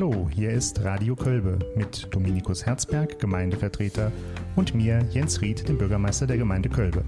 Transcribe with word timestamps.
Hallo, 0.00 0.30
hier 0.34 0.48
ist 0.48 0.82
Radio 0.82 1.14
Kölbe 1.14 1.58
mit 1.76 2.08
Dominikus 2.10 2.64
Herzberg, 2.64 3.18
Gemeindevertreter, 3.18 4.10
und 4.56 4.74
mir, 4.74 5.04
Jens 5.10 5.42
Ried, 5.42 5.68
dem 5.68 5.76
Bürgermeister 5.76 6.26
der 6.26 6.38
Gemeinde 6.38 6.70
Kölbe. 6.70 7.04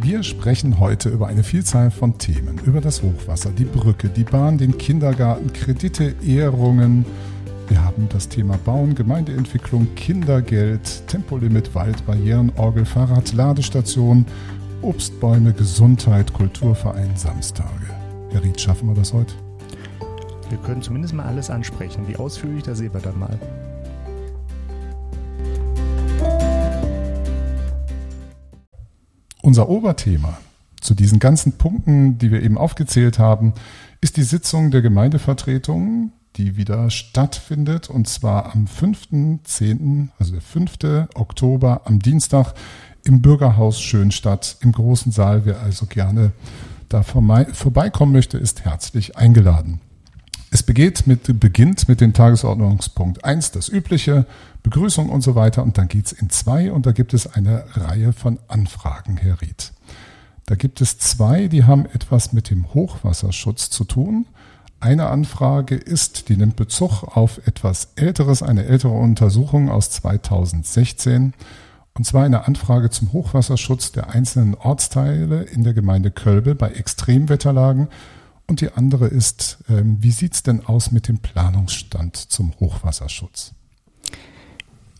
Wir 0.00 0.22
sprechen 0.22 0.80
heute 0.80 1.10
über 1.10 1.26
eine 1.26 1.44
Vielzahl 1.44 1.90
von 1.90 2.16
Themen. 2.16 2.58
Über 2.64 2.80
das 2.80 3.02
Hochwasser, 3.02 3.50
die 3.50 3.66
Brücke, 3.66 4.08
die 4.08 4.24
Bahn, 4.24 4.56
den 4.56 4.78
Kindergarten, 4.78 5.52
Kredite, 5.52 6.14
Ehrungen. 6.26 7.04
Wir 7.68 7.84
haben 7.84 8.08
das 8.08 8.26
Thema 8.26 8.56
Bauen, 8.56 8.94
Gemeindeentwicklung, 8.94 9.86
Kindergeld, 9.94 11.06
Tempolimit, 11.06 11.74
Waldbarrieren, 11.74 12.50
Orgel, 12.56 12.86
Fahrrad, 12.86 13.34
Ladestation, 13.34 14.24
Obstbäume, 14.80 15.52
Gesundheit, 15.52 16.32
Kulturverein, 16.32 17.14
Samstage. 17.16 17.90
Herr 18.30 18.42
Ried, 18.42 18.58
schaffen 18.58 18.88
wir 18.88 18.94
das 18.94 19.12
heute? 19.12 19.34
Wir 20.54 20.60
können 20.60 20.82
zumindest 20.82 21.12
mal 21.14 21.24
alles 21.24 21.50
ansprechen. 21.50 22.06
Wie 22.06 22.14
ausführlich, 22.14 22.62
da 22.62 22.76
sehen 22.76 22.94
wir 22.94 23.00
dann 23.00 23.18
mal. 23.18 23.36
Unser 29.42 29.68
Oberthema 29.68 30.38
zu 30.80 30.94
diesen 30.94 31.18
ganzen 31.18 31.54
Punkten, 31.54 32.18
die 32.18 32.30
wir 32.30 32.40
eben 32.40 32.56
aufgezählt 32.56 33.18
haben, 33.18 33.54
ist 34.00 34.16
die 34.16 34.22
Sitzung 34.22 34.70
der 34.70 34.80
Gemeindevertretung, 34.80 36.12
die 36.36 36.56
wieder 36.56 36.88
stattfindet, 36.88 37.90
und 37.90 38.06
zwar 38.06 38.54
am 38.54 38.66
5.10., 38.66 40.10
also 40.20 40.34
der 40.34 40.40
5. 40.40 41.08
Oktober 41.16 41.80
am 41.86 41.98
Dienstag 41.98 42.54
im 43.04 43.22
Bürgerhaus 43.22 43.80
Schönstadt 43.80 44.58
im 44.60 44.70
großen 44.70 45.10
Saal. 45.10 45.46
Wer 45.46 45.58
also 45.58 45.86
gerne 45.86 46.30
da 46.88 47.02
vorbeikommen 47.02 48.12
möchte, 48.12 48.38
ist 48.38 48.64
herzlich 48.64 49.16
eingeladen. 49.16 49.80
Es 50.54 50.62
beginnt 50.62 51.08
mit, 51.08 51.40
beginnt 51.40 51.88
mit 51.88 52.00
dem 52.00 52.12
Tagesordnungspunkt 52.12 53.24
1, 53.24 53.50
das 53.50 53.68
übliche, 53.68 54.24
Begrüßung 54.62 55.08
und 55.08 55.20
so 55.20 55.34
weiter. 55.34 55.64
Und 55.64 55.78
dann 55.78 55.88
geht's 55.88 56.12
in 56.12 56.30
zwei 56.30 56.70
und 56.70 56.86
da 56.86 56.92
gibt 56.92 57.12
es 57.12 57.26
eine 57.26 57.64
Reihe 57.74 58.12
von 58.12 58.38
Anfragen, 58.46 59.16
Herr 59.16 59.40
Ried. 59.40 59.72
Da 60.46 60.54
gibt 60.54 60.80
es 60.80 60.96
zwei, 60.98 61.48
die 61.48 61.64
haben 61.64 61.86
etwas 61.86 62.32
mit 62.32 62.50
dem 62.50 62.72
Hochwasserschutz 62.72 63.68
zu 63.68 63.82
tun. 63.82 64.26
Eine 64.78 65.08
Anfrage 65.08 65.74
ist, 65.74 66.28
die 66.28 66.36
nimmt 66.36 66.54
Bezug 66.54 67.02
auf 67.02 67.44
etwas 67.48 67.88
Älteres, 67.96 68.44
eine 68.44 68.64
ältere 68.64 68.92
Untersuchung 68.92 69.68
aus 69.68 69.90
2016. 69.90 71.34
Und 71.94 72.06
zwar 72.06 72.22
eine 72.22 72.46
Anfrage 72.46 72.90
zum 72.90 73.12
Hochwasserschutz 73.12 73.90
der 73.90 74.10
einzelnen 74.10 74.54
Ortsteile 74.54 75.42
in 75.42 75.64
der 75.64 75.74
Gemeinde 75.74 76.12
Kölbe 76.12 76.54
bei 76.54 76.68
Extremwetterlagen 76.68 77.88
und 78.46 78.60
die 78.60 78.72
andere 78.72 79.06
ist, 79.06 79.58
ähm, 79.68 79.96
wie 80.00 80.10
sieht 80.10 80.34
es 80.34 80.42
denn 80.42 80.64
aus 80.64 80.90
mit 80.90 81.08
dem 81.08 81.18
Planungsstand 81.18 82.16
zum 82.16 82.52
Hochwasserschutz? 82.60 83.54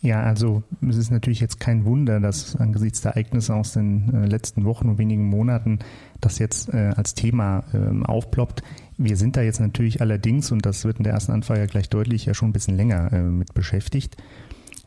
Ja, 0.05 0.23
also 0.23 0.62
es 0.87 0.97
ist 0.97 1.11
natürlich 1.11 1.41
jetzt 1.41 1.61
kein 1.61 1.87
Wunder, 1.87 2.20
dass 2.20 2.56
angesichts 2.56 3.00
der 3.00 3.12
Ereignisse 3.12 3.55
aus 3.55 3.72
den 3.72 4.12
äh, 4.12 4.27
letzten 4.27 4.67
Wochen 4.67 4.91
und 4.91 4.98
wenigen 4.98 5.31
Monaten 5.31 5.78
das 6.20 6.39
jetzt 6.39 6.72
äh, 6.75 6.92
als 6.95 7.15
Thema 7.15 7.65
äh, 7.72 8.05
aufploppt. 8.05 8.62
Wir 8.98 9.17
sind 9.17 9.37
da 9.37 9.41
jetzt 9.41 9.61
natürlich 9.61 10.03
allerdings, 10.03 10.53
und 10.53 10.67
das 10.67 10.84
wird 10.84 10.98
in 10.98 11.05
der 11.05 11.15
ersten 11.15 11.33
Anfrage 11.33 11.67
gleich 11.69 11.89
deutlich, 11.89 12.27
ja 12.27 12.34
schon 12.34 12.50
ein 12.50 12.53
bisschen 12.53 12.77
länger 12.77 13.12
äh, 13.15 13.22
mit 13.22 13.55
beschäftigt. 13.55 14.19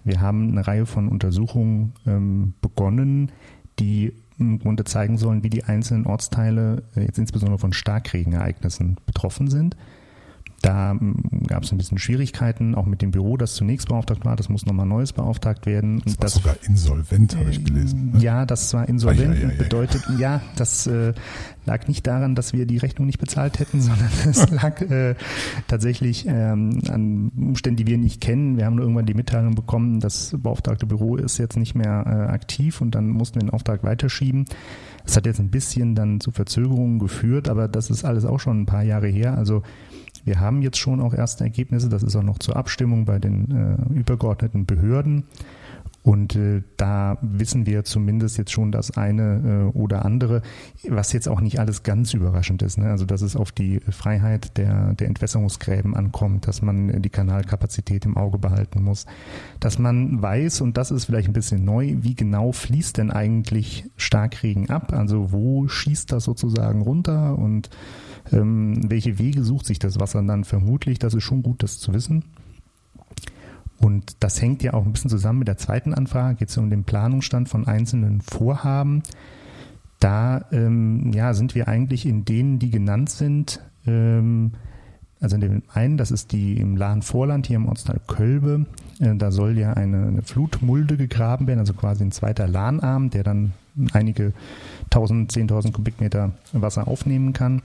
Wir 0.04 0.22
haben 0.22 0.52
eine 0.52 0.68
Reihe 0.68 0.86
von 0.86 1.10
Untersuchungen 1.10 1.94
ähm, 2.06 2.54
begonnen, 2.62 3.32
die 3.80 4.14
im 4.40 4.60
Grunde 4.60 4.84
zeigen 4.84 5.18
sollen, 5.18 5.44
wie 5.44 5.50
die 5.50 5.64
einzelnen 5.64 6.06
Ortsteile 6.06 6.84
äh, 6.96 7.02
jetzt 7.02 7.18
insbesondere 7.18 7.60
von 7.60 7.74
Starkregenereignissen 7.74 8.98
betroffen 9.06 9.50
sind. 9.50 9.76
Da 10.62 10.92
hm, 10.92 11.44
gab 11.48 11.64
es 11.64 11.72
ein 11.72 11.78
bisschen 11.78 11.98
Schwierigkeiten, 11.98 12.76
auch 12.76 12.86
mit 12.86 13.02
dem 13.02 13.12
Büro, 13.12 13.38
das 13.38 13.54
zunächst 13.54 13.90
beauftragt 13.90 14.26
war. 14.26 14.36
Das 14.36 14.50
muss 14.50 14.66
nochmal 14.66 14.86
Neues 14.86 15.14
beauftragt 15.14 15.66
werden. 15.66 16.02
Das 16.04 16.18
war 16.18 16.22
das, 16.22 16.34
sogar 16.34 16.56
insolvent, 16.64 17.36
habe 17.36 17.50
ich 17.50 17.64
gelesen. 17.64 18.12
Ne? 18.14 18.20
Ja, 18.20 18.46
das 18.46 18.74
war 18.74 18.88
insolvent. 18.90 19.36
Ai, 19.36 19.46
ai, 19.46 19.52
ai, 19.52 19.56
bedeutet, 19.56 20.04
ja, 20.18 20.42
das 20.56 20.88
äh, 20.88 21.14
lag 21.68 21.88
nicht 21.88 22.08
daran, 22.08 22.34
dass 22.34 22.54
wir 22.54 22.66
die 22.66 22.78
Rechnung 22.78 23.06
nicht 23.06 23.20
bezahlt 23.20 23.60
hätten, 23.60 23.82
sondern 23.82 24.10
es 24.28 24.50
lag 24.50 24.82
äh, 24.82 25.16
tatsächlich 25.68 26.26
ähm, 26.28 26.82
an 26.90 27.32
Umständen, 27.38 27.78
die 27.78 27.88
wir 27.88 27.98
nicht 27.98 28.22
kennen. 28.22 28.58
Wir 28.58 28.66
haben 28.66 28.76
nur 28.76 28.86
irgendwann 28.86 29.06
die 29.06 29.14
Mitteilung 29.14 29.54
bekommen, 29.54 30.00
das 30.00 30.36
beauftragte 30.38 30.86
Büro 30.86 31.18
ist 31.18 31.38
jetzt 31.38 31.58
nicht 31.58 31.76
mehr 31.76 32.06
äh, 32.08 32.32
aktiv 32.32 32.82
und 32.82 32.96
dann 32.96 33.10
mussten 33.10 33.36
wir 33.36 33.42
den 33.42 33.52
Auftrag 33.52 33.84
weiterschieben. 33.84 34.46
Das 35.06 35.16
hat 35.16 35.26
jetzt 35.26 35.40
ein 35.40 35.52
bisschen 35.52 35.96
dann 35.96 36.20
zu 36.20 36.32
Verzögerungen 36.32 37.00
geführt, 37.00 37.48
aber 37.48 37.68
das 37.68 37.90
ist 37.90 38.04
alles 38.04 38.26
auch 38.26 38.40
schon 38.40 38.62
ein 38.62 38.66
paar 38.66 38.84
Jahre 38.84 39.08
her. 39.08 39.38
Also 39.38 39.62
wir 40.26 40.42
haben 40.42 40.62
jetzt 40.62 40.78
schon 40.78 41.00
auch 41.00 41.14
erste 41.14 41.46
Ergebnisse. 41.46 41.88
Das 41.88 42.04
ist 42.04 42.16
auch 42.16 42.24
noch 42.24 42.40
zur 42.40 42.58
Abstimmung 42.58 43.06
bei 43.06 43.20
den 43.20 43.88
äh, 43.94 43.94
übergeordneten 43.98 44.66
Behörden. 44.66 45.24
Und 46.08 46.38
äh, 46.38 46.62
da 46.78 47.18
wissen 47.22 47.66
wir 47.66 47.84
zumindest 47.84 48.38
jetzt 48.38 48.54
schon 48.54 48.72
das 48.72 48.96
eine 48.96 49.72
äh, 49.74 49.78
oder 49.78 50.06
andere, 50.06 50.42
was 50.88 51.12
jetzt 51.12 51.28
auch 51.28 51.42
nicht 51.42 51.60
alles 51.60 51.84
ganz 51.84 52.14
überraschend 52.14 52.62
ist. 52.62 52.78
Ne? 52.78 52.90
Also 52.90 53.04
dass 53.04 53.22
es 53.22 53.36
auf 53.36 53.52
die 53.52 53.82
Freiheit 53.90 54.58
der, 54.58 54.94
der 54.94 55.08
Entwässerungsgräben 55.08 55.98
ankommt, 55.98 56.48
dass 56.48 56.62
man 56.62 57.02
die 57.02 57.10
Kanalkapazität 57.10 58.06
im 58.06 58.16
Auge 58.16 58.38
behalten 58.38 58.84
muss, 58.84 59.06
dass 59.60 59.80
man 59.80 60.22
weiß, 60.22 60.62
und 60.62 60.78
das 60.78 60.92
ist 60.92 61.04
vielleicht 61.04 61.28
ein 61.28 61.34
bisschen 61.34 61.66
neu, 61.66 61.98
wie 62.00 62.16
genau 62.16 62.54
fließt 62.54 63.00
denn 63.00 63.12
eigentlich 63.12 63.84
Starkregen 63.98 64.70
ab? 64.70 64.94
Also 64.94 65.34
wo 65.34 65.68
schießt 65.68 66.10
das 66.14 66.24
sozusagen 66.24 66.84
runter 66.84 67.38
und 67.38 67.70
ähm, 68.32 68.90
welche 68.90 69.20
Wege 69.20 69.44
sucht 69.44 69.66
sich 69.66 69.78
das 69.78 70.00
Wasser 70.00 70.24
dann 70.24 70.46
vermutlich? 70.46 71.00
Das 71.00 71.14
ist 71.14 71.24
schon 71.24 71.44
gut, 71.44 71.64
das 71.64 71.80
zu 71.80 71.94
wissen. 71.94 72.24
Und 73.80 74.18
das 74.22 74.42
hängt 74.42 74.64
ja 74.64 74.74
auch 74.74 74.86
ein 74.86 74.92
bisschen 74.92 75.10
zusammen 75.10 75.40
mit 75.40 75.48
der 75.48 75.58
zweiten 75.58 75.94
Anfrage. 75.94 76.36
Geht 76.36 76.50
es 76.50 76.58
um 76.58 76.70
den 76.70 76.84
Planungsstand 76.84 77.50
von 77.50 77.68
einzelnen 77.68 78.22
Vorhaben. 78.22 79.04
Da 80.00 80.46
ähm, 80.52 81.12
ja, 81.14 81.34
sind 81.34 81.56
wir 81.56 81.68
eigentlich 81.68 82.06
in 82.06 82.26
denen, 82.26 82.60
die 82.60 82.70
genannt 82.70 83.10
sind. 83.10 83.60
Ähm, 83.86 84.52
also 85.20 85.36
in 85.36 85.42
dem 85.42 85.64
einen, 85.74 85.98
das 85.98 86.12
ist 86.12 86.32
die 86.32 86.58
im 86.58 86.78
Lahn-Vorland 86.78 87.48
hier 87.48 87.56
im 87.56 87.68
Ortsteil 87.68 88.00
Kölbe. 88.06 88.66
Äh, 89.00 89.16
da 89.16 89.32
soll 89.32 89.58
ja 89.58 89.74
eine, 89.74 90.06
eine, 90.08 90.22
Flutmulde 90.22 90.98
gegraben 90.98 91.48
werden, 91.48 91.60
also 91.60 91.74
quasi 91.74 92.04
ein 92.04 92.12
zweiter 92.12 92.48
Lahnarm, 92.48 93.10
der 93.10 93.24
dann 93.24 93.54
einige 93.94 94.34
tausend, 94.90 95.32
zehntausend 95.32 95.74
Kubikmeter 95.74 96.32
Wasser 96.52 96.88
aufnehmen 96.88 97.34
kann. 97.34 97.62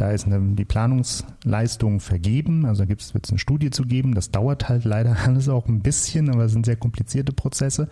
Da 0.00 0.12
ist 0.12 0.24
eine, 0.24 0.40
die 0.54 0.64
Planungsleistung 0.64 2.00
vergeben, 2.00 2.64
also 2.64 2.88
wird 2.88 3.02
es 3.02 3.28
eine 3.28 3.38
Studie 3.38 3.68
zu 3.68 3.82
geben. 3.82 4.14
Das 4.14 4.30
dauert 4.30 4.70
halt 4.70 4.86
leider 4.86 5.14
alles 5.26 5.50
auch 5.50 5.68
ein 5.68 5.80
bisschen, 5.80 6.30
aber 6.30 6.46
es 6.46 6.52
sind 6.52 6.64
sehr 6.64 6.76
komplizierte 6.76 7.34
Prozesse. 7.34 7.86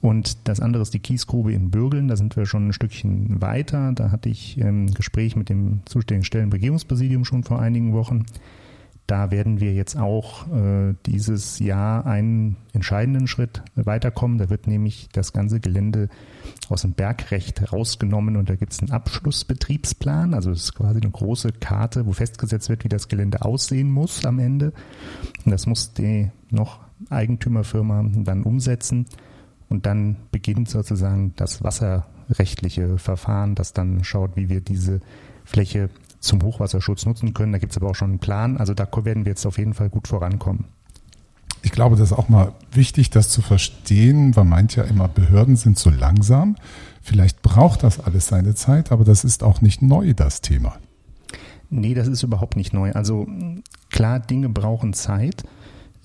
Und 0.00 0.46
das 0.46 0.60
andere 0.60 0.82
ist 0.82 0.94
die 0.94 1.00
Kiesgrube 1.00 1.52
in 1.52 1.72
Bürgeln. 1.72 2.06
Da 2.06 2.14
sind 2.14 2.36
wir 2.36 2.46
schon 2.46 2.68
ein 2.68 2.72
Stückchen 2.72 3.42
weiter. 3.42 3.90
Da 3.92 4.12
hatte 4.12 4.28
ich 4.28 4.62
ein 4.62 4.86
Gespräch 4.94 5.34
mit 5.34 5.48
dem 5.48 5.80
zuständigen 5.84 6.22
Stellenregierungspräsidium 6.22 7.24
schon 7.24 7.42
vor 7.42 7.58
einigen 7.58 7.92
Wochen. 7.92 8.24
Da 9.06 9.30
werden 9.30 9.60
wir 9.60 9.72
jetzt 9.72 9.96
auch 9.96 10.48
äh, 10.48 10.94
dieses 11.06 11.60
Jahr 11.60 12.06
einen 12.06 12.56
entscheidenden 12.72 13.28
Schritt 13.28 13.62
weiterkommen. 13.76 14.38
Da 14.38 14.50
wird 14.50 14.66
nämlich 14.66 15.08
das 15.12 15.32
ganze 15.32 15.60
Gelände 15.60 16.08
aus 16.68 16.82
dem 16.82 16.92
Bergrecht 16.92 17.72
rausgenommen 17.72 18.36
und 18.36 18.50
da 18.50 18.56
gibt 18.56 18.72
es 18.72 18.80
einen 18.80 18.90
Abschlussbetriebsplan. 18.90 20.34
Also 20.34 20.50
es 20.50 20.64
ist 20.64 20.74
quasi 20.74 21.00
eine 21.00 21.10
große 21.10 21.52
Karte, 21.52 22.06
wo 22.06 22.12
festgesetzt 22.12 22.68
wird, 22.68 22.82
wie 22.82 22.88
das 22.88 23.06
Gelände 23.06 23.42
aussehen 23.42 23.90
muss 23.90 24.24
am 24.24 24.40
Ende. 24.40 24.72
Und 25.44 25.52
das 25.52 25.66
muss 25.66 25.92
die 25.92 26.30
noch 26.50 26.80
Eigentümerfirma 27.08 28.04
dann 28.24 28.42
umsetzen. 28.42 29.06
Und 29.68 29.86
dann 29.86 30.16
beginnt 30.32 30.68
sozusagen 30.68 31.32
das 31.36 31.62
wasserrechtliche 31.62 32.98
Verfahren, 32.98 33.54
das 33.54 33.72
dann 33.72 34.02
schaut, 34.02 34.36
wie 34.36 34.48
wir 34.48 34.60
diese 34.60 35.00
Fläche 35.44 35.90
zum 36.26 36.42
Hochwasserschutz 36.42 37.06
nutzen 37.06 37.34
können. 37.34 37.52
Da 37.52 37.58
gibt 37.58 37.72
es 37.72 37.76
aber 37.76 37.90
auch 37.90 37.94
schon 37.94 38.10
einen 38.10 38.18
Plan. 38.18 38.56
Also 38.56 38.74
da 38.74 38.88
werden 39.04 39.24
wir 39.24 39.30
jetzt 39.30 39.46
auf 39.46 39.58
jeden 39.58 39.74
Fall 39.74 39.88
gut 39.88 40.08
vorankommen. 40.08 40.66
Ich 41.62 41.72
glaube, 41.72 41.96
das 41.96 42.12
ist 42.12 42.16
auch 42.16 42.28
mal 42.28 42.52
wichtig, 42.70 43.10
das 43.10 43.28
zu 43.28 43.42
verstehen. 43.42 44.32
Man 44.36 44.48
meint 44.48 44.76
ja 44.76 44.84
immer, 44.84 45.08
Behörden 45.08 45.56
sind 45.56 45.78
so 45.78 45.90
langsam. 45.90 46.56
Vielleicht 47.02 47.42
braucht 47.42 47.82
das 47.82 47.98
alles 47.98 48.28
seine 48.28 48.54
Zeit, 48.54 48.92
aber 48.92 49.04
das 49.04 49.24
ist 49.24 49.42
auch 49.42 49.60
nicht 49.62 49.82
neu, 49.82 50.12
das 50.14 50.42
Thema. 50.42 50.76
Nee, 51.68 51.94
das 51.94 52.06
ist 52.06 52.22
überhaupt 52.22 52.56
nicht 52.56 52.72
neu. 52.72 52.92
Also 52.92 53.26
klar, 53.90 54.20
Dinge 54.20 54.48
brauchen 54.48 54.92
Zeit. 54.92 55.42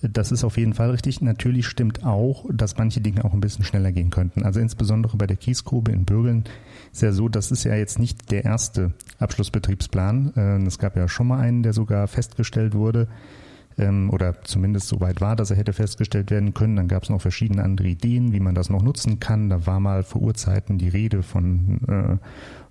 Das 0.02 0.32
ist 0.32 0.44
auf 0.44 0.58
jeden 0.58 0.74
Fall 0.74 0.90
richtig. 0.90 1.22
Natürlich 1.22 1.68
stimmt 1.68 2.04
auch, 2.04 2.46
dass 2.52 2.78
manche 2.78 3.02
Dinge 3.02 3.24
auch 3.24 3.34
ein 3.34 3.42
bisschen 3.42 3.64
schneller 3.64 3.92
gehen 3.92 4.10
könnten. 4.10 4.44
Also 4.44 4.60
insbesondere 4.60 5.16
bei 5.16 5.28
der 5.28 5.38
Kiesgrube 5.38 5.92
in 5.92 6.06
Bürgeln 6.06 6.46
ist 6.92 7.02
ja 7.04 7.12
so, 7.12 7.30
das 7.30 7.52
ist 7.52 7.64
ja 7.66 7.76
jetzt 7.76 8.00
nicht 8.00 8.32
der 8.32 8.44
erste 8.44 8.94
Abschlussbetriebsplan. 9.20 10.34
Äh, 10.36 10.66
es 10.66 10.80
gab 10.80 10.96
ja 10.96 11.08
schon 11.08 11.28
mal 11.28 11.40
einen, 11.40 11.62
der 11.62 11.74
sogar 11.74 12.08
festgestellt 12.08 12.74
wurde. 12.74 13.08
ähm, 13.78 14.10
oder 14.12 14.44
zumindest 14.44 14.88
so 14.88 15.00
weit 15.00 15.22
war, 15.22 15.36
dass 15.36 15.52
er 15.52 15.58
hätte 15.58 15.74
festgestellt 15.74 16.32
werden 16.32 16.54
können. 16.54 16.76
Dann 16.76 16.88
gab 16.88 17.04
es 17.04 17.10
noch 17.10 17.22
verschiedene 17.22 17.64
andere 17.64 17.88
Ideen, 17.88 18.34
wie 18.34 18.40
man 18.40 18.56
das 18.56 18.70
noch 18.70 18.82
nutzen 18.82 19.20
kann. 19.20 19.50
Da 19.50 19.66
war 19.66 19.80
mal 19.80 20.04
vor 20.04 20.22
Urzeiten 20.22 20.78
die 20.78 20.90
Rede 20.90 21.24
von 21.24 21.80
äh, 21.88 22.18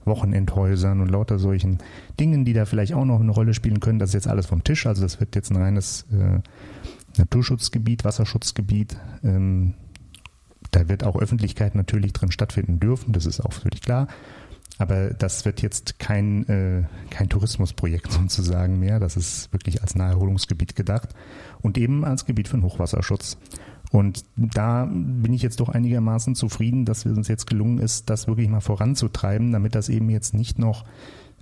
Wochenendhäusern 0.06 1.00
und 1.00 1.10
lauter 1.10 1.38
solchen 1.38 1.78
Dingen, 2.18 2.44
die 2.44 2.52
da 2.52 2.64
vielleicht 2.64 2.94
auch 2.94 3.04
noch 3.04 3.20
eine 3.20 3.32
Rolle 3.32 3.54
spielen 3.54 3.80
können. 3.80 3.98
Das 3.98 4.10
ist 4.10 4.14
jetzt 4.14 4.28
alles 4.28 4.46
vom 4.46 4.64
Tisch. 4.64 4.86
Also 4.86 5.02
das 5.02 5.20
wird 5.20 5.34
jetzt 5.36 5.50
ein 5.50 5.56
reines 5.56 6.06
äh, 6.12 6.40
Naturschutzgebiet, 7.20 8.04
Wasserschutzgebiet. 8.04 8.96
Ähm, 9.22 9.74
da 10.70 10.88
wird 10.88 11.04
auch 11.04 11.16
Öffentlichkeit 11.16 11.74
natürlich 11.74 12.12
drin 12.12 12.32
stattfinden 12.32 12.80
dürfen, 12.80 13.12
das 13.12 13.26
ist 13.26 13.40
auch 13.40 13.52
völlig 13.52 13.82
klar. 13.82 14.08
Aber 14.78 15.10
das 15.10 15.44
wird 15.44 15.60
jetzt 15.60 15.98
kein, 15.98 16.48
äh, 16.48 16.84
kein 17.10 17.28
Tourismusprojekt 17.28 18.10
sozusagen 18.12 18.78
mehr. 18.78 18.98
Das 18.98 19.16
ist 19.16 19.52
wirklich 19.52 19.82
als 19.82 19.94
Naherholungsgebiet 19.94 20.74
gedacht 20.74 21.10
und 21.60 21.76
eben 21.76 22.04
als 22.04 22.24
Gebiet 22.24 22.48
für 22.48 22.56
den 22.56 22.64
Hochwasserschutz. 22.64 23.36
Und 23.90 24.24
da 24.36 24.88
bin 24.90 25.32
ich 25.32 25.42
jetzt 25.42 25.60
doch 25.60 25.68
einigermaßen 25.68 26.34
zufrieden, 26.36 26.84
dass 26.84 27.04
es 27.04 27.16
uns 27.16 27.28
jetzt 27.28 27.46
gelungen 27.46 27.78
ist, 27.78 28.08
das 28.08 28.28
wirklich 28.28 28.48
mal 28.48 28.60
voranzutreiben, 28.60 29.50
damit 29.50 29.74
das 29.74 29.88
eben 29.88 30.08
jetzt 30.10 30.32
nicht 30.32 30.58
noch 30.58 30.84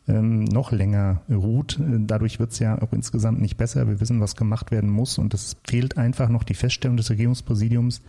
ähm, 0.08 0.44
noch 0.44 0.72
länger 0.72 1.22
ruht. 1.30 1.78
Dadurch 1.80 2.38
wird 2.38 2.52
es 2.52 2.58
ja 2.58 2.80
auch 2.80 2.92
insgesamt 2.92 3.40
nicht 3.40 3.56
besser. 3.56 3.86
Wir 3.86 4.00
wissen, 4.00 4.20
was 4.20 4.36
gemacht 4.36 4.70
werden 4.70 4.90
muss 4.90 5.18
und 5.18 5.34
es 5.34 5.56
fehlt 5.66 5.98
einfach 5.98 6.28
noch 6.28 6.42
die 6.42 6.54
Feststellung 6.54 6.96
des 6.96 7.10
Regierungspräsidiums, 7.10 8.02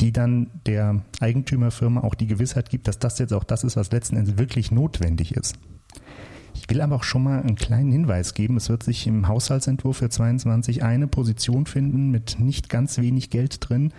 die 0.00 0.12
dann 0.12 0.48
der 0.66 1.02
Eigentümerfirma 1.20 2.02
auch 2.02 2.14
die 2.14 2.28
Gewissheit 2.28 2.70
gibt, 2.70 2.86
dass 2.88 2.98
das 2.98 3.18
jetzt 3.18 3.32
auch 3.32 3.44
das 3.44 3.64
ist, 3.64 3.76
was 3.76 3.90
letzten 3.90 4.16
Endes 4.16 4.38
wirklich 4.38 4.70
notwendig 4.70 5.34
ist. 5.34 5.58
Ich 6.54 6.68
will 6.70 6.80
aber 6.80 6.96
auch 6.96 7.04
schon 7.04 7.22
mal 7.22 7.40
einen 7.40 7.56
kleinen 7.56 7.90
Hinweis 7.90 8.34
geben. 8.34 8.56
Es 8.56 8.68
wird 8.68 8.82
sich 8.82 9.06
im 9.06 9.28
Haushaltsentwurf 9.28 9.98
für 9.98 10.08
22 10.08 10.82
eine 10.82 11.06
Position 11.06 11.66
finden 11.66 12.10
mit 12.10 12.38
nicht 12.40 12.68
ganz 12.68 12.98
wenig 12.98 13.30
Geld 13.30 13.68
drin, 13.68 13.92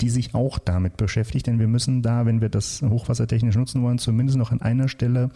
die 0.00 0.10
sich 0.10 0.34
auch 0.34 0.58
damit 0.58 0.96
beschäftigt. 0.96 1.46
Denn 1.46 1.58
wir 1.58 1.68
müssen 1.68 2.02
da, 2.02 2.26
wenn 2.26 2.40
wir 2.40 2.48
das 2.48 2.82
hochwassertechnisch 2.82 3.56
nutzen 3.56 3.82
wollen, 3.82 3.98
zumindest 3.98 4.38
noch 4.38 4.52
an 4.52 4.62
einer 4.62 4.88
Stelle 4.88 5.30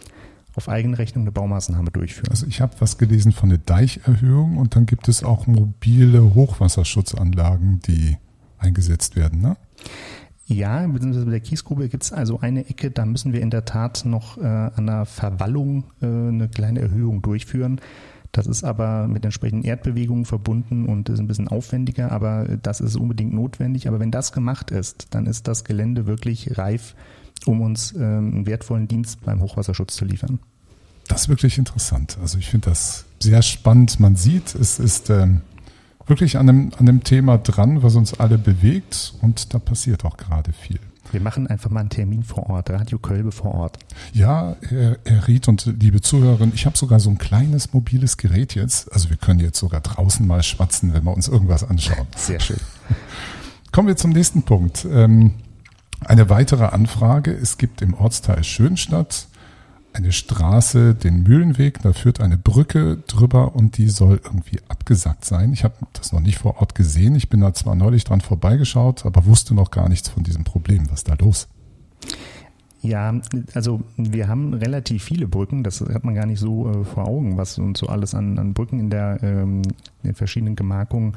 auf 0.55 0.69
Eigenrechnung 0.69 1.23
eine 1.23 1.31
Baumaßnahme 1.31 1.91
durchführen. 1.91 2.29
Also 2.29 2.45
ich 2.47 2.61
habe 2.61 2.73
was 2.79 2.97
gelesen 2.97 3.31
von 3.31 3.49
der 3.49 3.57
Deicherhöhung 3.57 4.57
und 4.57 4.75
dann 4.75 4.85
gibt 4.85 5.07
es 5.07 5.23
auch 5.23 5.47
mobile 5.47 6.33
Hochwasserschutzanlagen, 6.33 7.79
die 7.87 8.17
eingesetzt 8.57 9.15
werden, 9.15 9.41
ne? 9.41 9.57
Ja, 10.45 10.85
beziehungsweise 10.85 11.25
bei 11.25 11.31
der 11.31 11.39
Kiesgrube 11.39 11.87
gibt 11.87 12.03
es 12.03 12.11
also 12.11 12.41
eine 12.41 12.67
Ecke, 12.67 12.91
da 12.91 13.05
müssen 13.05 13.31
wir 13.31 13.41
in 13.41 13.49
der 13.49 13.63
Tat 13.63 14.03
noch 14.03 14.37
äh, 14.37 14.41
an 14.41 14.85
der 14.85 15.05
Verwallung 15.05 15.85
äh, 16.01 16.05
eine 16.05 16.49
kleine 16.49 16.81
Erhöhung 16.81 17.21
durchführen. 17.21 17.79
Das 18.33 18.47
ist 18.47 18.63
aber 18.63 19.07
mit 19.07 19.23
entsprechenden 19.23 19.65
Erdbewegungen 19.65 20.25
verbunden 20.25 20.85
und 20.85 21.09
ist 21.09 21.19
ein 21.19 21.27
bisschen 21.27 21.47
aufwendiger, 21.47 22.11
aber 22.11 22.57
das 22.61 22.79
ist 22.81 22.95
unbedingt 22.95 23.33
notwendig. 23.33 23.87
Aber 23.87 23.99
wenn 23.99 24.11
das 24.11 24.31
gemacht 24.31 24.71
ist, 24.71 25.13
dann 25.13 25.25
ist 25.25 25.47
das 25.47 25.63
Gelände 25.63 26.05
wirklich 26.05 26.57
reif, 26.57 26.95
um 27.45 27.61
uns 27.61 27.93
ähm, 27.93 28.01
einen 28.01 28.45
wertvollen 28.45 28.87
Dienst 28.87 29.21
beim 29.23 29.41
Hochwasserschutz 29.41 29.95
zu 29.95 30.05
liefern. 30.05 30.39
Das 31.07 31.23
ist 31.23 31.29
wirklich 31.29 31.57
interessant. 31.57 32.17
Also 32.21 32.37
ich 32.37 32.49
finde 32.49 32.69
das 32.69 33.05
sehr 33.19 33.41
spannend. 33.41 33.99
Man 33.99 34.15
sieht, 34.15 34.55
es 34.55 34.79
ist 34.79 35.09
ähm, 35.09 35.41
wirklich 36.07 36.37
an 36.37 36.47
dem, 36.47 36.71
an 36.77 36.85
dem 36.85 37.03
Thema 37.03 37.37
dran, 37.37 37.83
was 37.83 37.95
uns 37.95 38.19
alle 38.19 38.37
bewegt 38.37 39.13
und 39.21 39.53
da 39.53 39.59
passiert 39.59 40.05
auch 40.05 40.17
gerade 40.17 40.53
viel. 40.53 40.79
Wir 41.11 41.19
machen 41.19 41.47
einfach 41.47 41.69
mal 41.69 41.81
einen 41.81 41.89
Termin 41.89 42.23
vor 42.23 42.49
Ort, 42.49 42.69
Radio 42.69 42.97
Kölbe 42.97 43.33
vor 43.33 43.53
Ort. 43.53 43.77
Ja, 44.13 44.55
Herr, 44.61 44.97
Herr 45.03 45.27
Ried 45.27 45.47
und 45.49 45.65
liebe 45.81 45.99
Zuhörerinnen, 45.99 46.55
ich 46.55 46.65
habe 46.65 46.77
sogar 46.77 47.01
so 47.01 47.09
ein 47.09 47.17
kleines 47.17 47.73
mobiles 47.73 48.15
Gerät 48.15 48.55
jetzt. 48.55 48.91
Also 48.93 49.09
wir 49.09 49.17
können 49.17 49.41
jetzt 49.41 49.59
sogar 49.59 49.81
draußen 49.81 50.25
mal 50.25 50.41
schwatzen, 50.43 50.93
wenn 50.93 51.03
wir 51.03 51.13
uns 51.13 51.27
irgendwas 51.27 51.65
anschauen. 51.65 52.07
Sehr 52.15 52.39
schön. 52.39 52.59
Kommen 53.73 53.89
wir 53.89 53.97
zum 53.97 54.11
nächsten 54.11 54.43
Punkt. 54.43 54.87
Ähm, 54.89 55.33
eine 56.05 56.29
weitere 56.29 56.65
Anfrage. 56.65 57.31
Es 57.31 57.57
gibt 57.57 57.81
im 57.81 57.93
Ortsteil 57.93 58.43
Schönstadt 58.43 59.27
eine 59.93 60.11
Straße, 60.11 60.95
den 60.95 61.23
Mühlenweg, 61.23 61.81
da 61.81 61.93
führt 61.93 62.21
eine 62.21 62.37
Brücke 62.37 63.03
drüber 63.07 63.55
und 63.55 63.77
die 63.77 63.89
soll 63.89 64.21
irgendwie 64.23 64.59
abgesackt 64.69 65.25
sein. 65.25 65.51
Ich 65.51 65.63
habe 65.63 65.75
das 65.93 66.13
noch 66.13 66.21
nicht 66.21 66.37
vor 66.37 66.61
Ort 66.61 66.75
gesehen. 66.75 67.15
Ich 67.15 67.29
bin 67.29 67.41
da 67.41 67.53
zwar 67.53 67.75
neulich 67.75 68.03
dran 68.05 68.21
vorbeigeschaut, 68.21 69.05
aber 69.05 69.25
wusste 69.25 69.53
noch 69.53 69.69
gar 69.69 69.89
nichts 69.89 70.07
von 70.07 70.23
diesem 70.23 70.43
Problem. 70.43 70.89
Was 70.89 70.99
ist 70.99 71.09
da 71.09 71.15
los? 71.15 71.49
Ja, 72.81 73.13
also 73.53 73.81
wir 73.97 74.27
haben 74.27 74.55
relativ 74.55 75.03
viele 75.03 75.27
Brücken, 75.27 75.63
das 75.63 75.81
hat 75.81 76.03
man 76.03 76.15
gar 76.15 76.25
nicht 76.25 76.39
so 76.39 76.67
äh, 76.67 76.83
vor 76.83 77.07
Augen, 77.07 77.37
was 77.37 77.59
uns 77.59 77.77
so 77.77 77.87
alles 77.87 78.15
an, 78.15 78.39
an 78.39 78.53
Brücken 78.53 78.79
in 78.79 78.89
der 78.89 79.21
ähm, 79.21 79.61
in 80.01 80.15
verschiedenen 80.15 80.55
Gemarkungen 80.55 81.15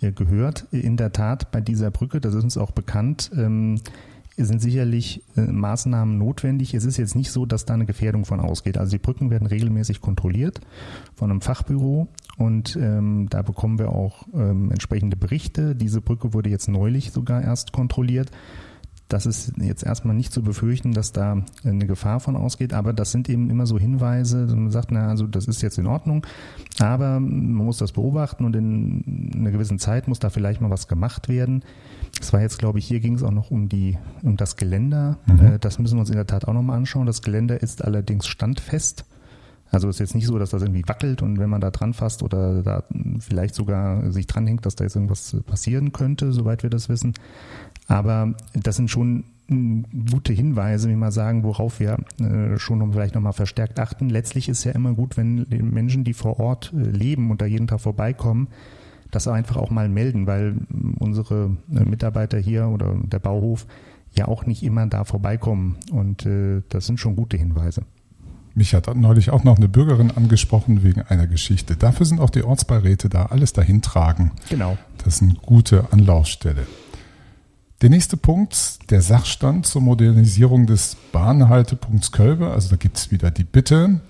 äh, 0.00 0.10
gehört. 0.10 0.66
In 0.72 0.96
der 0.96 1.12
Tat 1.12 1.52
bei 1.52 1.60
dieser 1.60 1.92
Brücke, 1.92 2.20
das 2.20 2.34
ist 2.34 2.42
uns 2.42 2.58
auch 2.58 2.72
bekannt, 2.72 3.30
ähm, 3.36 3.80
sind 4.44 4.60
sicherlich 4.60 5.22
äh, 5.36 5.40
Maßnahmen 5.40 6.18
notwendig. 6.18 6.74
Es 6.74 6.84
ist 6.84 6.98
jetzt 6.98 7.16
nicht 7.16 7.30
so, 7.30 7.46
dass 7.46 7.64
da 7.64 7.74
eine 7.74 7.86
Gefährdung 7.86 8.24
von 8.24 8.40
ausgeht. 8.40 8.76
Also 8.76 8.90
die 8.92 8.98
Brücken 8.98 9.30
werden 9.30 9.46
regelmäßig 9.46 10.00
kontrolliert 10.00 10.60
von 11.14 11.30
einem 11.30 11.40
Fachbüro 11.40 12.08
und 12.36 12.76
ähm, 12.76 13.28
da 13.30 13.42
bekommen 13.42 13.78
wir 13.78 13.90
auch 13.90 14.26
ähm, 14.34 14.70
entsprechende 14.70 15.16
Berichte. 15.16 15.74
Diese 15.74 16.00
Brücke 16.00 16.34
wurde 16.34 16.50
jetzt 16.50 16.68
neulich 16.68 17.12
sogar 17.12 17.42
erst 17.42 17.72
kontrolliert. 17.72 18.30
Das 19.08 19.24
ist 19.24 19.52
jetzt 19.58 19.84
erstmal 19.84 20.16
nicht 20.16 20.32
zu 20.32 20.42
befürchten, 20.42 20.92
dass 20.92 21.12
da 21.12 21.42
eine 21.64 21.86
Gefahr 21.86 22.18
von 22.18 22.34
ausgeht, 22.34 22.72
aber 22.72 22.92
das 22.92 23.12
sind 23.12 23.28
eben 23.28 23.50
immer 23.50 23.66
so 23.66 23.78
Hinweise, 23.78 24.46
man 24.46 24.72
sagt, 24.72 24.90
na, 24.90 25.08
also 25.08 25.28
das 25.28 25.46
ist 25.46 25.62
jetzt 25.62 25.78
in 25.78 25.86
Ordnung, 25.86 26.26
aber 26.80 27.20
man 27.20 27.52
muss 27.52 27.78
das 27.78 27.92
beobachten 27.92 28.44
und 28.44 28.56
in 28.56 29.32
einer 29.36 29.52
gewissen 29.52 29.78
Zeit 29.78 30.08
muss 30.08 30.18
da 30.18 30.28
vielleicht 30.28 30.60
mal 30.60 30.70
was 30.70 30.88
gemacht 30.88 31.28
werden. 31.28 31.62
Es 32.20 32.32
war 32.32 32.40
jetzt, 32.40 32.58
glaube 32.58 32.78
ich, 32.78 32.86
hier 32.86 33.00
ging 33.00 33.14
es 33.14 33.22
auch 33.22 33.30
noch 33.30 33.50
um 33.50 33.68
die, 33.68 33.96
um 34.22 34.36
das 34.36 34.56
Geländer. 34.56 35.18
Mhm. 35.26 35.46
Äh, 35.46 35.58
das 35.58 35.78
müssen 35.78 35.96
wir 35.96 36.00
uns 36.00 36.10
in 36.10 36.16
der 36.16 36.26
Tat 36.26 36.48
auch 36.48 36.54
nochmal 36.54 36.76
anschauen. 36.76 37.06
Das 37.06 37.22
Geländer 37.22 37.62
ist 37.62 37.84
allerdings 37.84 38.26
standfest. 38.26 39.04
Also 39.70 39.88
ist 39.88 39.98
jetzt 39.98 40.14
nicht 40.14 40.26
so, 40.26 40.38
dass 40.38 40.50
das 40.50 40.62
irgendwie 40.62 40.86
wackelt 40.86 41.22
und 41.22 41.38
wenn 41.38 41.50
man 41.50 41.60
da 41.60 41.70
dran 41.70 41.92
fasst 41.92 42.22
oder 42.22 42.62
da 42.62 42.84
vielleicht 43.20 43.54
sogar 43.54 44.10
sich 44.12 44.26
dranhängt, 44.26 44.64
dass 44.64 44.76
da 44.76 44.84
jetzt 44.84 44.94
irgendwas 44.94 45.36
passieren 45.46 45.92
könnte, 45.92 46.32
soweit 46.32 46.62
wir 46.62 46.70
das 46.70 46.88
wissen. 46.88 47.14
Aber 47.88 48.34
das 48.54 48.76
sind 48.76 48.90
schon 48.90 49.24
gute 50.10 50.32
Hinweise, 50.32 50.88
wie 50.88 50.96
man 50.96 51.12
sagen, 51.12 51.44
worauf 51.44 51.78
wir 51.78 51.98
äh, 52.18 52.58
schon 52.58 52.92
vielleicht 52.92 53.14
nochmal 53.14 53.32
verstärkt 53.32 53.78
achten. 53.78 54.08
Letztlich 54.08 54.48
ist 54.48 54.64
ja 54.64 54.72
immer 54.72 54.92
gut, 54.92 55.16
wenn 55.16 55.46
Menschen, 55.48 56.02
die 56.02 56.14
vor 56.14 56.40
Ort 56.40 56.72
äh, 56.76 56.82
leben 56.82 57.30
und 57.30 57.40
da 57.40 57.46
jeden 57.46 57.68
Tag 57.68 57.80
vorbeikommen, 57.80 58.48
das 59.12 59.28
einfach 59.28 59.56
auch 59.56 59.70
mal 59.70 59.88
melden, 59.88 60.26
weil 60.26 60.56
unsere 60.98 61.56
äh, 61.72 61.84
Mitarbeiter 61.84 62.38
hier 62.38 62.68
oder 62.68 62.96
der 63.04 63.20
Bauhof 63.20 63.66
ja 64.16 64.26
auch 64.26 64.46
nicht 64.46 64.64
immer 64.64 64.86
da 64.86 65.04
vorbeikommen. 65.04 65.76
Und 65.92 66.26
das 66.70 66.86
sind 66.86 66.98
schon 66.98 67.16
gute 67.16 67.36
Hinweise. 67.36 67.82
Mich 68.56 68.72
hat 68.72 68.94
neulich 68.96 69.28
auch 69.28 69.44
noch 69.44 69.58
eine 69.58 69.68
Bürgerin 69.68 70.10
angesprochen 70.10 70.82
wegen 70.82 71.02
einer 71.02 71.26
Geschichte. 71.26 71.76
Dafür 71.76 72.06
sind 72.06 72.20
auch 72.20 72.30
die 72.30 72.42
Ortsbeiräte 72.42 73.10
da, 73.10 73.26
alles 73.26 73.52
dahin 73.52 73.82
tragen. 73.82 74.32
Genau. 74.48 74.78
Das 75.04 75.16
ist 75.16 75.22
eine 75.22 75.34
gute 75.34 75.92
Anlaufstelle. 75.92 76.66
Der 77.82 77.90
nächste 77.90 78.16
Punkt, 78.16 78.90
der 78.90 79.02
Sachstand 79.02 79.66
zur 79.66 79.82
Modernisierung 79.82 80.64
des 80.66 80.96
Bahnhaltepunkts 81.12 82.12
Kölbe. 82.12 82.50
Also 82.50 82.70
da 82.70 82.76
gibt 82.76 82.96
es 82.96 83.10
wieder 83.10 83.30
die 83.30 83.44
Bitte, 83.44 84.00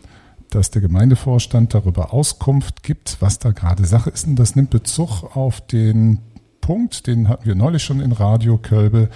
dass 0.51 0.71
der 0.71 0.81
Gemeindevorstand 0.81 1.75
darüber 1.75 2.15
Auskunft 2.15 2.85
gibt, 2.85 3.17
was 3.19 3.41
da 3.41 3.51
gerade 3.51 3.85
Sache 3.85 4.11
ist. 4.11 4.29
Und 4.29 4.37
das 4.37 4.55
nimmt 4.55 4.71
Bezug 4.71 5.25
auf 5.37 5.61
den 5.61 6.21
Punkt, 6.61 7.09
den 7.09 7.29
hatten 7.29 7.47
wir 7.47 7.57
neulich 7.57 7.83
schon 7.83 7.99
in 7.99 8.13
Radio 8.13 8.59
Kölbe. 8.59 9.09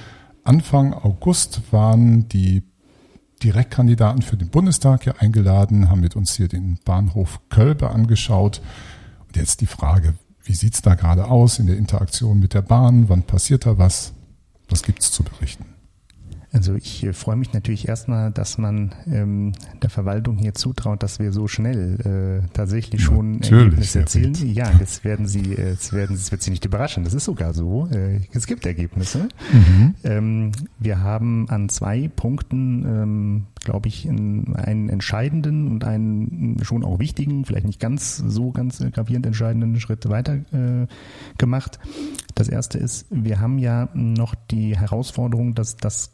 Anfang 0.42 0.92
August 0.92 1.60
waren 1.70 2.28
die 2.28 2.64
Direktkandidaten 3.42 4.22
für 4.22 4.36
den 4.36 4.48
Bundestag 4.48 5.04
hier 5.04 5.20
eingeladen, 5.20 5.88
haben 5.88 6.00
mit 6.00 6.16
uns 6.16 6.36
hier 6.36 6.48
den 6.48 6.78
Bahnhof 6.84 7.40
Kölbe 7.48 7.90
angeschaut. 7.90 8.60
Und 9.26 9.36
jetzt 9.36 9.60
die 9.60 9.66
Frage, 9.66 10.14
wie 10.44 10.54
sieht 10.54 10.74
es 10.74 10.82
da 10.82 10.94
gerade 10.94 11.26
aus 11.26 11.58
in 11.58 11.66
der 11.66 11.76
Interaktion 11.76 12.38
mit 12.38 12.54
der 12.54 12.62
Bahn? 12.62 13.08
Wann 13.08 13.22
passiert 13.22 13.66
da 13.66 13.78
was? 13.78 14.12
Was 14.68 14.82
gibt 14.82 15.00
es 15.02 15.12
zu 15.12 15.22
berichten? 15.22 15.64
Also 16.52 16.74
ich 16.74 17.04
äh, 17.04 17.12
freue 17.12 17.36
mich 17.36 17.52
natürlich 17.52 17.86
erstmal, 17.86 18.32
dass 18.32 18.58
man 18.58 18.92
ähm, 19.10 19.52
der 19.82 19.90
Verwaltung 19.90 20.36
hier 20.36 20.54
zutraut, 20.54 21.02
dass 21.02 21.20
wir 21.20 21.32
so 21.32 21.46
schnell 21.46 22.42
äh, 22.44 22.48
tatsächlich 22.52 23.02
schon 23.02 23.32
natürlich, 23.32 23.52
Ergebnisse 23.52 24.00
erzielen. 24.00 24.34
Ja, 24.52 24.70
das 24.78 25.04
werden 25.04 25.28
Sie, 25.28 25.54
äh, 25.54 25.70
das 25.74 25.92
werden, 25.92 26.16
das 26.16 26.32
wird 26.32 26.42
Sie 26.42 26.50
nicht 26.50 26.64
überraschen. 26.64 27.04
Das 27.04 27.14
ist 27.14 27.24
sogar 27.24 27.54
so. 27.54 27.86
Äh, 27.92 28.20
es 28.32 28.46
gibt 28.46 28.66
Ergebnisse. 28.66 29.28
Mhm. 29.52 29.94
Ähm, 30.02 30.52
wir 30.78 31.00
haben 31.00 31.48
an 31.50 31.68
zwei 31.68 32.08
Punkten, 32.08 32.84
ähm, 32.84 33.46
glaube 33.64 33.88
ich, 33.88 34.08
einen, 34.08 34.56
einen 34.56 34.88
entscheidenden 34.88 35.68
und 35.68 35.84
einen 35.84 36.56
schon 36.62 36.84
auch 36.84 36.98
wichtigen, 36.98 37.44
vielleicht 37.44 37.66
nicht 37.66 37.80
ganz 37.80 38.16
so 38.16 38.50
ganz 38.50 38.84
gravierend 38.92 39.26
entscheidenden 39.26 39.78
Schritt 39.78 40.08
weiter 40.08 40.34
äh, 40.52 40.86
gemacht. 41.38 41.78
Das 42.34 42.48
erste 42.48 42.78
ist, 42.78 43.06
wir 43.10 43.38
haben 43.38 43.58
ja 43.58 43.88
noch 43.94 44.34
die 44.50 44.76
Herausforderung, 44.76 45.54
dass 45.54 45.76
das 45.76 46.12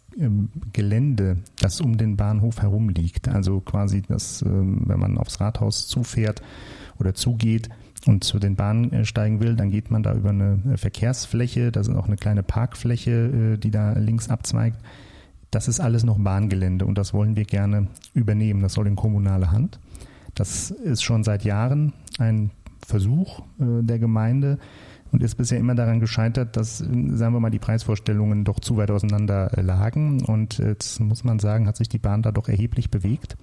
Gelände, 0.72 1.38
das 1.60 1.80
um 1.80 1.98
den 1.98 2.16
Bahnhof 2.16 2.62
herum 2.62 2.88
liegt. 2.88 3.28
Also 3.28 3.60
quasi 3.60 4.02
das, 4.02 4.42
ähm, 4.42 4.82
wenn 4.86 4.98
man 4.98 5.18
aufs 5.18 5.40
Rathaus 5.40 5.86
zufährt 5.86 6.42
oder 6.98 7.14
zugeht 7.14 7.68
und 8.06 8.24
zu 8.24 8.38
den 8.38 8.56
Bahnen 8.56 9.04
steigen 9.04 9.40
will, 9.40 9.56
dann 9.56 9.70
geht 9.70 9.90
man 9.90 10.02
da 10.02 10.14
über 10.14 10.30
eine 10.30 10.60
Verkehrsfläche, 10.76 11.72
da 11.72 11.80
ist 11.80 11.90
auch 11.90 12.06
eine 12.06 12.16
kleine 12.16 12.42
Parkfläche, 12.42 13.58
die 13.58 13.70
da 13.70 13.92
links 13.92 14.30
abzweigt. 14.30 14.78
Das 15.50 15.68
ist 15.68 15.80
alles 15.80 16.04
noch 16.04 16.18
Bahngelände 16.18 16.86
und 16.86 16.96
das 16.96 17.12
wollen 17.12 17.36
wir 17.36 17.44
gerne 17.44 17.88
übernehmen. 18.14 18.62
Das 18.62 18.74
soll 18.74 18.86
in 18.86 18.96
kommunale 18.96 19.50
Hand. 19.50 19.80
Das 20.34 20.70
ist 20.70 21.02
schon 21.02 21.24
seit 21.24 21.44
Jahren 21.44 21.92
ein 22.18 22.50
Versuch 22.86 23.42
der 23.58 23.98
Gemeinde, 23.98 24.58
und 25.12 25.22
ist 25.22 25.36
bisher 25.36 25.58
immer 25.58 25.74
daran 25.74 26.00
gescheitert, 26.00 26.56
dass, 26.56 26.78
sagen 26.78 27.34
wir 27.34 27.40
mal, 27.40 27.50
die 27.50 27.58
Preisvorstellungen 27.58 28.44
doch 28.44 28.60
zu 28.60 28.76
weit 28.76 28.90
auseinander 28.90 29.50
lagen. 29.56 30.24
Und 30.24 30.58
jetzt 30.58 31.00
muss 31.00 31.24
man 31.24 31.38
sagen, 31.38 31.66
hat 31.66 31.76
sich 31.76 31.88
die 31.88 31.98
Bahn 31.98 32.22
da 32.22 32.32
doch 32.32 32.48
erheblich 32.48 32.90
bewegt, 32.90 33.36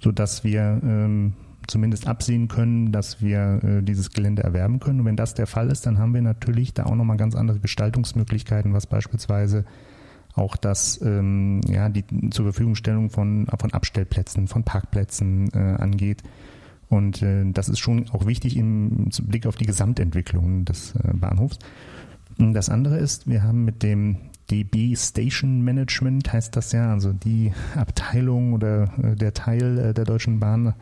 sodass 0.00 0.44
wir 0.44 0.80
ähm, 0.82 1.34
zumindest 1.66 2.06
absehen 2.06 2.48
können, 2.48 2.92
dass 2.92 3.20
wir 3.20 3.60
äh, 3.62 3.82
dieses 3.82 4.10
Gelände 4.10 4.42
erwerben 4.42 4.80
können. 4.80 5.00
Und 5.00 5.06
wenn 5.06 5.16
das 5.16 5.34
der 5.34 5.46
Fall 5.46 5.70
ist, 5.70 5.86
dann 5.86 5.98
haben 5.98 6.14
wir 6.14 6.22
natürlich 6.22 6.74
da 6.74 6.86
auch 6.86 6.94
nochmal 6.94 7.16
ganz 7.16 7.34
andere 7.34 7.60
Gestaltungsmöglichkeiten, 7.60 8.72
was 8.72 8.86
beispielsweise 8.86 9.64
auch 10.34 10.56
das, 10.56 11.00
ähm, 11.02 11.60
ja, 11.68 11.88
die 11.88 12.04
zur 12.30 12.46
Verfügungstellung 12.46 13.10
von, 13.10 13.46
von 13.58 13.72
Abstellplätzen, 13.72 14.48
von 14.48 14.64
Parkplätzen 14.64 15.50
äh, 15.52 15.58
angeht. 15.58 16.22
Und 16.90 17.22
äh, 17.22 17.44
das 17.52 17.68
ist 17.68 17.78
schon 17.78 18.10
auch 18.10 18.26
wichtig 18.26 18.56
im 18.56 19.08
Blick 19.22 19.46
auf 19.46 19.56
die 19.56 19.64
Gesamtentwicklung 19.64 20.64
des 20.66 20.94
äh, 20.96 21.14
Bahnhofs. 21.14 21.58
Und 22.38 22.52
das 22.52 22.68
andere 22.68 22.98
ist, 22.98 23.28
wir 23.28 23.42
haben 23.42 23.64
mit 23.64 23.82
dem 23.82 24.16
DB 24.50 24.96
Station 24.96 25.62
Management, 25.62 26.32
heißt 26.32 26.56
das 26.56 26.72
ja, 26.72 26.92
also 26.92 27.12
die 27.12 27.52
Abteilung 27.76 28.52
oder 28.52 28.92
äh, 29.02 29.14
der 29.14 29.32
Teil 29.34 29.78
äh, 29.78 29.94
der 29.94 30.04
Deutschen 30.04 30.40
Bahn, 30.40 30.74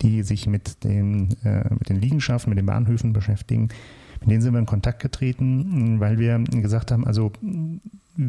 die 0.00 0.22
sich 0.22 0.46
mit 0.46 0.84
den, 0.84 1.36
äh, 1.42 1.64
mit 1.74 1.88
den 1.88 2.00
Liegenschaften, 2.00 2.50
mit 2.50 2.58
den 2.58 2.66
Bahnhöfen 2.66 3.12
beschäftigen. 3.12 3.68
Mit 4.20 4.30
denen 4.30 4.42
sind 4.42 4.52
wir 4.52 4.60
in 4.60 4.66
Kontakt 4.66 5.02
getreten, 5.02 5.98
weil 5.98 6.18
wir 6.18 6.38
gesagt 6.38 6.92
haben, 6.92 7.04
also 7.04 7.32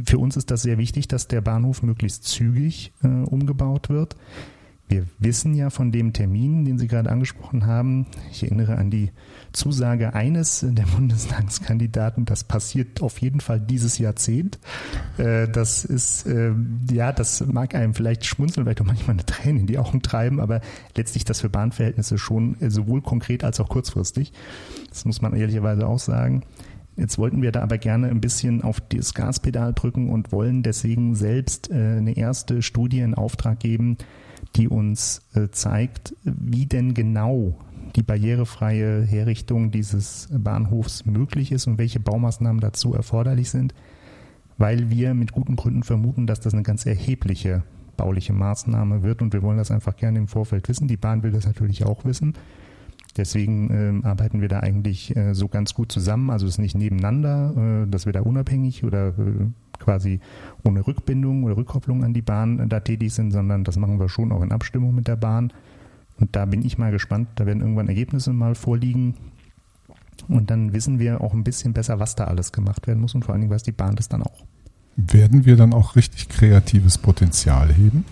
für 0.06 0.18
uns 0.18 0.36
ist 0.36 0.52
das 0.52 0.62
sehr 0.64 0.78
wichtig, 0.78 1.08
dass 1.08 1.28
der 1.28 1.42
Bahnhof 1.42 1.84
möglichst 1.84 2.24
zügig 2.26 2.92
äh, 3.04 3.08
umgebaut 3.08 3.90
wird. 3.90 4.16
Wir 4.90 5.06
wissen 5.20 5.54
ja 5.54 5.70
von 5.70 5.92
dem 5.92 6.14
Termin, 6.14 6.66
den 6.66 6.80
Sie 6.80 6.88
gerade 6.88 7.12
angesprochen 7.12 7.68
haben, 7.68 8.08
ich 8.32 8.42
erinnere 8.42 8.76
an 8.76 8.90
die 8.90 9.12
Zusage 9.54 10.16
eines 10.16 10.66
der 10.68 10.84
Bundestagskandidaten, 10.96 12.26
das 12.26 12.44
passiert 12.44 13.04
auf 13.04 13.20
jeden 13.20 13.40
Fall 13.40 13.60
dieses 13.60 14.00
Jahrzehnt. 14.00 14.58
Äh, 15.20 15.48
das 15.48 15.86
ist, 15.86 16.26
ähm, 16.26 16.82
ja, 16.92 17.12
das 17.12 17.46
mag 17.46 17.76
einem 17.76 17.94
vielleicht 17.94 18.26
schmunzeln, 18.26 18.66
vielleicht 18.66 18.82
auch 18.82 18.86
manchmal 18.86 19.14
eine 19.14 19.26
Träne 19.28 19.60
in 19.60 19.68
die 19.68 19.78
Augen 19.78 20.02
treiben, 20.02 20.40
aber 20.40 20.60
letztlich 20.98 21.24
das 21.24 21.42
für 21.42 21.50
Bahnverhältnisse 21.50 22.18
schon 22.18 22.60
äh, 22.60 22.72
sowohl 22.72 23.04
konkret 23.04 23.44
als 23.44 23.60
auch 23.60 23.70
kurzfristig. 23.70 24.34
Das 24.90 25.06
muss 25.06 25.22
man 25.22 25.36
ehrlicherweise 25.36 25.86
auch 25.86 26.00
sagen. 26.00 26.42
Jetzt 26.98 27.20
wollten 27.20 27.44
wir 27.44 27.52
da 27.52 27.62
aber 27.62 27.78
gerne 27.78 28.10
ein 28.10 28.22
bisschen 28.22 28.64
auf 28.64 28.82
das 28.82 29.14
Gaspedal 29.14 29.74
drücken 29.74 30.10
und 30.10 30.32
wollen 30.32 30.64
deswegen 30.64 31.14
selbst 31.14 31.70
äh, 31.70 31.76
eine 31.76 32.18
erste 32.18 32.64
Studie 32.64 33.02
in 33.02 33.14
Auftrag 33.14 33.60
geben, 33.60 33.98
die 34.56 34.68
uns 34.68 35.22
äh, 35.34 35.50
zeigt, 35.50 36.16
wie 36.24 36.66
denn 36.66 36.94
genau 36.94 37.56
die 37.96 38.04
barrierefreie 38.04 39.04
Herrichtung 39.04 39.72
dieses 39.72 40.28
Bahnhofs 40.32 41.06
möglich 41.06 41.52
ist 41.52 41.68
und 41.68 41.78
welche 41.78 42.00
Baumaßnahmen 42.00 42.60
dazu 42.60 42.94
erforderlich 42.94 43.50
sind, 43.50 43.74
weil 44.58 44.90
wir 44.90 45.14
mit 45.14 45.32
guten 45.32 45.56
Gründen 45.56 45.84
vermuten, 45.84 46.28
dass 46.28 46.40
das 46.40 46.54
eine 46.54 46.64
ganz 46.64 46.86
erhebliche 46.86 47.64
bauliche 47.98 48.32
Maßnahme 48.32 49.04
wird 49.04 49.22
und 49.22 49.34
wir 49.34 49.42
wollen 49.42 49.58
das 49.58 49.72
einfach 49.72 49.96
gerne 49.98 50.20
im 50.20 50.28
Vorfeld 50.28 50.70
wissen. 50.70 50.88
Die 50.88 50.96
Bahn 50.96 51.22
will 51.22 51.32
das 51.32 51.46
natürlich 51.46 51.84
auch 51.84 52.06
wissen. 52.06 52.34
Deswegen 53.18 54.02
äh, 54.04 54.08
arbeiten 54.08 54.40
wir 54.40 54.48
da 54.48 54.62
eigentlich 54.62 55.16
äh, 55.18 55.34
so 55.34 55.50
ganz 55.50 55.74
gut 55.74 55.92
zusammen. 55.92 56.30
Also 56.30 56.46
es 56.46 56.54
ist 56.54 56.60
nicht 56.60 56.78
nebeneinander, 56.78 57.84
äh, 57.84 57.90
dass 57.90 58.06
wir 58.06 58.14
da 58.14 58.22
unabhängig 58.22 58.86
oder 58.86 59.10
äh, 59.10 59.48
quasi 59.80 60.20
ohne 60.64 60.86
Rückbindung 60.86 61.44
oder 61.44 61.58
Rückkopplung 61.58 62.04
an 62.04 62.14
die 62.14 62.22
Bahn 62.22 62.70
da 62.70 62.80
tätig 62.80 63.14
sind, 63.14 63.32
sondern 63.32 63.64
das 63.64 63.78
machen 63.78 64.00
wir 64.00 64.10
schon 64.10 64.32
auch 64.32 64.42
in 64.42 64.52
Abstimmung 64.52 64.94
mit 64.94 65.08
der 65.08 65.16
Bahn. 65.16 65.52
Und 66.20 66.36
da 66.36 66.46
bin 66.46 66.66
ich 66.66 66.78
mal 66.78 66.92
gespannt. 66.92 67.30
Da 67.36 67.46
werden 67.46 67.62
irgendwann 67.62 67.88
Ergebnisse 67.88 68.34
mal 68.34 68.56
vorliegen. 68.56 69.16
Und 70.28 70.52
dann 70.52 70.74
wissen 70.74 71.00
wir 71.00 71.22
auch 71.22 71.34
ein 71.34 71.44
bisschen 71.44 71.74
besser, 71.74 72.00
was 72.00 72.16
da 72.16 72.26
alles 72.26 72.52
gemacht 72.52 72.88
werden 72.88 73.00
muss 73.00 73.16
und 73.16 73.24
vor 73.24 73.34
allen 73.34 73.42
Dingen 73.42 73.54
weiß 73.54 73.64
die 73.64 73.72
Bahn 73.72 73.96
das 73.96 74.10
dann 74.10 74.22
auch. 74.22 74.46
Werden 74.98 75.46
wir 75.46 75.56
dann 75.56 75.74
auch 75.74 75.96
richtig 75.96 76.28
kreatives 76.28 76.98
Potenzial 76.98 77.74
heben? 77.74 78.04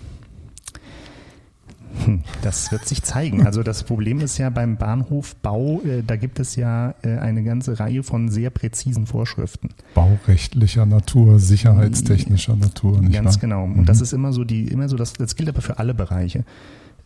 Hm, 2.04 2.22
das 2.42 2.70
wird 2.72 2.86
sich 2.86 3.02
zeigen. 3.02 3.46
Also 3.46 3.62
das 3.62 3.84
Problem 3.84 4.20
ist 4.20 4.38
ja 4.38 4.50
beim 4.50 4.76
Bahnhofbau, 4.76 5.82
äh, 5.82 6.02
da 6.06 6.16
gibt 6.16 6.40
es 6.40 6.56
ja 6.56 6.94
äh, 7.02 7.18
eine 7.18 7.42
ganze 7.42 7.78
Reihe 7.80 8.02
von 8.02 8.28
sehr 8.28 8.50
präzisen 8.50 9.06
Vorschriften. 9.06 9.70
Baurechtlicher 9.94 10.86
Natur, 10.86 11.38
sicherheitstechnischer 11.38 12.56
Natur. 12.56 13.00
Nicht 13.00 13.14
Ganz 13.14 13.34
wahr? 13.34 13.40
genau. 13.40 13.64
Und 13.64 13.78
mhm. 13.78 13.84
das 13.84 14.00
ist 14.00 14.12
immer 14.12 14.32
so 14.32 14.44
die, 14.44 14.68
immer 14.68 14.88
so, 14.88 14.96
das, 14.96 15.14
das 15.14 15.36
gilt 15.36 15.48
aber 15.48 15.62
für 15.62 15.78
alle 15.78 15.94
Bereiche. 15.94 16.44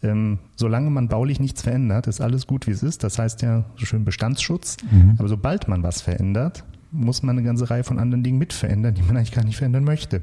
Ähm, 0.03 0.39
solange 0.57 0.91
man 0.91 1.09
baulich 1.09 1.39
nichts 1.39 1.63
verändert, 1.63 2.09
ist 2.09 2.21
alles 2.21 2.47
gut, 2.47 2.67
wie 2.67 2.73
es 2.73 2.83
ist. 2.83 3.05
Das 3.05 3.19
heißt 3.19 3.43
ja 3.43 3.65
so 3.77 3.87
schön 3.87 4.05
Bestandsschutz. 4.05 4.77
Mhm. 4.91 5.15
Aber 5.19 5.29
sobald 5.29 5.69
man 5.69 5.83
was 5.83 6.01
verändert, 6.01 6.65
muss 6.91 7.23
man 7.23 7.39
eine 7.39 7.47
ganze 7.47 7.71
Reihe 7.71 7.85
von 7.85 7.99
anderen 7.99 8.23
Dingen 8.23 8.39
mit 8.39 8.53
verändern, 8.53 8.95
die 8.95 9.03
man 9.03 9.17
eigentlich 9.17 9.33
gar 9.33 9.45
nicht 9.45 9.57
verändern 9.57 9.85
möchte. 9.85 10.23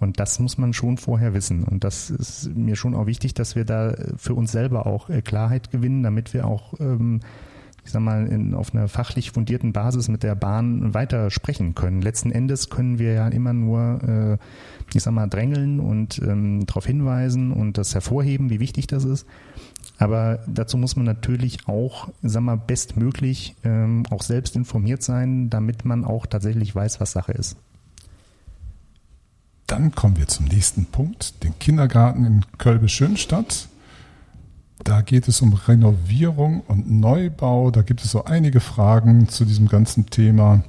Und 0.00 0.20
das 0.20 0.38
muss 0.38 0.58
man 0.58 0.72
schon 0.72 0.96
vorher 0.96 1.34
wissen. 1.34 1.64
Und 1.64 1.82
das 1.82 2.10
ist 2.10 2.54
mir 2.54 2.76
schon 2.76 2.94
auch 2.94 3.06
wichtig, 3.06 3.34
dass 3.34 3.56
wir 3.56 3.64
da 3.64 3.94
für 4.16 4.34
uns 4.34 4.52
selber 4.52 4.86
auch 4.86 5.10
äh, 5.10 5.22
Klarheit 5.22 5.70
gewinnen, 5.70 6.02
damit 6.04 6.34
wir 6.34 6.46
auch, 6.46 6.74
ähm, 6.78 7.20
ich 7.84 7.90
sag 7.90 8.02
mal, 8.02 8.26
in, 8.26 8.54
auf 8.54 8.72
einer 8.72 8.86
fachlich 8.86 9.32
fundierten 9.32 9.72
Basis 9.72 10.08
mit 10.08 10.22
der 10.22 10.36
Bahn 10.36 10.94
weiter 10.94 11.30
sprechen 11.30 11.74
können. 11.74 12.00
Letzten 12.00 12.30
Endes 12.30 12.70
können 12.70 13.00
wir 13.00 13.12
ja 13.12 13.26
immer 13.28 13.52
nur, 13.52 14.02
äh, 14.04 14.38
ich 14.94 15.02
sag 15.02 15.14
mal, 15.14 15.26
drängeln 15.26 15.80
und 15.80 16.20
ähm, 16.22 16.64
darauf 16.66 16.86
hinweisen 16.86 17.50
und 17.50 17.76
das 17.76 17.94
hervorheben, 17.94 18.50
wie 18.50 18.60
wichtig 18.60 18.86
das 18.86 19.04
ist. 19.04 19.26
Aber 19.98 20.38
dazu 20.46 20.76
muss 20.76 20.94
man 20.94 21.06
natürlich 21.06 21.66
auch, 21.66 22.08
sag 22.22 22.42
mal, 22.42 22.56
bestmöglich 22.56 23.56
ähm, 23.64 24.04
auch 24.10 24.22
selbst 24.22 24.54
informiert 24.54 25.02
sein, 25.02 25.50
damit 25.50 25.84
man 25.84 26.04
auch 26.04 26.26
tatsächlich 26.26 26.72
weiß, 26.72 27.00
was 27.00 27.10
Sache 27.10 27.32
ist. 27.32 27.56
Dann 29.68 29.94
kommen 29.94 30.16
wir 30.16 30.26
zum 30.26 30.46
nächsten 30.46 30.86
Punkt, 30.86 31.44
den 31.44 31.58
Kindergarten 31.58 32.24
in 32.24 32.44
Kölbe-Schönstadt. 32.56 33.68
Da 34.82 35.02
geht 35.02 35.28
es 35.28 35.42
um 35.42 35.52
Renovierung 35.52 36.62
und 36.62 36.90
Neubau. 36.90 37.70
Da 37.70 37.82
gibt 37.82 38.02
es 38.02 38.10
so 38.10 38.24
einige 38.24 38.60
Fragen 38.60 39.28
zu 39.28 39.44
diesem 39.44 39.68
ganzen 39.68 40.06
Thema. 40.06 40.64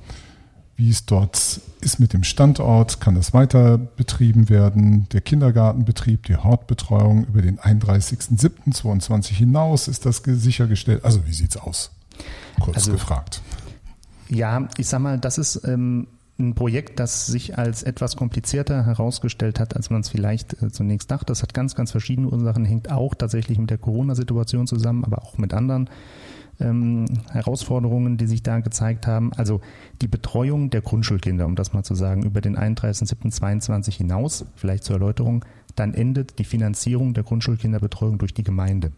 Wie 0.76 0.90
es 0.90 1.06
dort 1.06 1.62
ist 1.80 2.00
mit 2.00 2.12
dem 2.12 2.26
Standort, 2.26 3.00
kann 3.00 3.16
das 3.16 3.34
weiter 3.34 3.78
betrieben 3.78 4.50
werden? 4.50 5.08
Der 5.14 5.22
Kindergartenbetrieb, 5.22 6.24
die 6.24 6.36
Hortbetreuung 6.36 7.24
über 7.24 7.42
den 7.42 7.58
31.07.22 7.58 9.32
hinaus, 9.32 9.88
ist 9.88 10.06
das 10.06 10.22
sichergestellt? 10.26 11.06
Also 11.06 11.26
wie 11.26 11.34
sieht's 11.34 11.56
aus? 11.56 11.92
Kurz 12.60 12.76
also, 12.76 12.92
gefragt. 12.92 13.42
Ja, 14.28 14.68
ich 14.78 14.88
sag 14.88 15.00
mal, 15.00 15.18
das 15.18 15.38
ist 15.38 15.62
ähm, 15.66 16.08
ein 16.40 16.56
Projekt, 16.56 17.00
das 17.00 17.28
sich 17.28 17.58
als 17.58 17.84
etwas 17.84 18.16
komplizierter 18.16 18.86
herausgestellt 18.86 19.60
hat, 19.60 19.76
als 19.76 19.90
man 19.90 20.02
es 20.02 20.10
vielleicht 20.10 20.62
äh, 20.62 20.72
zunächst 20.72 21.12
dachte. 21.12 21.28
Das 21.28 21.42
hat 21.42 21.54
ganz, 21.54 21.76
ganz 21.76 21.92
verschiedene 21.92 22.30
Ursachen, 22.30 22.66
hängt 22.66 22.92
auch 22.92 23.14
tatsächlich 23.14 23.60
mit 23.60 23.70
der 23.70 23.78
Corona-Situation 23.78 24.68
zusammen, 24.68 25.04
aber 25.04 25.22
auch 25.22 25.38
mit 25.38 25.54
anderen 25.54 25.90
ähm, 26.60 27.06
Herausforderungen, 27.32 28.18
die 28.18 28.28
sich 28.28 28.44
da 28.44 28.60
gezeigt 28.60 29.08
haben. 29.08 29.34
Also 29.34 29.62
die 30.02 30.08
Betreuung 30.08 30.70
der 30.70 30.82
Grundschulkinder, 30.82 31.46
um 31.46 31.56
das 31.56 31.74
mal 31.74 31.84
zu 31.84 31.96
sagen, 31.96 32.24
über 32.24 32.42
den 32.42 32.58
31.07.22 32.58 33.92
hinaus, 33.92 34.46
vielleicht 34.56 34.84
zur 34.84 34.96
Erläuterung, 34.96 35.46
dann 35.76 35.94
endet 35.94 36.40
die 36.40 36.46
Finanzierung 36.46 37.14
der 37.14 37.24
Grundschulkinderbetreuung 37.24 38.18
durch 38.18 38.34
die 38.34 38.44
Gemeinde. 38.44 38.92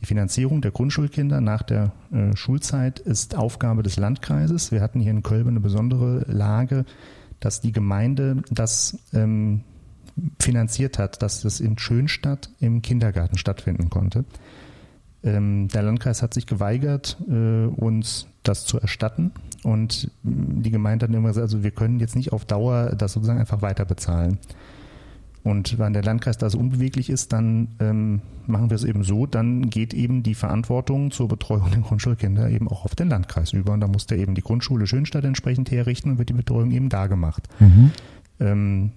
Die 0.00 0.06
Finanzierung 0.06 0.60
der 0.60 0.70
Grundschulkinder 0.70 1.40
nach 1.40 1.62
der 1.62 1.92
äh, 2.12 2.36
Schulzeit 2.36 2.98
ist 2.98 3.36
Aufgabe 3.36 3.82
des 3.82 3.96
Landkreises. 3.96 4.72
Wir 4.72 4.80
hatten 4.80 5.00
hier 5.00 5.10
in 5.10 5.22
Köln 5.22 5.48
eine 5.48 5.60
besondere 5.60 6.24
Lage, 6.28 6.84
dass 7.40 7.60
die 7.60 7.72
Gemeinde 7.72 8.42
das 8.50 8.98
ähm, 9.12 9.62
finanziert 10.40 10.98
hat, 10.98 11.22
dass 11.22 11.42
das 11.42 11.60
in 11.60 11.78
Schönstadt 11.78 12.50
im 12.60 12.82
Kindergarten 12.82 13.38
stattfinden 13.38 13.90
konnte. 13.90 14.24
Ähm, 15.22 15.68
der 15.68 15.82
Landkreis 15.82 16.22
hat 16.22 16.34
sich 16.34 16.46
geweigert, 16.46 17.16
äh, 17.28 17.66
uns 17.66 18.26
das 18.42 18.64
zu 18.64 18.78
erstatten. 18.78 19.32
Und 19.62 20.10
die 20.22 20.70
Gemeinde 20.70 21.06
hat 21.06 21.14
immer 21.14 21.28
gesagt, 21.28 21.42
also 21.42 21.62
wir 21.62 21.72
können 21.72 22.00
jetzt 22.00 22.16
nicht 22.16 22.32
auf 22.32 22.44
Dauer 22.44 22.94
das 22.96 23.12
sozusagen 23.12 23.40
einfach 23.40 23.62
weiter 23.62 23.84
bezahlen. 23.84 24.38
Und 25.46 25.78
wenn 25.78 25.92
der 25.92 26.02
Landkreis 26.02 26.38
da 26.38 26.50
so 26.50 26.58
unbeweglich 26.58 27.08
ist, 27.08 27.32
dann 27.32 27.68
ähm, 27.78 28.20
machen 28.48 28.68
wir 28.68 28.74
es 28.74 28.82
eben 28.82 29.04
so, 29.04 29.26
dann 29.26 29.70
geht 29.70 29.94
eben 29.94 30.24
die 30.24 30.34
Verantwortung 30.34 31.12
zur 31.12 31.28
Betreuung 31.28 31.70
der 31.70 31.82
Grundschulkinder 31.82 32.50
eben 32.50 32.66
auch 32.66 32.84
auf 32.84 32.96
den 32.96 33.08
Landkreis 33.08 33.52
über. 33.52 33.72
Und 33.72 33.80
da 33.80 33.86
muss 33.86 34.06
der 34.06 34.18
eben 34.18 34.34
die 34.34 34.42
Grundschule 34.42 34.88
Schönstadt 34.88 35.24
entsprechend 35.24 35.70
herrichten 35.70 36.10
und 36.10 36.18
wird 36.18 36.30
die 36.30 36.34
Betreuung 36.34 36.72
eben 36.72 36.88
da 36.88 37.06
gemacht. 37.06 37.48
Mhm. 37.60 37.92
Ähm, 38.40 38.90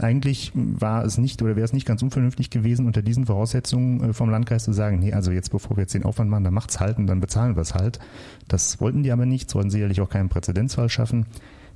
eigentlich 0.00 0.50
war 0.54 1.04
es 1.04 1.18
nicht 1.18 1.40
oder 1.40 1.54
wäre 1.54 1.64
es 1.64 1.72
nicht 1.72 1.86
ganz 1.86 2.02
unvernünftig 2.02 2.50
gewesen, 2.50 2.86
unter 2.86 3.02
diesen 3.02 3.26
Voraussetzungen 3.26 4.10
äh, 4.10 4.12
vom 4.14 4.30
Landkreis 4.30 4.64
zu 4.64 4.72
sagen, 4.72 4.98
nee, 4.98 5.12
also 5.12 5.30
jetzt 5.30 5.50
bevor 5.50 5.76
wir 5.76 5.82
jetzt 5.82 5.94
den 5.94 6.02
Aufwand 6.02 6.30
machen, 6.30 6.42
dann 6.42 6.54
macht's 6.54 6.80
halt 6.80 6.98
und 6.98 7.06
dann 7.06 7.20
bezahlen 7.20 7.54
wir 7.54 7.62
es 7.62 7.74
halt. 7.74 8.00
Das 8.48 8.80
wollten 8.80 9.04
die 9.04 9.12
aber 9.12 9.24
nicht, 9.24 9.50
sollten 9.50 9.70
sicherlich 9.70 10.00
auch 10.00 10.10
keinen 10.10 10.30
Präzedenzfall 10.30 10.88
schaffen. 10.88 11.26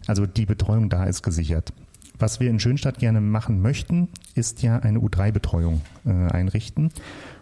Also 0.08 0.26
die 0.26 0.46
Betreuung 0.46 0.88
da 0.88 1.04
ist 1.04 1.22
gesichert. 1.22 1.72
Was 2.22 2.38
wir 2.38 2.48
in 2.50 2.60
Schönstadt 2.60 3.00
gerne 3.00 3.20
machen 3.20 3.62
möchten, 3.62 4.06
ist 4.36 4.62
ja 4.62 4.78
eine 4.78 5.00
U3-Betreuung 5.00 5.80
äh, 6.06 6.10
einrichten. 6.10 6.92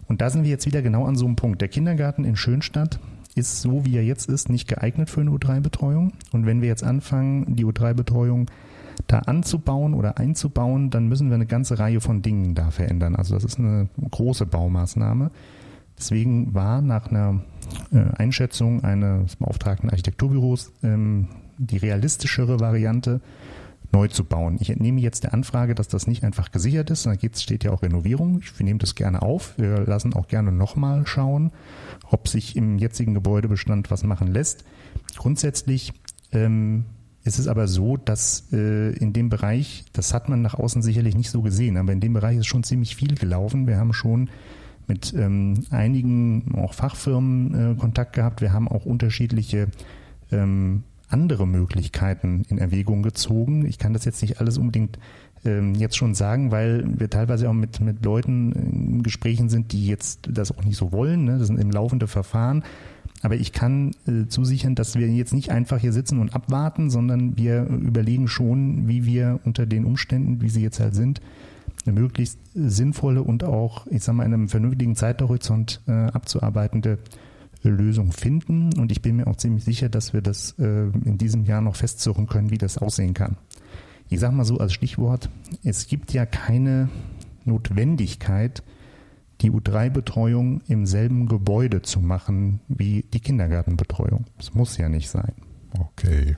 Und 0.08 0.22
da 0.22 0.30
sind 0.30 0.42
wir 0.42 0.48
jetzt 0.48 0.64
wieder 0.64 0.80
genau 0.80 1.04
an 1.04 1.16
so 1.16 1.26
einem 1.26 1.36
Punkt. 1.36 1.60
Der 1.60 1.68
Kindergarten 1.68 2.24
in 2.24 2.34
Schönstadt 2.34 2.98
ist 3.34 3.60
so, 3.60 3.84
wie 3.84 3.94
er 3.94 4.04
jetzt 4.04 4.30
ist, 4.30 4.48
nicht 4.48 4.68
geeignet 4.68 5.10
für 5.10 5.20
eine 5.20 5.32
U3-Betreuung. 5.32 6.14
Und 6.32 6.46
wenn 6.46 6.62
wir 6.62 6.68
jetzt 6.68 6.82
anfangen, 6.82 7.56
die 7.56 7.66
U3-Betreuung 7.66 8.50
da 9.06 9.18
anzubauen 9.18 9.92
oder 9.92 10.16
einzubauen, 10.16 10.88
dann 10.88 11.08
müssen 11.08 11.28
wir 11.28 11.34
eine 11.34 11.44
ganze 11.44 11.78
Reihe 11.78 12.00
von 12.00 12.22
Dingen 12.22 12.54
da 12.54 12.70
verändern. 12.70 13.16
Also 13.16 13.34
das 13.34 13.44
ist 13.44 13.58
eine 13.58 13.90
große 14.10 14.46
Baumaßnahme. 14.46 15.30
Deswegen 15.98 16.54
war 16.54 16.80
nach 16.80 17.08
einer 17.10 17.42
äh, 17.92 17.98
Einschätzung 18.16 18.82
eines 18.82 19.36
beauftragten 19.36 19.90
Architekturbüros 19.90 20.72
ähm, 20.82 21.28
die 21.58 21.76
realistischere 21.76 22.60
Variante, 22.60 23.20
neu 23.92 24.08
zu 24.08 24.24
bauen. 24.24 24.58
Ich 24.60 24.70
entnehme 24.70 25.00
jetzt 25.00 25.24
der 25.24 25.34
Anfrage, 25.34 25.74
dass 25.74 25.88
das 25.88 26.06
nicht 26.06 26.24
einfach 26.24 26.52
gesichert 26.52 26.90
ist, 26.90 27.06
da 27.06 27.14
steht 27.34 27.64
ja 27.64 27.72
auch 27.72 27.82
Renovierung. 27.82 28.40
Ich 28.42 28.58
nehme 28.60 28.78
das 28.78 28.94
gerne 28.94 29.22
auf. 29.22 29.54
Wir 29.58 29.80
lassen 29.80 30.14
auch 30.14 30.28
gerne 30.28 30.52
nochmal 30.52 31.06
schauen, 31.06 31.50
ob 32.08 32.28
sich 32.28 32.56
im 32.56 32.78
jetzigen 32.78 33.14
Gebäudebestand 33.14 33.90
was 33.90 34.04
machen 34.04 34.28
lässt. 34.28 34.64
Grundsätzlich 35.16 35.92
ähm, 36.32 36.84
ist 37.24 37.38
es 37.38 37.48
aber 37.48 37.68
so, 37.68 37.96
dass 37.96 38.52
äh, 38.52 38.92
in 38.96 39.12
dem 39.12 39.28
Bereich, 39.28 39.84
das 39.92 40.14
hat 40.14 40.28
man 40.28 40.40
nach 40.40 40.54
außen 40.54 40.82
sicherlich 40.82 41.16
nicht 41.16 41.30
so 41.30 41.42
gesehen, 41.42 41.76
aber 41.76 41.92
in 41.92 42.00
dem 42.00 42.12
Bereich 42.12 42.38
ist 42.38 42.46
schon 42.46 42.62
ziemlich 42.62 42.96
viel 42.96 43.14
gelaufen. 43.14 43.66
Wir 43.66 43.76
haben 43.76 43.92
schon 43.92 44.30
mit 44.86 45.12
ähm, 45.14 45.64
einigen 45.70 46.54
auch 46.56 46.74
Fachfirmen 46.74 47.72
äh, 47.72 47.74
Kontakt 47.76 48.14
gehabt. 48.14 48.40
Wir 48.40 48.52
haben 48.52 48.68
auch 48.68 48.86
unterschiedliche 48.86 49.68
ähm, 50.32 50.84
andere 51.10 51.46
Möglichkeiten 51.46 52.44
in 52.48 52.58
Erwägung 52.58 53.02
gezogen. 53.02 53.66
Ich 53.66 53.78
kann 53.78 53.92
das 53.92 54.04
jetzt 54.04 54.22
nicht 54.22 54.40
alles 54.40 54.58
unbedingt 54.58 54.98
ähm, 55.44 55.74
jetzt 55.74 55.96
schon 55.96 56.14
sagen, 56.14 56.50
weil 56.50 56.84
wir 56.98 57.10
teilweise 57.10 57.48
auch 57.48 57.54
mit, 57.54 57.80
mit 57.80 58.04
Leuten 58.04 58.52
in 58.52 59.02
Gesprächen 59.02 59.48
sind, 59.48 59.72
die 59.72 59.86
jetzt 59.86 60.28
das 60.30 60.56
auch 60.56 60.64
nicht 60.64 60.76
so 60.76 60.92
wollen. 60.92 61.24
Ne? 61.24 61.38
Das 61.38 61.46
sind 61.46 61.58
im 61.58 61.70
laufende 61.70 62.06
Verfahren. 62.06 62.64
Aber 63.22 63.34
ich 63.36 63.52
kann 63.52 63.90
äh, 64.06 64.26
zusichern, 64.28 64.74
dass 64.74 64.96
wir 64.96 65.08
jetzt 65.08 65.34
nicht 65.34 65.50
einfach 65.50 65.78
hier 65.78 65.92
sitzen 65.92 66.20
und 66.20 66.34
abwarten, 66.34 66.90
sondern 66.90 67.36
wir 67.36 67.64
überlegen 67.64 68.28
schon, 68.28 68.88
wie 68.88 69.04
wir 69.04 69.40
unter 69.44 69.66
den 69.66 69.84
Umständen, 69.84 70.40
wie 70.40 70.48
sie 70.48 70.62
jetzt 70.62 70.80
halt 70.80 70.94
sind, 70.94 71.20
eine 71.84 71.98
möglichst 71.98 72.38
sinnvolle 72.54 73.22
und 73.22 73.44
auch, 73.44 73.86
ich 73.88 74.02
sag 74.02 74.14
mal, 74.14 74.24
in 74.24 74.34
einem 74.34 74.48
vernünftigen 74.48 74.96
Zeithorizont 74.96 75.80
äh, 75.86 75.92
abzuarbeitende 75.92 76.98
Lösung 77.68 78.12
finden. 78.12 78.70
Und 78.78 78.90
ich 78.90 79.02
bin 79.02 79.16
mir 79.16 79.26
auch 79.26 79.36
ziemlich 79.36 79.64
sicher, 79.64 79.88
dass 79.88 80.12
wir 80.12 80.22
das 80.22 80.54
äh, 80.58 80.88
in 81.04 81.18
diesem 81.18 81.44
Jahr 81.44 81.60
noch 81.60 81.76
festsuchen 81.76 82.26
können, 82.26 82.50
wie 82.50 82.58
das 82.58 82.78
aussehen 82.78 83.14
kann. 83.14 83.36
Ich 84.08 84.20
sage 84.20 84.34
mal 84.34 84.44
so 84.44 84.58
als 84.58 84.72
Stichwort, 84.72 85.28
es 85.62 85.86
gibt 85.86 86.12
ja 86.12 86.26
keine 86.26 86.88
Notwendigkeit, 87.44 88.62
die 89.40 89.50
U3-Betreuung 89.50 90.60
im 90.66 90.86
selben 90.86 91.26
Gebäude 91.26 91.82
zu 91.82 92.00
machen 92.00 92.60
wie 92.68 93.04
die 93.12 93.20
Kindergartenbetreuung. 93.20 94.24
Das 94.36 94.54
muss 94.54 94.76
ja 94.76 94.88
nicht 94.88 95.08
sein. 95.08 95.32
Okay. 95.78 96.36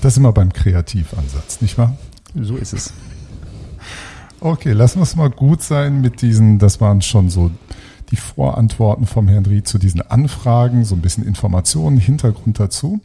Das 0.00 0.14
ist 0.14 0.16
immer 0.16 0.32
beim 0.32 0.52
Kreativansatz, 0.52 1.60
nicht 1.60 1.76
wahr? 1.76 1.96
So 2.34 2.56
ist 2.56 2.72
es. 2.72 2.94
Okay, 4.40 4.72
lassen 4.72 5.00
wir 5.00 5.02
es 5.02 5.16
mal 5.16 5.28
gut 5.28 5.62
sein 5.62 6.00
mit 6.00 6.22
diesen, 6.22 6.58
das 6.58 6.80
waren 6.80 7.02
schon 7.02 7.28
so 7.28 7.50
die 8.10 8.16
Vorantworten 8.16 9.06
vom 9.06 9.28
Herrn 9.28 9.46
Ried 9.46 9.68
zu 9.68 9.78
diesen 9.78 10.02
Anfragen, 10.02 10.84
so 10.84 10.94
ein 10.94 11.00
bisschen 11.00 11.24
Informationen, 11.24 11.98
Hintergrund 11.98 12.58
dazu. 12.58 13.00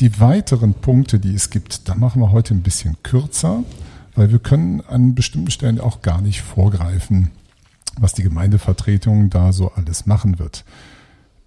Die 0.00 0.20
weiteren 0.20 0.74
Punkte, 0.74 1.18
die 1.18 1.34
es 1.34 1.50
gibt, 1.50 1.88
da 1.88 1.94
machen 1.94 2.22
wir 2.22 2.30
heute 2.30 2.54
ein 2.54 2.62
bisschen 2.62 2.96
kürzer, 3.02 3.64
weil 4.14 4.30
wir 4.30 4.38
können 4.38 4.80
an 4.82 5.14
bestimmten 5.14 5.50
Stellen 5.50 5.80
auch 5.80 6.02
gar 6.02 6.20
nicht 6.20 6.42
vorgreifen, 6.42 7.30
was 7.98 8.14
die 8.14 8.22
Gemeindevertretung 8.22 9.30
da 9.30 9.52
so 9.52 9.72
alles 9.72 10.06
machen 10.06 10.38
wird. 10.38 10.64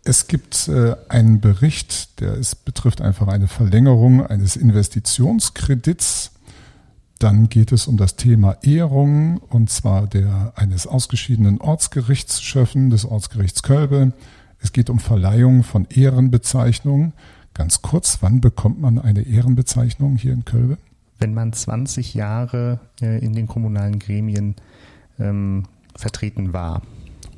Es 0.04 0.28
gibt 0.28 0.68
äh, 0.68 0.96
einen 1.10 1.40
Bericht, 1.40 2.20
der 2.20 2.34
ist, 2.34 2.66
betrifft 2.66 3.02
einfach 3.02 3.28
eine 3.28 3.48
Verlängerung 3.48 4.26
eines 4.26 4.56
Investitionskredits 4.56 6.32
dann 7.22 7.50
geht 7.50 7.72
es 7.72 7.88
um 7.88 7.98
das 7.98 8.16
Thema 8.16 8.58
Ehrung, 8.64 9.38
und 9.38 9.70
zwar 9.70 10.08
der 10.08 10.54
eines 10.56 10.88
ausgeschiedenen 10.88 11.62
Ortsgerichtschefs 11.62 12.74
des 12.74 13.06
Ortsgerichts 13.06 13.64
Kölbe. 13.64 14.14
Es 14.60 14.74
geht 14.74 14.90
um 14.90 15.00
Verleihung 15.00 15.64
von 15.64 15.86
Ehrenbezeichnungen. 15.90 17.14
Ganz 17.54 17.82
kurz, 17.82 18.20
wann 18.22 18.42
bekommt 18.42 18.82
man 18.82 18.98
eine 18.98 19.22
Ehrenbezeichnung 19.22 20.16
hier 20.16 20.34
in 20.34 20.46
Kölbe? 20.46 20.78
Wenn 21.20 21.34
man 21.34 21.54
20 21.54 22.14
Jahre 22.16 22.80
äh, 23.02 23.24
in 23.24 23.34
den 23.34 23.48
kommunalen 23.48 24.00
Gremien 24.00 24.56
ähm, 25.20 25.66
vertreten 25.96 26.54
war. 26.54 26.82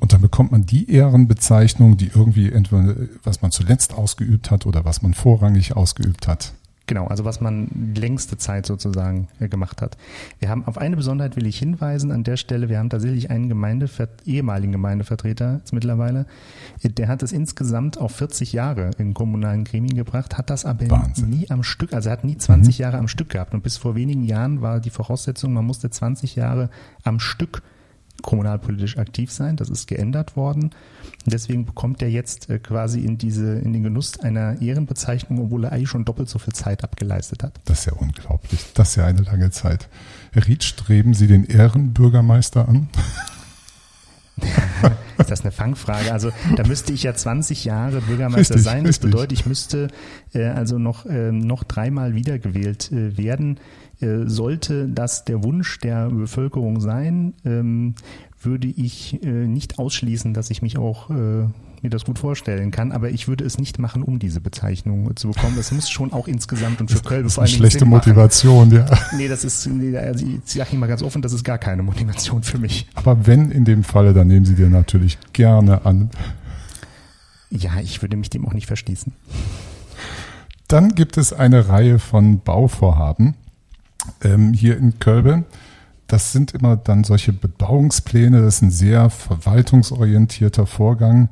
Und 0.00 0.12
dann 0.12 0.20
bekommt 0.20 0.52
man 0.52 0.64
die 0.64 0.90
Ehrenbezeichnung, 0.90 1.96
die 1.96 2.10
irgendwie 2.14 2.50
entweder, 2.50 2.94
was 3.22 3.42
man 3.42 3.50
zuletzt 3.50 3.92
ausgeübt 3.92 4.50
hat 4.50 4.64
oder 4.64 4.84
was 4.84 5.02
man 5.02 5.14
vorrangig 5.14 5.76
ausgeübt 5.76 6.26
hat. 6.28 6.54
Genau, 6.86 7.06
also 7.06 7.24
was 7.24 7.40
man 7.40 7.94
längste 7.94 8.36
Zeit 8.36 8.66
sozusagen 8.66 9.28
äh, 9.40 9.48
gemacht 9.48 9.80
hat. 9.80 9.96
Wir 10.38 10.50
haben 10.50 10.66
auf 10.66 10.76
eine 10.76 10.96
Besonderheit 10.96 11.34
will 11.36 11.46
ich 11.46 11.58
hinweisen 11.58 12.10
an 12.10 12.24
der 12.24 12.36
Stelle. 12.36 12.68
Wir 12.68 12.78
haben 12.78 12.90
tatsächlich 12.90 13.30
einen 13.30 13.48
Gemeindever 13.48 14.08
ehemaligen 14.26 14.72
Gemeindevertreter 14.72 15.60
jetzt 15.60 15.72
mittlerweile. 15.72 16.26
Der 16.82 17.08
hat 17.08 17.22
es 17.22 17.32
insgesamt 17.32 17.96
auf 17.96 18.12
40 18.16 18.52
Jahre 18.52 18.90
in 18.98 19.14
kommunalen 19.14 19.64
Gremien 19.64 19.96
gebracht, 19.96 20.36
hat 20.36 20.50
das 20.50 20.66
aber 20.66 20.90
Wahnsinn. 20.90 21.30
nie 21.30 21.50
am 21.50 21.62
Stück, 21.62 21.94
also 21.94 22.10
er 22.10 22.12
hat 22.14 22.24
nie 22.24 22.36
20 22.36 22.78
mhm. 22.78 22.82
Jahre 22.82 22.98
am 22.98 23.08
Stück 23.08 23.30
gehabt. 23.30 23.54
Und 23.54 23.62
bis 23.62 23.78
vor 23.78 23.94
wenigen 23.94 24.24
Jahren 24.24 24.60
war 24.60 24.80
die 24.80 24.90
Voraussetzung, 24.90 25.54
man 25.54 25.64
musste 25.64 25.88
20 25.88 26.36
Jahre 26.36 26.68
am 27.02 27.18
Stück 27.18 27.62
kommunalpolitisch 28.24 28.98
aktiv 28.98 29.30
sein. 29.30 29.56
Das 29.56 29.68
ist 29.68 29.86
geändert 29.86 30.34
worden. 30.36 30.70
Deswegen 31.26 31.64
bekommt 31.64 32.02
er 32.02 32.10
jetzt 32.10 32.50
äh, 32.50 32.58
quasi 32.58 33.00
in 33.00 33.18
diese, 33.18 33.58
in 33.58 33.72
den 33.72 33.82
Genuss 33.82 34.18
einer 34.18 34.60
Ehrenbezeichnung, 34.60 35.38
obwohl 35.40 35.64
er 35.64 35.72
eigentlich 35.72 35.90
schon 35.90 36.04
doppelt 36.04 36.28
so 36.28 36.38
viel 36.38 36.54
Zeit 36.54 36.82
abgeleistet 36.82 37.42
hat. 37.42 37.60
Das 37.66 37.80
ist 37.80 37.86
ja 37.86 37.92
unglaublich. 37.92 38.60
Das 38.74 38.90
ist 38.90 38.96
ja 38.96 39.06
eine 39.06 39.22
lange 39.22 39.50
Zeit. 39.50 39.88
Herr 40.32 40.46
Ried, 40.46 40.64
streben 40.64 41.14
Sie 41.14 41.26
den 41.26 41.44
Ehrenbürgermeister 41.44 42.68
an? 42.68 42.88
Ist 45.18 45.30
das 45.30 45.42
eine 45.42 45.52
Fangfrage? 45.52 46.12
Also 46.12 46.30
da 46.56 46.66
müsste 46.66 46.92
ich 46.92 47.02
ja 47.02 47.14
20 47.14 47.64
Jahre 47.64 48.00
Bürgermeister 48.00 48.54
richtig, 48.54 48.62
sein. 48.64 48.84
Das 48.84 48.96
richtig. 48.96 49.10
bedeutet, 49.10 49.32
ich 49.32 49.46
müsste 49.46 49.88
äh, 50.32 50.44
also 50.44 50.78
noch, 50.78 51.06
äh, 51.06 51.32
noch 51.32 51.64
dreimal 51.64 52.14
wiedergewählt 52.14 52.90
äh, 52.92 53.16
werden. 53.16 53.58
Äh, 54.00 54.26
sollte 54.26 54.88
das 54.88 55.24
der 55.24 55.42
Wunsch 55.44 55.78
der 55.78 56.10
Bevölkerung 56.10 56.80
sein, 56.80 57.34
ähm, 57.44 57.94
würde 58.42 58.68
ich 58.68 59.22
äh, 59.22 59.46
nicht 59.46 59.78
ausschließen, 59.78 60.34
dass 60.34 60.50
ich 60.50 60.62
mich 60.62 60.78
auch 60.78 61.10
äh, 61.10 61.46
mir 61.84 61.90
das 61.90 62.04
gut 62.04 62.18
vorstellen 62.18 62.70
kann, 62.70 62.90
aber 62.90 63.10
ich 63.10 63.28
würde 63.28 63.44
es 63.44 63.58
nicht 63.58 63.78
machen, 63.78 64.02
um 64.02 64.18
diese 64.18 64.40
Bezeichnung 64.40 65.14
zu 65.16 65.28
bekommen. 65.28 65.56
Es 65.58 65.70
muss 65.70 65.88
schon 65.88 66.12
auch 66.12 66.26
insgesamt 66.26 66.80
und 66.80 66.90
für 66.90 67.00
Köln 67.00 67.28
vor 67.28 67.42
allem. 67.44 67.52
Schlechte 67.52 67.80
Sinn 67.80 67.88
Motivation, 67.88 68.70
machen. 68.70 68.86
ja. 68.90 68.98
Nee, 69.16 69.28
das 69.28 69.44
ist, 69.44 69.66
nee, 69.66 69.96
also 69.96 70.26
ich 70.26 70.52
sage 70.52 70.70
Ihnen 70.72 70.80
mal 70.80 70.86
ganz 70.86 71.02
offen, 71.02 71.22
das 71.22 71.32
ist 71.32 71.44
gar 71.44 71.58
keine 71.58 71.82
Motivation 71.82 72.42
für 72.42 72.58
mich. 72.58 72.88
Aber 72.94 73.26
wenn 73.26 73.50
in 73.50 73.64
dem 73.64 73.84
Falle, 73.84 74.14
dann 74.14 74.26
nehmen 74.26 74.46
Sie 74.46 74.54
dir 74.54 74.68
natürlich 74.68 75.18
gerne 75.32 75.84
an. 75.84 76.10
Ja, 77.50 77.78
ich 77.80 78.02
würde 78.02 78.16
mich 78.16 78.30
dem 78.30 78.46
auch 78.46 78.54
nicht 78.54 78.66
verschließen. 78.66 79.12
Dann 80.66 80.94
gibt 80.94 81.18
es 81.18 81.32
eine 81.32 81.68
Reihe 81.68 81.98
von 81.98 82.40
Bauvorhaben 82.40 83.34
ähm, 84.22 84.54
hier 84.54 84.76
in 84.78 84.98
Kölbe. 84.98 85.44
Das 86.06 86.32
sind 86.32 86.52
immer 86.52 86.76
dann 86.76 87.04
solche 87.04 87.32
Bebauungspläne. 87.32 88.40
Das 88.40 88.56
ist 88.56 88.62
ein 88.62 88.70
sehr 88.70 89.10
verwaltungsorientierter 89.10 90.66
Vorgang. 90.66 91.28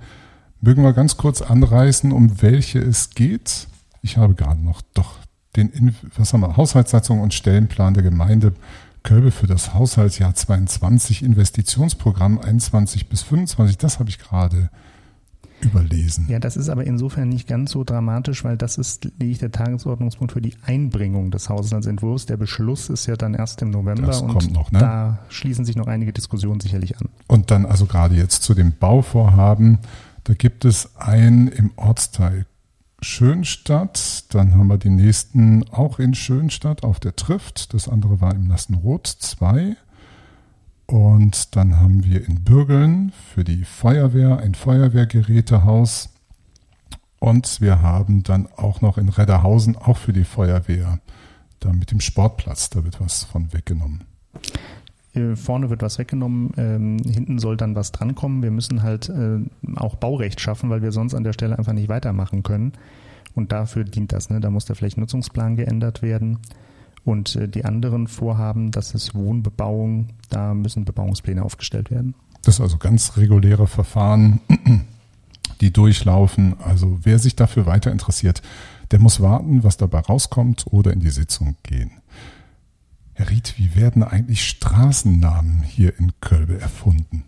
Mögen 0.64 0.84
wir 0.84 0.92
ganz 0.92 1.16
kurz 1.16 1.42
anreißen, 1.42 2.12
um 2.12 2.40
welche 2.40 2.78
es 2.78 3.10
geht? 3.10 3.66
Ich 4.00 4.16
habe 4.16 4.34
gerade 4.34 4.62
noch 4.62 4.80
doch 4.94 5.16
den 5.56 5.96
was 6.16 6.32
haben 6.32 6.40
wir, 6.42 6.56
Haushaltssatzung 6.56 7.20
und 7.20 7.34
Stellenplan 7.34 7.94
der 7.94 8.04
Gemeinde 8.04 8.54
Kölbe 9.02 9.32
für 9.32 9.48
das 9.48 9.74
Haushaltsjahr 9.74 10.36
22 10.36 11.24
Investitionsprogramm 11.24 12.38
21 12.38 13.08
bis 13.08 13.22
25. 13.22 13.76
Das 13.76 13.98
habe 13.98 14.08
ich 14.08 14.20
gerade 14.20 14.70
überlesen. 15.60 16.26
Ja, 16.28 16.38
das 16.38 16.56
ist 16.56 16.68
aber 16.68 16.84
insofern 16.84 17.28
nicht 17.28 17.48
ganz 17.48 17.72
so 17.72 17.82
dramatisch, 17.82 18.44
weil 18.44 18.56
das 18.56 18.78
ist 18.78 19.04
lediglich 19.04 19.38
der 19.38 19.50
Tagesordnungspunkt 19.50 20.32
für 20.32 20.40
die 20.40 20.54
Einbringung 20.64 21.32
des 21.32 21.48
Haushaltsentwurfs. 21.48 22.26
Der 22.26 22.36
Beschluss 22.36 22.88
ist 22.88 23.06
ja 23.06 23.16
dann 23.16 23.34
erst 23.34 23.62
im 23.62 23.70
November 23.70 24.06
das 24.06 24.22
und 24.22 24.52
noch, 24.52 24.70
ne? 24.70 24.78
da 24.78 25.18
schließen 25.28 25.64
sich 25.64 25.74
noch 25.74 25.88
einige 25.88 26.12
Diskussionen 26.12 26.60
sicherlich 26.60 26.98
an. 26.98 27.08
Und 27.26 27.50
dann 27.50 27.66
also 27.66 27.86
gerade 27.86 28.14
jetzt 28.14 28.44
zu 28.44 28.54
dem 28.54 28.72
Bauvorhaben, 28.78 29.78
da 30.24 30.34
gibt 30.34 30.64
es 30.64 30.96
ein 30.96 31.48
im 31.48 31.72
Ortsteil 31.76 32.46
Schönstadt. 33.00 34.32
Dann 34.34 34.54
haben 34.54 34.68
wir 34.68 34.78
die 34.78 34.90
nächsten 34.90 35.68
auch 35.70 35.98
in 35.98 36.14
Schönstadt 36.14 36.84
auf 36.84 37.00
der 37.00 37.16
Trift. 37.16 37.74
Das 37.74 37.88
andere 37.88 38.20
war 38.20 38.34
im 38.34 38.48
Lassenroth 38.48 39.06
2. 39.06 39.76
Und 40.86 41.56
dann 41.56 41.80
haben 41.80 42.04
wir 42.04 42.26
in 42.26 42.44
Bürgeln 42.44 43.12
für 43.32 43.44
die 43.44 43.64
Feuerwehr 43.64 44.38
ein 44.38 44.54
Feuerwehrgerätehaus. 44.54 46.10
Und 47.18 47.60
wir 47.60 47.82
haben 47.82 48.22
dann 48.22 48.48
auch 48.56 48.80
noch 48.80 48.98
in 48.98 49.08
Redderhausen 49.08 49.76
auch 49.76 49.96
für 49.96 50.12
die 50.12 50.24
Feuerwehr, 50.24 50.98
da 51.60 51.72
mit 51.72 51.92
dem 51.92 52.00
Sportplatz, 52.00 52.68
da 52.70 52.84
wird 52.84 53.00
was 53.00 53.24
von 53.24 53.52
weggenommen. 53.52 54.04
Äh, 55.14 55.36
vorne 55.36 55.70
wird 55.70 55.82
was 55.82 55.98
weggenommen, 55.98 56.52
ähm, 56.56 56.98
hinten 56.98 57.38
soll 57.38 57.56
dann 57.56 57.74
was 57.74 57.92
drankommen. 57.92 58.42
Wir 58.42 58.50
müssen 58.50 58.82
halt 58.82 59.08
äh, 59.08 59.40
auch 59.76 59.96
Baurecht 59.96 60.40
schaffen, 60.40 60.70
weil 60.70 60.82
wir 60.82 60.92
sonst 60.92 61.14
an 61.14 61.24
der 61.24 61.32
Stelle 61.32 61.58
einfach 61.58 61.72
nicht 61.72 61.88
weitermachen 61.88 62.42
können. 62.42 62.72
Und 63.34 63.52
dafür 63.52 63.84
dient 63.84 64.12
das. 64.12 64.30
Ne? 64.30 64.40
Da 64.40 64.50
muss 64.50 64.64
der 64.64 64.76
Flächennutzungsplan 64.76 65.56
geändert 65.56 66.02
werden. 66.02 66.38
Und 67.04 67.36
äh, 67.36 67.48
die 67.48 67.64
anderen 67.64 68.06
Vorhaben, 68.06 68.70
das 68.70 68.94
ist 68.94 69.14
Wohnbebauung, 69.14 70.08
da 70.28 70.54
müssen 70.54 70.84
Bebauungspläne 70.84 71.42
aufgestellt 71.42 71.90
werden. 71.90 72.14
Das 72.42 72.56
ist 72.56 72.60
also 72.60 72.78
ganz 72.78 73.16
reguläre 73.16 73.66
Verfahren 73.66 74.40
die 75.60 75.72
durchlaufen. 75.72 76.56
Also 76.60 76.98
wer 77.02 77.18
sich 77.18 77.36
dafür 77.36 77.66
weiter 77.66 77.90
interessiert, 77.90 78.42
der 78.90 78.98
muss 78.98 79.20
warten, 79.20 79.64
was 79.64 79.76
dabei 79.76 80.00
rauskommt 80.00 80.66
oder 80.70 80.92
in 80.92 81.00
die 81.00 81.10
Sitzung 81.10 81.56
gehen. 81.62 81.92
Herr 83.14 83.30
Ried, 83.30 83.54
wie 83.56 83.76
werden 83.76 84.02
eigentlich 84.02 84.46
Straßennamen 84.48 85.62
hier 85.62 85.98
in 85.98 86.12
Kölbe 86.20 86.60
erfunden? 86.60 87.24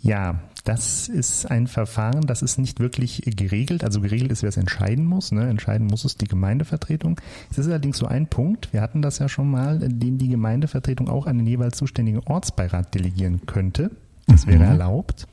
Ja, 0.00 0.40
das 0.66 1.08
ist 1.08 1.48
ein 1.48 1.68
Verfahren, 1.68 2.26
das 2.26 2.42
ist 2.42 2.58
nicht 2.58 2.80
wirklich 2.80 3.22
geregelt. 3.24 3.84
Also 3.84 4.00
geregelt 4.00 4.32
ist, 4.32 4.42
wer 4.42 4.48
es 4.48 4.56
entscheiden 4.56 5.04
muss. 5.04 5.30
Ne? 5.30 5.48
Entscheiden 5.48 5.86
muss 5.86 6.04
es 6.04 6.16
die 6.16 6.26
Gemeindevertretung. 6.26 7.20
Es 7.50 7.58
ist 7.58 7.66
allerdings 7.66 7.98
so 7.98 8.06
ein 8.06 8.26
Punkt, 8.26 8.72
wir 8.72 8.82
hatten 8.82 9.00
das 9.00 9.20
ja 9.20 9.28
schon 9.28 9.48
mal, 9.50 9.78
den 9.78 10.18
die 10.18 10.28
Gemeindevertretung 10.28 11.08
auch 11.08 11.26
an 11.26 11.38
den 11.38 11.46
jeweils 11.46 11.76
zuständigen 11.76 12.20
Ortsbeirat 12.24 12.94
delegieren 12.94 13.46
könnte. 13.46 13.92
Das 14.26 14.48
wäre 14.48 14.58
mhm. 14.58 14.70
erlaubt. 14.70 15.28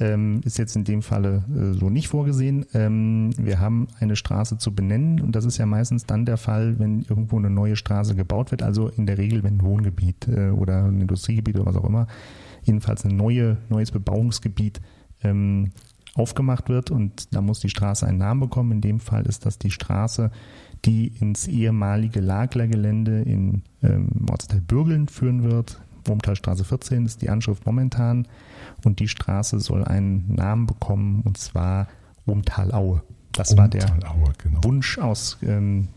Ähm, 0.00 0.40
ist 0.44 0.58
jetzt 0.58 0.74
in 0.74 0.84
dem 0.84 1.02
Falle 1.02 1.44
äh, 1.54 1.78
so 1.78 1.88
nicht 1.88 2.08
vorgesehen. 2.08 2.66
Ähm, 2.74 3.30
wir 3.38 3.60
haben 3.60 3.86
eine 4.00 4.16
Straße 4.16 4.58
zu 4.58 4.74
benennen 4.74 5.20
und 5.20 5.36
das 5.36 5.44
ist 5.44 5.58
ja 5.58 5.66
meistens 5.66 6.04
dann 6.04 6.24
der 6.24 6.36
Fall, 6.36 6.78
wenn 6.80 7.02
irgendwo 7.02 7.38
eine 7.38 7.50
neue 7.50 7.76
Straße 7.76 8.16
gebaut 8.16 8.50
wird. 8.50 8.62
Also 8.62 8.88
in 8.88 9.06
der 9.06 9.18
Regel, 9.18 9.44
wenn 9.44 9.58
ein 9.58 9.62
Wohngebiet 9.62 10.26
äh, 10.26 10.50
oder 10.50 10.84
ein 10.84 11.00
Industriegebiet 11.00 11.56
oder 11.56 11.66
was 11.66 11.76
auch 11.76 11.84
immer, 11.84 12.08
jedenfalls 12.64 13.04
ein 13.04 13.16
neue, 13.16 13.58
neues 13.68 13.92
Bebauungsgebiet 13.92 14.80
ähm, 15.22 15.70
aufgemacht 16.14 16.68
wird 16.68 16.90
und 16.90 17.34
da 17.34 17.40
muss 17.40 17.60
die 17.60 17.68
Straße 17.68 18.06
einen 18.06 18.18
Namen 18.18 18.40
bekommen. 18.40 18.72
In 18.72 18.80
dem 18.80 19.00
Fall 19.00 19.26
ist 19.26 19.46
das 19.46 19.58
die 19.58 19.70
Straße, 19.70 20.30
die 20.84 21.08
ins 21.20 21.48
ehemalige 21.48 22.20
Laglergelände 22.20 23.22
in 23.22 23.62
ähm, 23.82 24.08
Ortsteil 24.30 24.60
Bürgeln 24.60 25.08
führen 25.08 25.42
wird. 25.42 25.80
Wurmtalstraße 26.06 26.64
14 26.64 27.06
ist 27.06 27.22
die 27.22 27.30
Anschrift 27.30 27.66
momentan. 27.66 28.28
Und 28.84 29.00
die 29.00 29.08
Straße 29.08 29.60
soll 29.60 29.84
einen 29.84 30.34
Namen 30.34 30.66
bekommen, 30.66 31.22
und 31.24 31.38
zwar 31.38 31.88
Umtalaue. 32.26 33.02
Das 33.32 33.56
war 33.56 33.68
der 33.68 33.86
genau. 34.38 34.62
Wunsch 34.62 34.98
aus 34.98 35.38
ähm, 35.42 35.88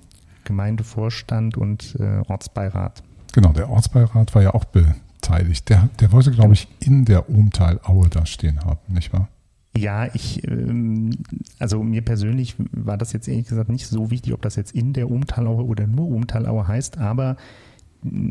Gemeindevorstand 0.43 1.57
und 1.57 1.95
äh, 1.99 2.21
Ortsbeirat. 2.27 3.03
Genau, 3.33 3.51
der 3.53 3.69
Ortsbeirat 3.69 4.33
war 4.33 4.41
ja 4.41 4.53
auch 4.53 4.65
beteiligt. 4.65 5.69
Der, 5.69 5.89
der 5.99 6.11
wollte, 6.11 6.31
glaube 6.31 6.53
ich, 6.53 6.67
in 6.79 7.05
der 7.05 7.29
Umtalaue 7.29 8.09
da 8.09 8.25
stehen 8.25 8.59
haben, 8.65 8.79
nicht 8.87 9.13
wahr? 9.13 9.27
Ja, 9.77 10.07
ich, 10.15 10.47
ähm, 10.47 11.11
also 11.59 11.83
mir 11.83 12.01
persönlich 12.01 12.55
war 12.71 12.97
das 12.97 13.13
jetzt 13.13 13.27
ehrlich 13.27 13.47
gesagt 13.47 13.69
nicht 13.69 13.87
so 13.87 14.09
wichtig, 14.09 14.33
ob 14.33 14.41
das 14.41 14.55
jetzt 14.55 14.73
in 14.73 14.93
der 14.93 15.11
Umtalaue 15.11 15.63
oder 15.65 15.85
nur 15.85 16.07
Umtalaue 16.07 16.67
heißt, 16.67 16.97
aber 16.97 17.37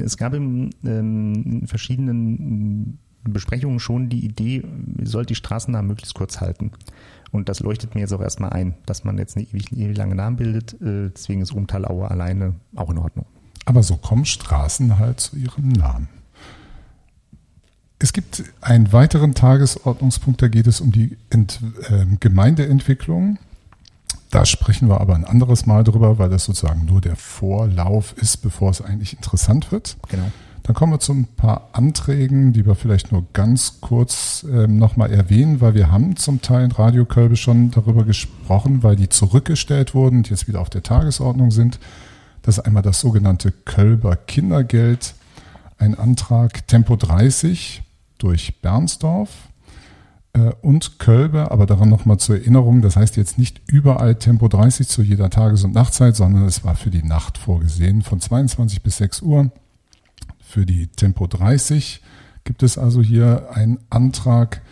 es 0.02 0.16
gab 0.16 0.34
in, 0.34 0.70
ähm, 0.84 1.62
verschiedenen 1.66 2.98
Besprechungen 3.24 3.80
schon 3.80 4.08
die 4.08 4.24
Idee, 4.24 4.62
sollte 5.02 5.28
die 5.28 5.34
Straßennamen 5.34 5.88
möglichst 5.88 6.14
kurz 6.14 6.40
halten. 6.40 6.72
Und 7.32 7.48
das 7.48 7.60
leuchtet 7.60 7.94
mir 7.94 8.02
jetzt 8.02 8.12
auch 8.12 8.20
erstmal 8.20 8.50
ein, 8.50 8.74
dass 8.86 9.04
man 9.04 9.18
jetzt 9.18 9.36
nicht 9.36 9.52
ewig, 9.52 9.72
ewig 9.72 9.96
lange 9.96 10.14
Namen 10.14 10.36
bildet. 10.36 10.74
Äh, 10.80 11.10
deswegen 11.10 11.42
ist 11.42 11.52
Umtalaue 11.52 12.10
alleine 12.10 12.54
auch 12.74 12.90
in 12.90 12.98
Ordnung. 12.98 13.26
Aber 13.64 13.82
so 13.82 13.96
kommen 13.96 14.24
Straßen 14.24 14.98
halt 14.98 15.20
zu 15.20 15.36
ihrem 15.36 15.68
Namen. 15.68 16.08
Es 17.98 18.12
gibt 18.12 18.44
einen 18.60 18.92
weiteren 18.92 19.34
Tagesordnungspunkt, 19.34 20.42
da 20.42 20.48
geht 20.48 20.66
es 20.66 20.80
um 20.80 20.92
die 20.92 21.16
Ent, 21.30 21.60
äh, 21.88 22.04
Gemeindeentwicklung. 22.20 23.38
Da 24.36 24.44
sprechen 24.44 24.90
wir 24.90 25.00
aber 25.00 25.14
ein 25.14 25.24
anderes 25.24 25.64
Mal 25.64 25.82
drüber, 25.82 26.18
weil 26.18 26.28
das 26.28 26.44
sozusagen 26.44 26.84
nur 26.84 27.00
der 27.00 27.16
Vorlauf 27.16 28.12
ist, 28.18 28.42
bevor 28.42 28.70
es 28.70 28.82
eigentlich 28.82 29.14
interessant 29.14 29.72
wird. 29.72 29.96
Genau. 30.10 30.30
Dann 30.62 30.74
kommen 30.74 30.92
wir 30.92 31.00
zu 31.00 31.14
ein 31.14 31.24
paar 31.24 31.70
Anträgen, 31.72 32.52
die 32.52 32.66
wir 32.66 32.74
vielleicht 32.74 33.12
nur 33.12 33.24
ganz 33.32 33.80
kurz 33.80 34.44
ähm, 34.46 34.76
nochmal 34.76 35.10
erwähnen, 35.10 35.62
weil 35.62 35.72
wir 35.72 35.90
haben 35.90 36.16
zum 36.16 36.42
Teil 36.42 36.66
in 36.66 36.72
Radio 36.72 37.06
Kölbe 37.06 37.36
schon 37.36 37.70
darüber 37.70 38.04
gesprochen, 38.04 38.82
weil 38.82 38.94
die 38.94 39.08
zurückgestellt 39.08 39.94
wurden 39.94 40.18
und 40.18 40.28
jetzt 40.28 40.46
wieder 40.46 40.60
auf 40.60 40.68
der 40.68 40.82
Tagesordnung 40.82 41.50
sind. 41.50 41.78
Das 42.42 42.58
ist 42.58 42.64
einmal 42.66 42.82
das 42.82 43.00
sogenannte 43.00 43.52
Kölber 43.52 44.16
Kindergeld, 44.16 45.14
ein 45.78 45.98
Antrag 45.98 46.68
Tempo 46.68 46.96
30 46.96 47.82
durch 48.18 48.60
Bernsdorf 48.60 49.30
und 50.62 50.98
Kölbe, 50.98 51.50
aber 51.50 51.66
daran 51.66 51.88
nochmal 51.88 52.18
zur 52.18 52.36
Erinnerung, 52.36 52.82
das 52.82 52.96
heißt 52.96 53.16
jetzt 53.16 53.38
nicht 53.38 53.60
überall 53.66 54.16
Tempo 54.16 54.48
30 54.48 54.88
zu 54.88 55.02
jeder 55.02 55.30
Tages- 55.30 55.64
und 55.64 55.74
Nachtzeit, 55.74 56.16
sondern 56.16 56.44
es 56.44 56.64
war 56.64 56.76
für 56.76 56.90
die 56.90 57.02
Nacht 57.02 57.38
vorgesehen 57.38 58.02
von 58.02 58.20
22 58.20 58.82
bis 58.82 58.98
6 58.98 59.22
Uhr 59.22 59.50
für 60.46 60.64
die 60.64 60.86
Tempo 60.86 61.26
30 61.26 62.00
gibt 62.44 62.62
es 62.62 62.78
also 62.78 63.02
hier 63.02 63.50
einen 63.52 63.78
Antrag 63.90 64.62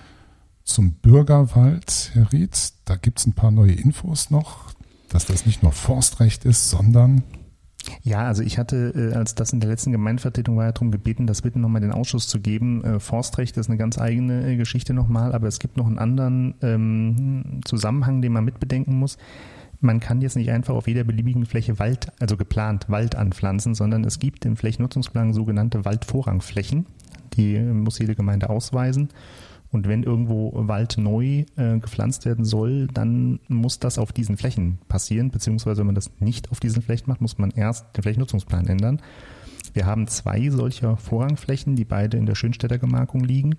zum 0.62 0.92
Bürgerwald, 0.92 2.12
Herr 2.14 2.32
Ried. 2.32 2.56
Da 2.84 2.96
gibt 2.96 3.18
es 3.18 3.26
ein 3.26 3.34
paar 3.34 3.50
neue 3.50 3.72
Infos 3.72 4.30
noch, 4.30 4.72
dass 5.08 5.26
das 5.26 5.44
nicht 5.44 5.62
nur 5.62 5.72
Forstrecht 5.72 6.44
ist, 6.44 6.70
sondern 6.70 7.22
ja, 8.02 8.26
also 8.26 8.42
ich 8.42 8.58
hatte, 8.58 8.92
äh, 8.94 9.14
als 9.14 9.34
das 9.34 9.52
in 9.52 9.60
der 9.60 9.70
letzten 9.70 9.92
Gemeindevertretung 9.92 10.56
war, 10.56 10.70
darum 10.72 10.90
gebeten, 10.90 11.26
das 11.26 11.42
bitte 11.42 11.58
nochmal 11.58 11.80
den 11.80 11.92
Ausschuss 11.92 12.28
zu 12.28 12.40
geben. 12.40 12.84
Äh, 12.84 13.00
Forstrecht 13.00 13.56
ist 13.56 13.68
eine 13.68 13.78
ganz 13.78 13.98
eigene 13.98 14.52
äh, 14.52 14.56
Geschichte 14.56 14.94
nochmal, 14.94 15.32
aber 15.32 15.48
es 15.48 15.58
gibt 15.58 15.76
noch 15.76 15.86
einen 15.86 15.98
anderen 15.98 16.54
ähm, 16.62 17.60
Zusammenhang, 17.64 18.22
den 18.22 18.32
man 18.32 18.44
mitbedenken 18.44 18.98
muss 18.98 19.18
man 19.84 20.00
kann 20.00 20.22
jetzt 20.22 20.36
nicht 20.36 20.50
einfach 20.50 20.74
auf 20.74 20.88
jeder 20.88 21.04
beliebigen 21.04 21.44
Fläche 21.44 21.78
Wald, 21.78 22.10
also 22.18 22.36
geplant 22.36 22.88
Wald 22.88 23.14
anpflanzen, 23.14 23.74
sondern 23.74 24.02
es 24.04 24.18
gibt 24.18 24.44
im 24.44 24.56
Flächennutzungsplan 24.56 25.34
sogenannte 25.34 25.84
Waldvorrangflächen. 25.84 26.86
Die 27.34 27.58
muss 27.58 27.98
jede 27.98 28.14
Gemeinde 28.14 28.48
ausweisen. 28.50 29.10
Und 29.74 29.88
wenn 29.88 30.04
irgendwo 30.04 30.52
Wald 30.54 30.98
neu 30.98 31.44
äh, 31.56 31.78
gepflanzt 31.80 32.24
werden 32.24 32.44
soll, 32.44 32.86
dann 32.86 33.40
muss 33.48 33.80
das 33.80 33.98
auf 33.98 34.12
diesen 34.12 34.36
Flächen 34.36 34.78
passieren, 34.88 35.32
beziehungsweise 35.32 35.80
wenn 35.80 35.86
man 35.86 35.96
das 35.96 36.12
nicht 36.20 36.52
auf 36.52 36.60
diesen 36.60 36.80
Flächen 36.80 37.08
macht, 37.08 37.20
muss 37.20 37.38
man 37.38 37.50
erst 37.50 37.96
den 37.96 38.02
Flächennutzungsplan 38.02 38.68
ändern. 38.68 39.02
Wir 39.72 39.86
haben 39.86 40.06
zwei 40.06 40.48
solcher 40.50 40.96
Vorrangflächen, 40.96 41.74
die 41.74 41.84
beide 41.84 42.16
in 42.16 42.26
der 42.26 42.36
Schönstädter 42.36 42.78
Gemarkung 42.78 43.24
liegen 43.24 43.56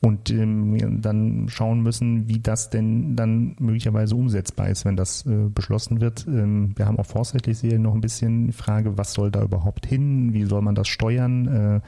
und 0.00 0.30
ähm, 0.30 1.02
dann 1.02 1.48
schauen 1.48 1.82
müssen, 1.82 2.26
wie 2.26 2.38
das 2.38 2.70
denn 2.70 3.16
dann 3.16 3.56
möglicherweise 3.58 4.14
umsetzbar 4.14 4.70
ist, 4.70 4.84
wenn 4.84 4.96
das 4.96 5.26
äh, 5.26 5.48
beschlossen 5.52 6.00
wird. 6.00 6.26
Ähm, 6.26 6.72
wir 6.76 6.86
haben 6.86 6.98
auch 6.98 7.06
hier 7.44 7.78
noch 7.78 7.94
ein 7.94 8.00
bisschen 8.00 8.46
die 8.46 8.52
Frage, 8.52 8.96
was 8.96 9.12
soll 9.12 9.30
da 9.30 9.42
überhaupt 9.42 9.86
hin, 9.86 10.32
wie 10.32 10.44
soll 10.44 10.62
man 10.62 10.74
das 10.74 10.88
steuern. 10.88 11.48
Äh, 11.48 11.80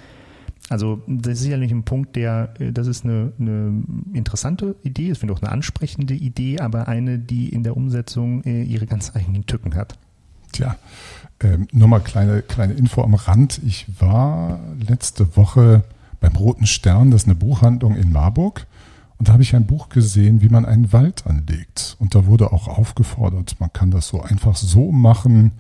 also 0.70 1.02
das 1.08 1.34
ist 1.34 1.40
sicherlich 1.40 1.72
ein 1.72 1.82
Punkt, 1.82 2.14
der, 2.16 2.54
äh, 2.60 2.72
das 2.72 2.86
ist 2.86 3.04
eine, 3.04 3.32
eine 3.38 3.82
interessante 4.14 4.76
Idee, 4.84 5.10
ich 5.10 5.18
finde 5.18 5.34
auch 5.34 5.42
eine 5.42 5.50
ansprechende 5.50 6.14
Idee, 6.14 6.60
aber 6.60 6.88
eine, 6.88 7.18
die 7.18 7.48
in 7.48 7.64
der 7.64 7.76
Umsetzung 7.76 8.42
äh, 8.44 8.62
ihre 8.62 8.86
ganz 8.86 9.14
eigenen 9.14 9.44
Tücken 9.46 9.74
hat. 9.74 9.98
Tja, 10.52 10.76
ähm, 11.40 11.66
nur 11.72 11.88
mal 11.88 11.98
kleine, 11.98 12.42
kleine 12.42 12.74
Info 12.74 13.02
am 13.02 13.14
Rand. 13.14 13.60
Ich 13.66 13.86
war 14.00 14.60
letzte 14.78 15.36
Woche 15.36 15.82
beim 16.20 16.36
Roten 16.36 16.66
Stern, 16.66 17.10
das 17.10 17.22
ist 17.22 17.28
eine 17.28 17.34
Buchhandlung 17.34 17.96
in 17.96 18.12
Marburg. 18.12 18.66
Und 19.18 19.28
da 19.28 19.34
habe 19.34 19.42
ich 19.42 19.54
ein 19.54 19.66
Buch 19.66 19.88
gesehen, 19.88 20.40
wie 20.40 20.48
man 20.48 20.64
einen 20.64 20.92
Wald 20.92 21.26
anlegt. 21.26 21.96
Und 21.98 22.14
da 22.14 22.26
wurde 22.26 22.52
auch 22.52 22.68
aufgefordert, 22.68 23.56
man 23.58 23.72
kann 23.72 23.90
das 23.90 24.08
so 24.08 24.22
einfach 24.22 24.56
so 24.56 24.92
machen. 24.92 25.52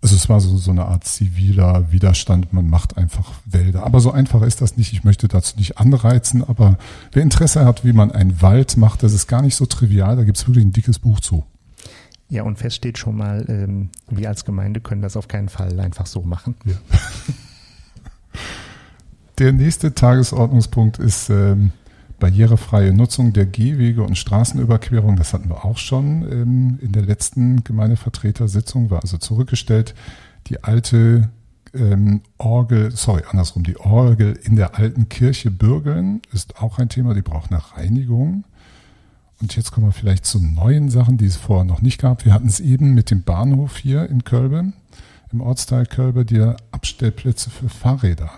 Also 0.00 0.14
es 0.14 0.28
war 0.28 0.40
so, 0.40 0.56
so 0.56 0.70
eine 0.70 0.86
Art 0.86 1.04
ziviler 1.04 1.90
Widerstand, 1.90 2.52
man 2.52 2.70
macht 2.70 2.96
einfach 2.96 3.32
Wälder. 3.44 3.84
Aber 3.84 3.98
so 3.98 4.12
einfach 4.12 4.42
ist 4.42 4.60
das 4.60 4.76
nicht. 4.76 4.92
Ich 4.92 5.02
möchte 5.02 5.26
dazu 5.26 5.56
nicht 5.56 5.78
anreizen, 5.78 6.44
aber 6.44 6.78
wer 7.12 7.24
Interesse 7.24 7.64
hat, 7.64 7.84
wie 7.84 7.92
man 7.92 8.12
einen 8.12 8.40
Wald 8.40 8.76
macht, 8.76 9.02
das 9.02 9.12
ist 9.12 9.26
gar 9.26 9.42
nicht 9.42 9.56
so 9.56 9.66
trivial. 9.66 10.16
Da 10.16 10.22
gibt 10.22 10.38
es 10.38 10.46
wirklich 10.46 10.64
ein 10.64 10.72
dickes 10.72 11.00
Buch 11.00 11.18
zu. 11.18 11.44
Ja, 12.28 12.42
und 12.42 12.58
fest 12.58 12.76
steht 12.76 12.98
schon 12.98 13.16
mal, 13.16 13.44
ähm, 13.48 13.90
wir 14.08 14.28
als 14.28 14.44
Gemeinde 14.44 14.80
können 14.80 15.02
das 15.02 15.16
auf 15.16 15.28
keinen 15.28 15.48
Fall 15.48 15.80
einfach 15.80 16.06
so 16.06 16.22
machen. 16.22 16.54
Ja. 16.64 16.74
Der 19.38 19.52
nächste 19.52 19.94
Tagesordnungspunkt 19.94 20.98
ist 20.98 21.30
ähm, 21.30 21.72
barrierefreie 22.18 22.92
Nutzung 22.92 23.32
der 23.32 23.46
Gehwege 23.46 24.02
und 24.02 24.18
Straßenüberquerung, 24.18 25.16
das 25.16 25.32
hatten 25.32 25.48
wir 25.48 25.64
auch 25.64 25.78
schon 25.78 26.30
ähm, 26.30 26.78
in 26.80 26.92
der 26.92 27.02
letzten 27.02 27.64
Gemeindevertretersitzung, 27.64 28.90
war 28.90 29.02
also 29.02 29.18
zurückgestellt. 29.18 29.94
Die 30.48 30.64
alte 30.64 31.30
ähm, 31.74 32.22
Orgel, 32.38 32.90
sorry, 32.90 33.22
andersrum, 33.30 33.62
die 33.62 33.78
Orgel 33.78 34.38
in 34.42 34.56
der 34.56 34.78
alten 34.78 35.08
Kirche 35.08 35.50
Bürgeln 35.50 36.22
ist 36.32 36.60
auch 36.60 36.78
ein 36.78 36.88
Thema, 36.88 37.14
die 37.14 37.22
braucht 37.22 37.50
eine 37.50 37.62
Reinigung. 37.74 38.44
Und 39.40 39.54
jetzt 39.54 39.70
kommen 39.70 39.86
wir 39.86 39.92
vielleicht 39.92 40.26
zu 40.26 40.40
neuen 40.40 40.90
Sachen, 40.90 41.16
die 41.16 41.26
es 41.26 41.36
vorher 41.36 41.64
noch 41.64 41.80
nicht 41.80 42.00
gab. 42.00 42.24
Wir 42.24 42.34
hatten 42.34 42.48
es 42.48 42.58
eben 42.58 42.94
mit 42.94 43.10
dem 43.10 43.22
Bahnhof 43.22 43.76
hier 43.76 44.08
in 44.08 44.24
Kölbe, 44.24 44.72
im 45.30 45.40
Ortsteil 45.40 45.86
Kölbe, 45.86 46.24
die 46.24 46.40
Abstellplätze 46.72 47.50
für 47.50 47.68
Fahrräder. 47.68 48.30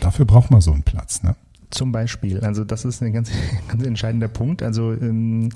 Dafür 0.00 0.26
braucht 0.26 0.50
man 0.50 0.60
so 0.60 0.72
einen 0.72 0.82
Platz, 0.82 1.22
ne? 1.22 1.34
Zum 1.70 1.92
Beispiel. 1.92 2.40
Also 2.40 2.64
das 2.64 2.84
ist 2.84 3.02
ein 3.02 3.12
ganz, 3.12 3.30
ganz 3.68 3.84
entscheidender 3.84 4.28
Punkt. 4.28 4.62
Also 4.62 4.92
ähm, 4.92 5.50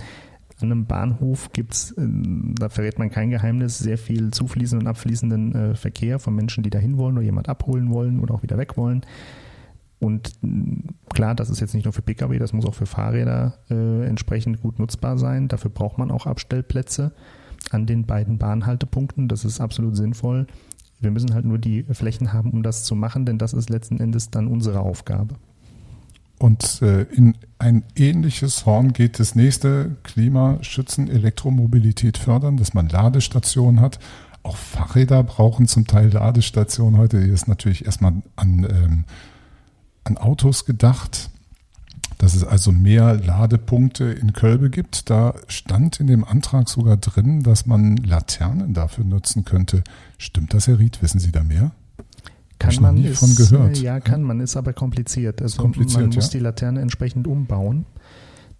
an 0.62 0.73
einem 0.73 0.87
Bahnhof 0.87 1.53
gibt's, 1.53 1.94
ähm, 1.96 2.55
da 2.59 2.68
verrät 2.68 2.99
man 2.99 3.11
kein 3.11 3.31
Geheimnis, 3.31 3.79
sehr 3.79 3.99
viel 3.99 4.31
zufließenden 4.31 4.87
und 4.87 4.90
abfließenden 4.90 5.55
äh, 5.55 5.75
Verkehr 5.75 6.18
von 6.18 6.35
Menschen, 6.35 6.62
die 6.62 6.70
da 6.70 6.79
hin 6.79 6.99
wollen 6.99 7.16
oder 7.16 7.25
jemand 7.25 7.49
abholen 7.49 7.90
wollen 7.90 8.20
oder 8.20 8.35
auch 8.35 8.42
wieder 8.42 8.59
weg 8.59 8.77
wollen. 8.77 9.03
Und 9.99 10.33
klar, 11.11 11.35
das 11.35 11.51
ist 11.51 11.61
jetzt 11.61 11.75
nicht 11.75 11.85
nur 11.85 11.92
für 11.92 12.01
Pkw, 12.01 12.38
das 12.38 12.55
muss 12.55 12.64
auch 12.64 12.75
für 12.75 12.87
Fahrräder 12.87 13.59
äh, 13.70 14.07
entsprechend 14.07 14.62
gut 14.62 14.79
nutzbar 14.79 15.18
sein. 15.18 15.49
Dafür 15.49 15.70
braucht 15.70 15.99
man 15.99 16.11
auch 16.11 16.27
Abstellplätze 16.27 17.12
an 17.70 17.85
den 17.85 18.07
beiden 18.07 18.38
Bahnhaltepunkten. 18.38 19.29
Das 19.29 19.44
ist 19.44 19.61
absolut 19.61 19.96
sinnvoll. 19.96 20.46
Wir 21.01 21.11
müssen 21.11 21.35
halt 21.35 21.44
nur 21.44 21.59
die 21.59 21.83
Flächen 21.85 22.33
haben, 22.33 22.51
um 22.51 22.62
das 22.62 22.85
zu 22.85 22.94
machen, 22.94 23.27
denn 23.27 23.37
das 23.37 23.53
ist 23.53 23.68
letzten 23.68 24.01
Endes 24.01 24.31
dann 24.31 24.46
unsere 24.46 24.81
Aufgabe. 24.81 25.37
Und 26.40 26.81
äh, 26.81 27.03
in 27.03 27.37
ein 27.59 27.85
ähnliches 27.96 28.64
Horn 28.64 28.94
geht 28.94 29.20
das 29.20 29.35
nächste 29.35 29.96
Klimaschützen, 30.05 31.11
Elektromobilität 31.11 32.16
fördern, 32.16 32.57
dass 32.57 32.72
man 32.72 32.88
Ladestationen 32.88 33.81
hat. 33.81 33.98
Auch 34.42 34.57
Fahrräder 34.57 35.22
brauchen 35.22 35.68
zum 35.68 35.87
Teil 35.87 36.09
Ladestationen 36.09 36.98
heute. 36.98 37.22
Hier 37.22 37.35
ist 37.35 37.46
natürlich 37.46 37.85
erstmal 37.85 38.22
an 38.37 38.64
ähm, 38.64 39.05
an 40.05 40.18
Autos 40.18 40.64
gedacht, 40.64 41.31
dass 42.18 42.35
es 42.35 42.44
also 42.44 42.72
mehr 42.72 43.14
Ladepunkte 43.14 44.05
in 44.05 44.33
Kölbe 44.33 44.70
gibt. 44.70 45.09
Da 45.09 45.35
stand 45.48 46.00
in 46.00 46.07
dem 46.07 46.24
Antrag 46.24 46.68
sogar 46.68 46.96
drin, 46.96 47.42
dass 47.42 47.66
man 47.66 47.96
Laternen 47.96 48.74
dafür 48.74 49.05
nutzen 49.05 49.44
könnte. 49.44 49.83
Stimmt 50.18 50.53
das, 50.53 50.66
Herr 50.66 50.79
Ried? 50.79 51.03
Wissen 51.03 51.20
Sie 51.20 51.33
da 51.33 51.42
mehr? 51.42 51.72
Kann 52.61 52.83
man 52.83 52.94
nie 52.94 53.07
ist, 53.07 53.20
von 53.20 53.35
gehört. 53.35 53.79
Ja, 53.79 54.01
kann 54.01 54.23
man, 54.23 54.38
ist 54.40 54.57
aber 54.57 54.73
kompliziert. 54.73 55.40
Also 55.40 55.61
kompliziert, 55.62 56.03
man 56.03 56.11
muss 56.11 56.27
ja? 56.27 56.38
die 56.38 56.44
Laterne 56.44 56.81
entsprechend 56.81 57.27
umbauen. 57.27 57.87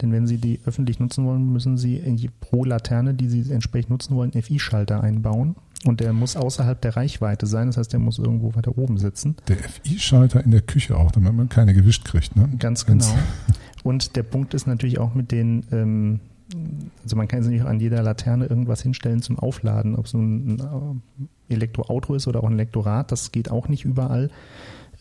Denn 0.01 0.11
wenn 0.13 0.27
Sie 0.27 0.39
die 0.39 0.61
öffentlich 0.65 0.99
nutzen 0.99 1.27
wollen, 1.27 1.53
müssen 1.53 1.77
Sie 1.77 2.31
pro 2.41 2.65
Laterne, 2.65 3.13
die 3.13 3.29
Sie 3.29 3.53
entsprechend 3.53 3.91
nutzen 3.91 4.17
wollen, 4.17 4.33
FI-Schalter 4.33 5.03
einbauen. 5.03 5.55
Und 5.85 6.01
der 6.01 6.13
muss 6.13 6.37
außerhalb 6.37 6.81
der 6.81 6.97
Reichweite 6.97 7.47
sein, 7.47 7.69
das 7.69 7.77
heißt, 7.77 7.93
der 7.93 8.01
muss 8.01 8.19
irgendwo 8.19 8.55
weiter 8.55 8.77
oben 8.77 8.99
sitzen. 8.99 9.37
Der 9.49 9.57
FI-Schalter 9.57 10.43
in 10.45 10.51
der 10.51 10.63
Küche 10.63 10.97
auch, 10.97 11.11
damit 11.11 11.35
man 11.35 11.49
keine 11.49 11.75
gewischt 11.75 12.05
kriegt, 12.05 12.37
ne? 12.37 12.49
Ganz 12.59 12.87
genau. 12.87 13.07
Und 13.83 14.17
der 14.17 14.23
Punkt 14.23 14.55
ist 14.55 14.67
natürlich 14.67 14.99
auch 14.99 15.15
mit 15.15 15.31
den, 15.31 15.65
ähm, 15.73 16.21
also 17.03 17.17
man 17.17 17.29
kann 17.29 17.43
sich 17.43 17.53
nicht 17.53 17.65
an 17.65 17.81
jeder 17.81 18.03
Laterne 18.03 18.47
irgendwas 18.47 18.83
hinstellen 18.83 19.23
zum 19.23 19.39
Aufladen, 19.39 19.97
ob 19.97 20.07
es 20.07 20.15
nun 20.15 20.55
ein 20.55 21.01
Elektroauto 21.55 22.15
ist 22.15 22.29
oder 22.29 22.43
auch 22.43 22.49
ein 22.49 22.55
Elektorad, 22.55 23.13
das 23.13 23.33
geht 23.33 23.51
auch 23.51 23.69
nicht 23.69 23.85
überall. 23.85 24.31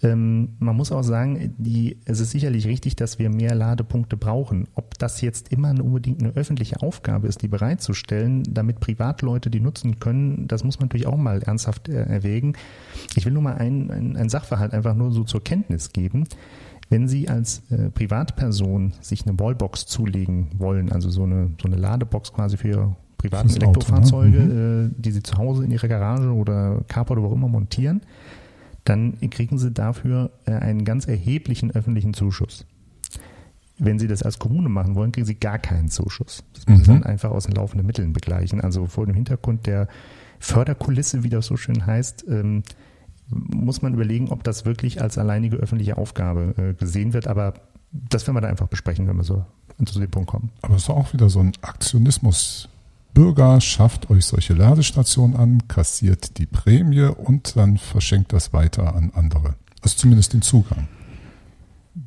Ähm, 0.01 0.55
man 0.59 0.75
muss 0.75 0.91
auch 0.91 1.03
sagen, 1.03 1.55
die, 1.57 1.97
es 2.05 2.19
ist 2.19 2.31
sicherlich 2.31 2.67
richtig, 2.67 2.95
dass 2.95 3.19
wir 3.19 3.29
mehr 3.29 3.53
Ladepunkte 3.53 4.15
brauchen. 4.15 4.67
Ob 4.75 4.97
das 4.97 5.19
jetzt 5.21 5.51
immer 5.51 5.69
unbedingt 5.69 6.23
eine 6.23 6.33
öffentliche 6.35 6.81
Aufgabe 6.81 7.27
ist, 7.27 7.41
die 7.41 7.47
bereitzustellen, 7.49 8.43
damit 8.49 8.79
Privatleute 8.79 9.49
die 9.49 9.59
nutzen 9.59 9.99
können, 9.99 10.47
das 10.47 10.63
muss 10.63 10.79
man 10.79 10.87
natürlich 10.87 11.07
auch 11.07 11.17
mal 11.17 11.41
ernsthaft 11.41 11.89
äh, 11.89 12.03
erwägen. 12.03 12.53
Ich 13.15 13.25
will 13.25 13.33
nur 13.33 13.43
mal 13.43 13.55
einen 13.55 14.15
ein 14.15 14.29
Sachverhalt 14.29 14.73
einfach 14.73 14.95
nur 14.95 15.11
so 15.11 15.23
zur 15.23 15.43
Kenntnis 15.43 15.91
geben. 15.91 16.25
Wenn 16.89 17.07
Sie 17.07 17.29
als 17.29 17.69
äh, 17.69 17.89
Privatperson 17.89 18.93
sich 19.01 19.27
eine 19.27 19.37
Wallbox 19.39 19.85
zulegen 19.85 20.47
wollen, 20.57 20.91
also 20.91 21.09
so 21.09 21.23
eine, 21.23 21.51
so 21.61 21.67
eine 21.67 21.75
Ladebox 21.77 22.33
quasi 22.33 22.57
für 22.57 22.67
Ihre 22.69 22.95
privaten 23.19 23.49
Elektrofahrzeuge, 23.49 24.39
ne? 24.39 24.43
mhm. 24.45 24.91
äh, 24.97 25.01
die 25.01 25.11
Sie 25.11 25.21
zu 25.21 25.37
Hause 25.37 25.63
in 25.63 25.71
Ihrer 25.71 25.87
Garage 25.87 26.33
oder 26.33 26.81
Carport 26.87 27.19
oder 27.19 27.27
wo 27.27 27.31
auch 27.31 27.35
immer 27.35 27.49
montieren, 27.49 28.01
dann 28.85 29.19
kriegen 29.29 29.59
Sie 29.59 29.71
dafür 29.71 30.31
äh, 30.45 30.53
einen 30.53 30.85
ganz 30.85 31.05
erheblichen 31.05 31.69
öffentlichen 31.69 32.15
Zuschuss. 32.15 32.65
Wenn 33.77 33.99
Sie 33.99 34.07
das 34.07 34.23
als 34.23 34.39
Kommune 34.39 34.69
machen 34.69 34.95
wollen, 34.95 35.11
kriegen 35.11 35.27
Sie 35.27 35.35
gar 35.35 35.59
keinen 35.59 35.89
Zuschuss. 35.89 36.43
Das 36.53 36.67
müssen 36.67 36.83
Sie 36.85 36.91
mhm. 36.91 37.01
dann 37.01 37.03
einfach 37.03 37.31
aus 37.31 37.45
den 37.45 37.55
laufenden 37.55 37.85
Mitteln 37.85 38.13
begleichen. 38.13 38.61
Also 38.61 38.87
vor 38.87 39.05
dem 39.05 39.15
Hintergrund 39.15 39.67
der 39.67 39.87
Förderkulisse, 40.39 41.23
wie 41.23 41.29
das 41.29 41.45
so 41.45 41.57
schön 41.57 41.85
heißt, 41.85 42.25
ähm, 42.29 42.63
muss 43.29 43.81
man 43.81 43.93
überlegen, 43.93 44.29
ob 44.29 44.43
das 44.43 44.65
wirklich 44.65 45.01
als 45.01 45.17
alleinige 45.17 45.57
öffentliche 45.57 45.97
Aufgabe 45.97 46.55
äh, 46.57 46.73
gesehen 46.73 47.13
wird. 47.13 47.27
Aber 47.27 47.53
das 47.91 48.25
werden 48.25 48.37
wir 48.37 48.41
da 48.41 48.47
einfach 48.47 48.67
besprechen, 48.67 49.07
wenn 49.07 49.17
wir 49.17 49.23
so 49.23 49.45
zu 49.85 49.99
dem 49.99 50.09
Punkt 50.09 50.29
kommen. 50.29 50.51
Aber 50.61 50.75
es 50.75 50.83
ist 50.83 50.89
auch 50.89 51.13
wieder 51.13 51.29
so 51.29 51.39
ein 51.39 51.51
Aktionismus 51.61 52.69
Bürger 53.13 53.59
schafft 53.61 54.09
euch 54.09 54.25
solche 54.25 54.53
Ladestationen 54.53 55.35
an, 55.35 55.67
kassiert 55.67 56.37
die 56.37 56.45
Prämie 56.45 57.01
und 57.01 57.55
dann 57.57 57.77
verschenkt 57.77 58.33
das 58.33 58.53
weiter 58.53 58.95
an 58.95 59.11
andere. 59.13 59.55
Also 59.81 59.97
zumindest 59.97 60.33
den 60.33 60.41
Zugang. 60.41 60.87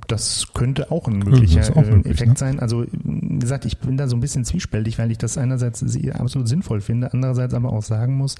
Das 0.09 0.49
könnte 0.55 0.91
auch 0.91 1.07
ein 1.07 1.19
möglicher 1.19 1.77
auch 1.77 1.85
möglich, 1.85 2.12
Effekt 2.12 2.31
ne? 2.31 2.37
sein. 2.37 2.61
Also 2.61 2.87
wie 2.93 3.38
gesagt, 3.38 3.65
ich 3.65 3.79
bin 3.79 3.97
da 3.97 4.09
so 4.09 4.17
ein 4.17 4.21
bisschen 4.21 4.45
zwiespältig, 4.45 4.99
weil 4.99 5.11
ich 5.11 5.19
das 5.19 5.37
einerseits 5.38 5.83
absolut 6.12 6.49
sinnvoll 6.49 6.81
finde, 6.81 7.12
andererseits 7.12 7.55
aber 7.55 7.73
auch 7.73 7.83
sagen 7.83 8.17
muss, 8.17 8.37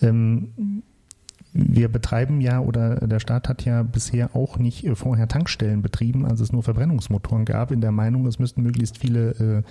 ähm, 0.00 0.82
wir 1.52 1.88
betreiben 1.88 2.40
ja 2.40 2.60
oder 2.60 2.96
der 2.96 3.18
Staat 3.18 3.48
hat 3.48 3.64
ja 3.64 3.82
bisher 3.82 4.36
auch 4.36 4.58
nicht 4.58 4.86
vorher 4.94 5.26
Tankstellen 5.26 5.80
betrieben, 5.80 6.26
als 6.26 6.40
es 6.40 6.52
nur 6.52 6.62
Verbrennungsmotoren 6.62 7.44
gab, 7.44 7.70
in 7.72 7.80
der 7.80 7.92
Meinung, 7.92 8.26
es 8.26 8.38
müssten 8.38 8.62
möglichst 8.62 8.98
viele 8.98 9.30
äh, 9.30 9.62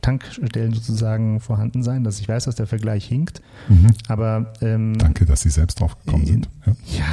Tankstellen 0.00 0.72
sozusagen 0.72 1.40
vorhanden 1.40 1.82
sein. 1.82 2.04
Dass 2.04 2.20
ich 2.20 2.28
weiß, 2.28 2.44
dass 2.44 2.54
der 2.54 2.66
Vergleich 2.66 3.06
hinkt. 3.06 3.40
Mhm. 3.68 3.88
Aber 4.08 4.52
ähm, 4.60 4.96
danke, 4.98 5.26
dass 5.26 5.42
Sie 5.42 5.50
selbst 5.50 5.80
drauf 5.80 5.96
gekommen 6.04 6.26
sind. 6.26 6.48
Ja. 6.66 6.72
ja, 6.98 7.04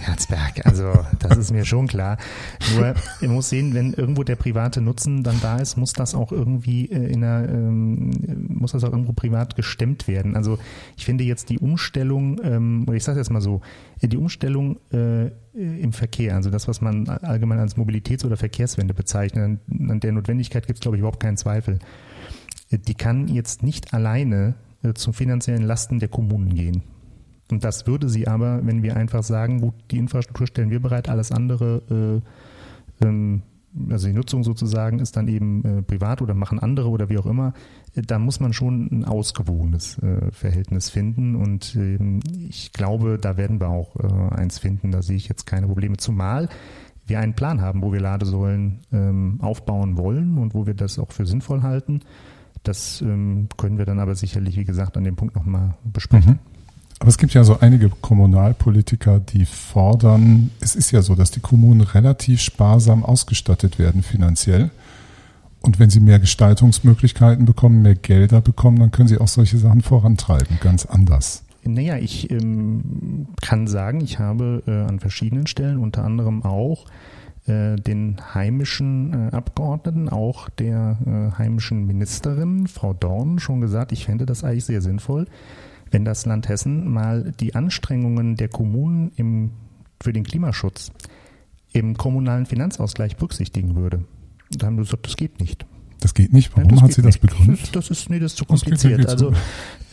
Herzberg. 0.00 0.66
Also 0.66 0.92
das 1.20 1.36
ist 1.36 1.52
mir 1.52 1.64
schon 1.64 1.86
klar. 1.86 2.18
Nur 2.76 2.94
ich 3.20 3.28
muss 3.28 3.48
sehen, 3.48 3.74
wenn 3.74 3.92
irgendwo 3.92 4.22
der 4.22 4.36
private 4.36 4.80
Nutzen 4.80 5.22
dann 5.22 5.40
da 5.40 5.58
ist, 5.58 5.76
muss 5.76 5.92
das 5.92 6.14
auch 6.14 6.32
irgendwie 6.32 6.86
äh, 6.90 7.12
in 7.12 7.24
einer, 7.24 7.48
ähm, 7.48 8.10
muss 8.48 8.72
das 8.72 8.84
auch 8.84 8.92
irgendwo 8.92 9.12
privat 9.12 9.56
gestemmt 9.56 10.08
werden. 10.08 10.36
Also 10.36 10.58
ich 10.96 11.04
finde 11.04 11.24
jetzt 11.24 11.50
die 11.50 11.58
Umstellung, 11.58 12.40
ähm, 12.42 12.86
ich 12.92 13.04
sage 13.04 13.18
jetzt 13.18 13.30
mal 13.30 13.40
so, 13.40 13.60
die 14.02 14.16
Umstellung 14.16 14.78
äh, 14.92 15.30
im 15.54 15.92
Verkehr, 15.92 16.34
also 16.34 16.50
das, 16.50 16.66
was 16.68 16.80
man 16.80 17.08
allgemein 17.08 17.58
als 17.58 17.76
Mobilitäts- 17.76 18.24
oder 18.24 18.36
Verkehrswende 18.36 18.92
bezeichnet, 18.92 19.60
an 19.70 20.00
der 20.00 20.12
Notwendigkeit 20.12 20.66
gibt 20.66 20.78
es, 20.78 20.80
glaube 20.80 20.96
ich, 20.96 21.00
überhaupt 21.00 21.20
keinen 21.20 21.36
Zweifel 21.36 21.78
die 22.78 22.94
kann 22.94 23.28
jetzt 23.28 23.62
nicht 23.62 23.94
alleine 23.94 24.54
äh, 24.82 24.94
zu 24.94 25.12
finanziellen 25.12 25.62
Lasten 25.62 25.98
der 25.98 26.08
Kommunen 26.08 26.54
gehen. 26.54 26.82
Und 27.50 27.64
das 27.64 27.86
würde 27.86 28.08
sie 28.08 28.26
aber, 28.26 28.66
wenn 28.66 28.82
wir 28.82 28.96
einfach 28.96 29.22
sagen, 29.22 29.60
gut, 29.60 29.74
die 29.90 29.98
Infrastruktur 29.98 30.46
stellen 30.46 30.70
wir 30.70 30.80
bereit, 30.80 31.08
alles 31.08 31.32
andere, 31.32 32.22
äh, 33.00 33.06
ähm, 33.06 33.42
also 33.90 34.06
die 34.06 34.12
Nutzung 34.12 34.44
sozusagen 34.44 35.00
ist 35.00 35.16
dann 35.16 35.26
eben 35.26 35.64
äh, 35.64 35.82
privat 35.82 36.22
oder 36.22 36.34
machen 36.34 36.58
andere 36.58 36.88
oder 36.88 37.08
wie 37.08 37.18
auch 37.18 37.26
immer, 37.26 37.54
da 37.94 38.18
muss 38.18 38.40
man 38.40 38.52
schon 38.52 38.88
ein 38.90 39.04
ausgewogenes 39.04 40.00
Verhältnis 40.30 40.90
finden. 40.90 41.34
Und 41.36 41.76
ähm, 41.76 42.20
ich 42.48 42.72
glaube, 42.72 43.18
da 43.20 43.36
werden 43.36 43.60
wir 43.60 43.68
auch 43.68 43.96
eins 44.30 44.58
finden, 44.58 44.90
da 44.90 45.02
sehe 45.02 45.16
ich 45.16 45.28
jetzt 45.28 45.46
keine 45.46 45.66
Probleme. 45.66 45.96
Zumal 45.96 46.48
wir 47.06 47.20
einen 47.20 47.34
Plan 47.34 47.60
haben, 47.60 47.82
wo 47.82 47.92
wir 47.92 48.00
Ladesäulen 48.00 48.80
ähm, 48.92 49.38
aufbauen 49.40 49.96
wollen 49.96 50.38
und 50.38 50.54
wo 50.54 50.66
wir 50.66 50.74
das 50.74 50.98
auch 50.98 51.12
für 51.12 51.26
sinnvoll 51.26 51.62
halten. 51.62 52.00
Das 52.64 53.00
ähm, 53.02 53.48
können 53.56 53.78
wir 53.78 53.84
dann 53.84 54.00
aber 54.00 54.14
sicherlich, 54.14 54.56
wie 54.56 54.64
gesagt, 54.64 54.96
an 54.96 55.04
dem 55.04 55.16
Punkt 55.16 55.36
nochmal 55.36 55.74
besprechen. 55.84 56.32
Mhm. 56.32 56.54
Aber 56.98 57.08
es 57.08 57.18
gibt 57.18 57.34
ja 57.34 57.44
so 57.44 57.60
einige 57.60 57.90
Kommunalpolitiker, 57.90 59.20
die 59.20 59.44
fordern, 59.44 60.50
es 60.60 60.74
ist 60.74 60.90
ja 60.90 61.02
so, 61.02 61.14
dass 61.14 61.30
die 61.30 61.40
Kommunen 61.40 61.82
relativ 61.82 62.40
sparsam 62.40 63.04
ausgestattet 63.04 63.78
werden 63.78 64.02
finanziell. 64.02 64.70
Und 65.60 65.78
wenn 65.78 65.90
sie 65.90 66.00
mehr 66.00 66.18
Gestaltungsmöglichkeiten 66.18 67.46
bekommen, 67.46 67.82
mehr 67.82 67.94
Gelder 67.94 68.40
bekommen, 68.40 68.78
dann 68.78 68.90
können 68.90 69.08
sie 69.08 69.18
auch 69.18 69.28
solche 69.28 69.58
Sachen 69.58 69.82
vorantreiben, 69.82 70.58
ganz 70.60 70.86
anders. 70.86 71.42
Naja, 71.64 71.96
ich 71.96 72.30
ähm, 72.30 73.26
kann 73.40 73.66
sagen, 73.66 74.02
ich 74.02 74.18
habe 74.18 74.62
äh, 74.66 74.70
an 74.70 75.00
verschiedenen 75.00 75.46
Stellen, 75.46 75.78
unter 75.78 76.04
anderem 76.04 76.42
auch 76.42 76.86
äh, 77.46 77.76
den 77.76 78.16
heimischen 78.34 79.28
äh, 79.28 79.34
Abgeordneten, 79.34 80.08
auch 80.08 80.48
der 80.48 80.98
äh, 81.06 81.38
heimischen 81.38 81.86
Ministerin, 81.86 82.66
Frau 82.66 82.94
Dorn, 82.94 83.38
schon 83.38 83.60
gesagt, 83.60 83.92
ich 83.92 84.06
fände 84.06 84.26
das 84.26 84.44
eigentlich 84.44 84.64
sehr 84.64 84.80
sinnvoll, 84.80 85.26
wenn 85.90 86.04
das 86.04 86.26
Land 86.26 86.48
Hessen 86.48 86.90
mal 86.90 87.32
die 87.40 87.54
Anstrengungen 87.54 88.36
der 88.36 88.48
Kommunen 88.48 89.12
im, 89.16 89.50
für 90.02 90.12
den 90.12 90.24
Klimaschutz 90.24 90.90
im 91.72 91.96
kommunalen 91.96 92.46
Finanzausgleich 92.46 93.16
berücksichtigen 93.16 93.74
würde. 93.74 94.04
Da 94.50 94.66
haben 94.66 94.76
wir 94.76 94.84
gesagt, 94.84 95.06
das 95.06 95.16
geht 95.16 95.40
nicht. 95.40 95.66
Das 96.00 96.14
geht 96.14 96.32
nicht. 96.32 96.52
Warum 96.54 96.68
Nein, 96.68 96.82
hat 96.82 96.92
sie 96.92 97.02
das 97.02 97.14
nicht. 97.14 97.20
begründet? 97.20 97.60
Das, 97.62 97.70
das 97.70 97.90
ist, 97.90 98.10
nee, 98.10 98.18
das 98.18 98.32
ist 98.32 98.38
zu 98.38 98.44
Das 98.44 98.60
kompliziert. 98.60 99.06
also, 99.08 99.32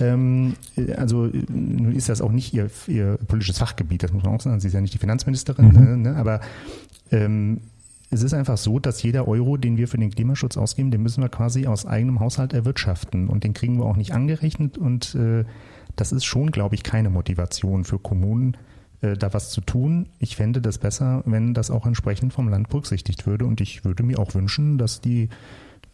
ähm, 0.01 0.55
also 0.97 1.29
nun 1.49 1.93
ist 1.95 2.09
das 2.09 2.21
auch 2.21 2.31
nicht 2.31 2.53
ihr, 2.53 2.69
ihr 2.87 3.17
politisches 3.27 3.59
Fachgebiet, 3.59 4.03
das 4.03 4.11
muss 4.11 4.23
man 4.23 4.35
auch 4.35 4.41
sagen. 4.41 4.59
Sie 4.59 4.67
ist 4.67 4.73
ja 4.73 4.81
nicht 4.81 4.93
die 4.93 4.97
Finanzministerin, 4.99 5.67
Mhm. 5.67 5.77
äh, 5.77 5.97
ne, 5.97 6.15
aber 6.15 6.41
ähm, 7.11 7.61
es 8.09 8.23
ist 8.23 8.33
einfach 8.33 8.57
so, 8.57 8.79
dass 8.79 9.01
jeder 9.03 9.27
Euro, 9.27 9.55
den 9.55 9.77
wir 9.77 9.87
für 9.87 9.97
den 9.97 10.11
Klimaschutz 10.11 10.57
ausgeben, 10.57 10.91
den 10.91 11.01
müssen 11.01 11.21
wir 11.23 11.29
quasi 11.29 11.67
aus 11.67 11.85
eigenem 11.85 12.19
Haushalt 12.19 12.51
erwirtschaften 12.53 13.29
und 13.29 13.43
den 13.45 13.53
kriegen 13.53 13.77
wir 13.77 13.85
auch 13.85 13.95
nicht 13.95 14.13
angerechnet 14.13 14.77
und 14.77 15.15
äh, 15.15 15.45
das 15.95 16.11
ist 16.11 16.25
schon, 16.25 16.51
glaube 16.51 16.75
ich, 16.75 16.83
keine 16.83 17.09
Motivation 17.09 17.83
für 17.85 17.99
Kommunen, 17.99 18.57
äh, 19.01 19.15
da 19.15 19.33
was 19.33 19.51
zu 19.51 19.61
tun. 19.61 20.07
Ich 20.19 20.35
fände 20.35 20.61
das 20.61 20.77
besser, 20.77 21.23
wenn 21.25 21.53
das 21.53 21.71
auch 21.71 21.85
entsprechend 21.85 22.33
vom 22.33 22.49
Land 22.49 22.69
berücksichtigt 22.69 23.27
würde 23.27 23.45
und 23.45 23.61
ich 23.61 23.85
würde 23.85 24.03
mir 24.03 24.19
auch 24.19 24.33
wünschen, 24.35 24.77
dass 24.77 24.99
die 25.01 25.29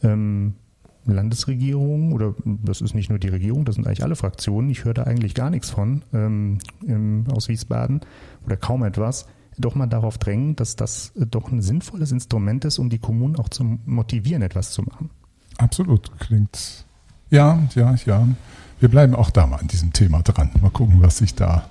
ähm, 0.03 0.53
Landesregierung 1.13 2.13
oder 2.13 2.35
das 2.45 2.81
ist 2.81 2.93
nicht 2.93 3.09
nur 3.09 3.19
die 3.19 3.29
Regierung, 3.29 3.65
das 3.65 3.75
sind 3.75 3.87
eigentlich 3.87 4.03
alle 4.03 4.15
Fraktionen, 4.15 4.69
ich 4.69 4.85
höre 4.85 4.93
da 4.93 5.03
eigentlich 5.03 5.33
gar 5.33 5.49
nichts 5.49 5.69
von 5.69 6.03
ähm, 6.13 6.59
ähm, 6.87 7.25
aus 7.31 7.47
Wiesbaden 7.47 8.01
oder 8.45 8.57
kaum 8.57 8.83
etwas, 8.83 9.27
doch 9.57 9.75
mal 9.75 9.87
darauf 9.87 10.17
drängen, 10.17 10.55
dass 10.55 10.75
das 10.75 11.13
doch 11.15 11.51
ein 11.51 11.61
sinnvolles 11.61 12.11
Instrument 12.11 12.65
ist, 12.65 12.79
um 12.79 12.89
die 12.89 12.99
Kommunen 12.99 13.35
auch 13.37 13.49
zu 13.49 13.79
motivieren, 13.85 14.41
etwas 14.41 14.71
zu 14.71 14.83
machen. 14.83 15.09
Absolut. 15.57 16.11
Klingt. 16.19 16.85
Ja, 17.29 17.63
ja, 17.75 17.95
ja. 18.05 18.27
Wir 18.79 18.89
bleiben 18.89 19.15
auch 19.15 19.31
da 19.31 19.47
mal 19.47 19.57
an 19.57 19.67
diesem 19.67 19.91
Thema 19.91 20.21
dran. 20.21 20.51
Mal 20.61 20.69
gucken, 20.69 21.01
was 21.01 21.17
sich 21.17 21.33
da 21.33 21.67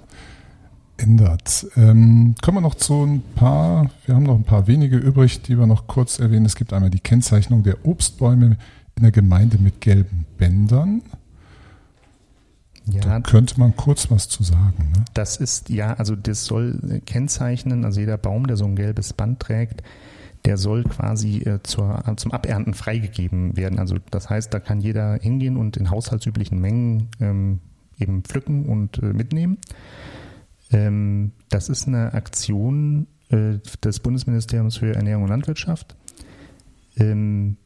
ändert. 0.96 1.66
Ähm, 1.76 2.34
kommen 2.42 2.56
wir 2.58 2.62
noch 2.62 2.74
zu 2.74 3.04
ein 3.04 3.22
paar, 3.34 3.90
wir 4.06 4.14
haben 4.14 4.24
noch 4.24 4.34
ein 4.34 4.44
paar 4.44 4.66
wenige 4.66 4.96
übrig, 4.96 5.42
die 5.42 5.58
wir 5.58 5.66
noch 5.66 5.86
kurz 5.86 6.18
erwähnen. 6.18 6.46
Es 6.46 6.56
gibt 6.56 6.72
einmal 6.72 6.90
die 6.90 7.00
Kennzeichnung 7.00 7.62
der 7.62 7.86
Obstbäume 7.86 8.56
in 8.96 9.02
der 9.02 9.12
Gemeinde 9.12 9.58
mit 9.58 9.80
gelben 9.80 10.24
Bändern. 10.38 11.02
Da 12.86 12.92
Ja, 12.92 13.20
könnte 13.20 13.58
man 13.58 13.76
kurz 13.76 14.10
was 14.10 14.28
zu 14.28 14.42
sagen. 14.42 14.90
Ne? 14.94 15.04
Das 15.12 15.36
ist, 15.36 15.68
ja, 15.70 15.94
also 15.94 16.14
das 16.16 16.44
soll 16.46 17.02
kennzeichnen, 17.04 17.84
also 17.84 18.00
jeder 18.00 18.16
Baum, 18.16 18.46
der 18.46 18.56
so 18.56 18.64
ein 18.64 18.76
gelbes 18.76 19.12
Band 19.12 19.40
trägt, 19.40 19.82
der 20.44 20.56
soll 20.56 20.84
quasi 20.84 21.38
äh, 21.38 21.60
zur, 21.62 22.04
zum 22.16 22.30
Abernten 22.32 22.74
freigegeben 22.74 23.56
werden. 23.56 23.78
Also 23.80 23.96
das 24.10 24.30
heißt, 24.30 24.54
da 24.54 24.60
kann 24.60 24.80
jeder 24.80 25.14
hingehen 25.14 25.56
und 25.56 25.76
in 25.76 25.90
haushaltsüblichen 25.90 26.58
Mengen 26.60 27.08
ähm, 27.20 27.60
eben 27.98 28.22
pflücken 28.22 28.66
und 28.66 28.98
äh, 29.02 29.06
mitnehmen. 29.12 29.58
Ähm, 30.70 31.32
das 31.48 31.68
ist 31.68 31.88
eine 31.88 32.14
Aktion 32.14 33.08
äh, 33.30 33.58
des 33.82 34.00
Bundesministeriums 34.00 34.76
für 34.76 34.94
Ernährung 34.94 35.24
und 35.24 35.30
Landwirtschaft. 35.30 35.96
Ähm, 36.96 37.56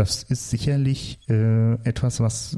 das 0.00 0.22
ist 0.22 0.48
sicherlich 0.48 1.20
äh, 1.28 1.74
etwas, 1.84 2.20
was 2.20 2.56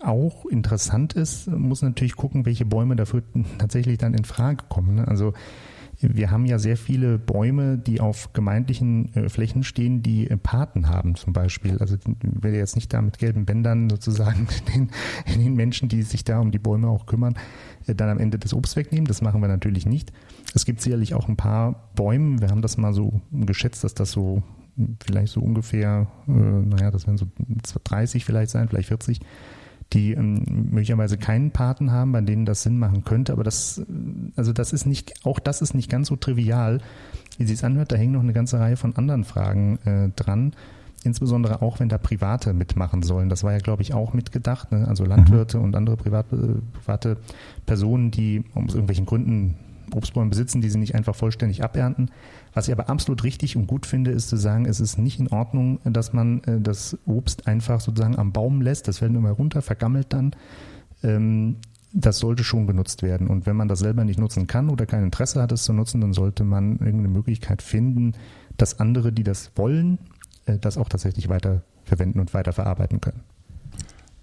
auch 0.00 0.46
interessant 0.46 1.12
ist, 1.14 1.48
muss 1.48 1.82
natürlich 1.82 2.14
gucken, 2.14 2.46
welche 2.46 2.64
Bäume 2.64 2.94
dafür 2.94 3.24
tatsächlich 3.58 3.98
dann 3.98 4.14
in 4.14 4.24
Frage 4.24 4.64
kommen. 4.68 4.94
ne? 4.94 5.08
Also 5.08 5.32
wir 5.98 6.30
haben 6.30 6.46
ja 6.46 6.60
sehr 6.60 6.76
viele 6.76 7.18
Bäume, 7.18 7.78
die 7.78 8.00
auf 8.00 8.32
gemeindlichen 8.32 9.12
äh, 9.14 9.28
Flächen 9.28 9.64
stehen, 9.64 10.04
die 10.04 10.30
äh, 10.30 10.36
Paten 10.36 10.88
haben 10.88 11.16
zum 11.16 11.32
Beispiel. 11.32 11.78
Also 11.78 11.96
ich 11.96 12.02
will 12.22 12.54
jetzt 12.54 12.76
nicht 12.76 12.92
da 12.94 13.02
mit 13.02 13.18
gelben 13.18 13.44
Bändern 13.44 13.90
sozusagen 13.90 14.46
den, 14.74 14.90
den 15.34 15.54
Menschen, 15.54 15.88
die 15.88 16.02
sich 16.02 16.22
da 16.22 16.38
um 16.38 16.52
die 16.52 16.60
Bäume 16.60 16.86
auch 16.86 17.06
kümmern, 17.06 17.34
äh, 17.88 17.94
dann 17.96 18.08
am 18.08 18.18
Ende 18.18 18.38
das 18.38 18.54
Obst 18.54 18.76
wegnehmen. 18.76 19.06
Das 19.06 19.20
machen 19.20 19.40
wir 19.40 19.48
natürlich 19.48 19.84
nicht. 19.84 20.12
Es 20.54 20.64
gibt 20.64 20.80
sicherlich 20.80 21.12
auch 21.12 21.28
ein 21.28 21.36
paar 21.36 21.90
Bäume, 21.96 22.40
wir 22.40 22.50
haben 22.50 22.62
das 22.62 22.78
mal 22.78 22.94
so 22.94 23.20
geschätzt, 23.32 23.82
dass 23.82 23.94
das 23.94 24.12
so 24.12 24.44
vielleicht 25.04 25.32
so 25.32 25.40
ungefähr, 25.40 26.06
äh, 26.28 26.32
naja, 26.32 26.90
das 26.90 27.06
werden 27.06 27.18
so 27.18 27.26
30 27.84 28.24
vielleicht 28.24 28.50
sein, 28.50 28.68
vielleicht 28.68 28.88
40, 28.88 29.20
die 29.92 30.12
ähm, 30.12 30.44
möglicherweise 30.70 31.18
keinen 31.18 31.50
Paten 31.50 31.90
haben, 31.90 32.12
bei 32.12 32.20
denen 32.20 32.46
das 32.46 32.62
Sinn 32.62 32.78
machen 32.78 33.04
könnte. 33.04 33.32
Aber 33.32 33.44
das, 33.44 33.78
äh, 33.78 33.84
also 34.36 34.52
das 34.52 34.72
ist 34.72 34.86
nicht, 34.86 35.24
auch 35.24 35.38
das 35.38 35.62
ist 35.62 35.74
nicht 35.74 35.90
ganz 35.90 36.08
so 36.08 36.16
trivial, 36.16 36.80
wie 37.38 37.44
sie 37.44 37.54
es 37.54 37.64
anhört. 37.64 37.92
Da 37.92 37.96
hängen 37.96 38.12
noch 38.12 38.22
eine 38.22 38.32
ganze 38.32 38.60
Reihe 38.60 38.76
von 38.76 38.94
anderen 38.96 39.24
Fragen 39.24 39.78
äh, 39.84 40.10
dran. 40.14 40.52
Insbesondere 41.02 41.62
auch, 41.62 41.80
wenn 41.80 41.88
da 41.88 41.96
Private 41.96 42.52
mitmachen 42.52 43.02
sollen. 43.02 43.30
Das 43.30 43.42
war 43.42 43.52
ja, 43.52 43.58
glaube 43.58 43.82
ich, 43.82 43.94
auch 43.94 44.12
mitgedacht. 44.12 44.70
Ne? 44.70 44.86
Also 44.86 45.04
Landwirte 45.04 45.58
und 45.58 45.74
andere 45.74 45.96
private, 45.96 46.60
private 46.74 47.16
Personen, 47.64 48.10
die 48.10 48.44
aus 48.54 48.74
irgendwelchen 48.74 49.06
Gründen 49.06 49.56
Obstbäume 49.94 50.30
besitzen, 50.30 50.60
die 50.60 50.70
sie 50.70 50.78
nicht 50.78 50.94
einfach 50.94 51.14
vollständig 51.14 51.62
abernten. 51.62 52.10
Was 52.52 52.68
ich 52.68 52.74
aber 52.74 52.88
absolut 52.88 53.24
richtig 53.24 53.56
und 53.56 53.66
gut 53.66 53.86
finde, 53.86 54.10
ist 54.10 54.28
zu 54.28 54.36
sagen, 54.36 54.66
es 54.66 54.80
ist 54.80 54.98
nicht 54.98 55.20
in 55.20 55.28
Ordnung, 55.28 55.80
dass 55.84 56.12
man 56.12 56.42
äh, 56.44 56.60
das 56.60 56.98
Obst 57.06 57.46
einfach 57.46 57.80
sozusagen 57.80 58.18
am 58.18 58.32
Baum 58.32 58.60
lässt. 58.60 58.88
Das 58.88 58.98
fällt 58.98 59.12
nur 59.12 59.22
mal 59.22 59.32
runter, 59.32 59.62
vergammelt 59.62 60.12
dann. 60.12 60.34
Ähm, 61.02 61.56
das 61.92 62.18
sollte 62.18 62.44
schon 62.44 62.66
genutzt 62.66 63.02
werden. 63.02 63.26
Und 63.26 63.46
wenn 63.46 63.56
man 63.56 63.68
das 63.68 63.80
selber 63.80 64.04
nicht 64.04 64.18
nutzen 64.18 64.46
kann 64.46 64.70
oder 64.70 64.86
kein 64.86 65.04
Interesse 65.04 65.42
hat, 65.42 65.52
es 65.52 65.64
zu 65.64 65.72
nutzen, 65.72 66.00
dann 66.00 66.12
sollte 66.12 66.44
man 66.44 66.72
irgendeine 66.78 67.08
Möglichkeit 67.08 67.62
finden, 67.62 68.12
dass 68.56 68.78
andere, 68.78 69.12
die 69.12 69.24
das 69.24 69.52
wollen, 69.56 69.98
äh, 70.46 70.58
das 70.58 70.78
auch 70.78 70.88
tatsächlich 70.88 71.28
weiter 71.28 71.62
verwenden 71.84 72.20
und 72.20 72.32
weiterverarbeiten 72.34 73.00
können. 73.00 73.22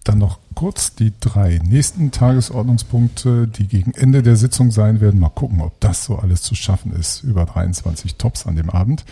Dann 0.08 0.20
noch 0.20 0.40
kurz 0.56 0.96
die 0.96 1.12
drei 1.20 1.60
nächsten 1.62 2.12
Tagesordnungspunkte, 2.12 3.46
die 3.46 3.68
gegen 3.68 3.92
Ende 3.92 4.24
der 4.24 4.38
Sitzung 4.38 4.72
sein 4.72 5.02
werden. 5.02 5.20
Mal 5.20 5.28
gucken, 5.28 5.60
ob 5.60 5.78
das 5.82 6.06
so 6.06 6.16
alles 6.16 6.44
zu 6.44 6.56
schaffen 6.56 6.94
ist. 6.94 7.24
Über 7.24 7.44
23 7.44 8.16
Tops 8.16 8.48
an 8.48 8.56
dem 8.56 8.70
Abend. 8.70 9.04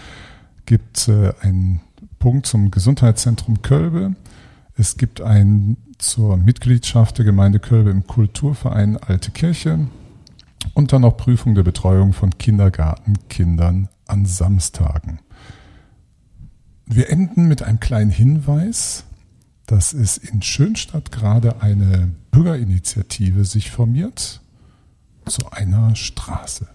Gibt 0.65 1.09
äh, 1.09 1.33
einen 1.41 1.81
Punkt 2.17 2.45
zum 2.45 2.71
Gesundheitszentrum 2.71 3.61
Kölbe. 3.61 4.15
Es 4.77 4.95
gibt 4.95 5.19
einen 5.19 5.75
zur 5.97 6.37
Mitgliedschaft 6.37 7.17
der 7.17 7.25
Gemeinde 7.25 7.59
Kölbe 7.59 7.89
im 7.89 8.07
Kulturverein 8.07 8.95
Alte 8.95 9.31
Kirche. 9.31 9.87
Und 10.75 10.93
dann 10.93 11.01
noch 11.01 11.17
Prüfung 11.17 11.55
der 11.55 11.63
Betreuung 11.63 12.13
von 12.13 12.37
Kindergartenkindern 12.37 13.89
an 14.07 14.25
Samstagen. 14.25 15.19
Wir 16.85 17.09
enden 17.09 17.49
mit 17.49 17.63
einem 17.63 17.81
kleinen 17.81 18.11
Hinweis 18.11 19.03
dass 19.67 19.93
es 19.93 20.17
in 20.17 20.41
Schönstadt 20.41 21.11
gerade 21.11 21.61
eine 21.61 22.11
Bürgerinitiative 22.31 23.45
sich 23.45 23.71
formiert 23.71 24.41
zu 25.25 25.49
einer 25.51 25.95
Straße. 25.95 26.67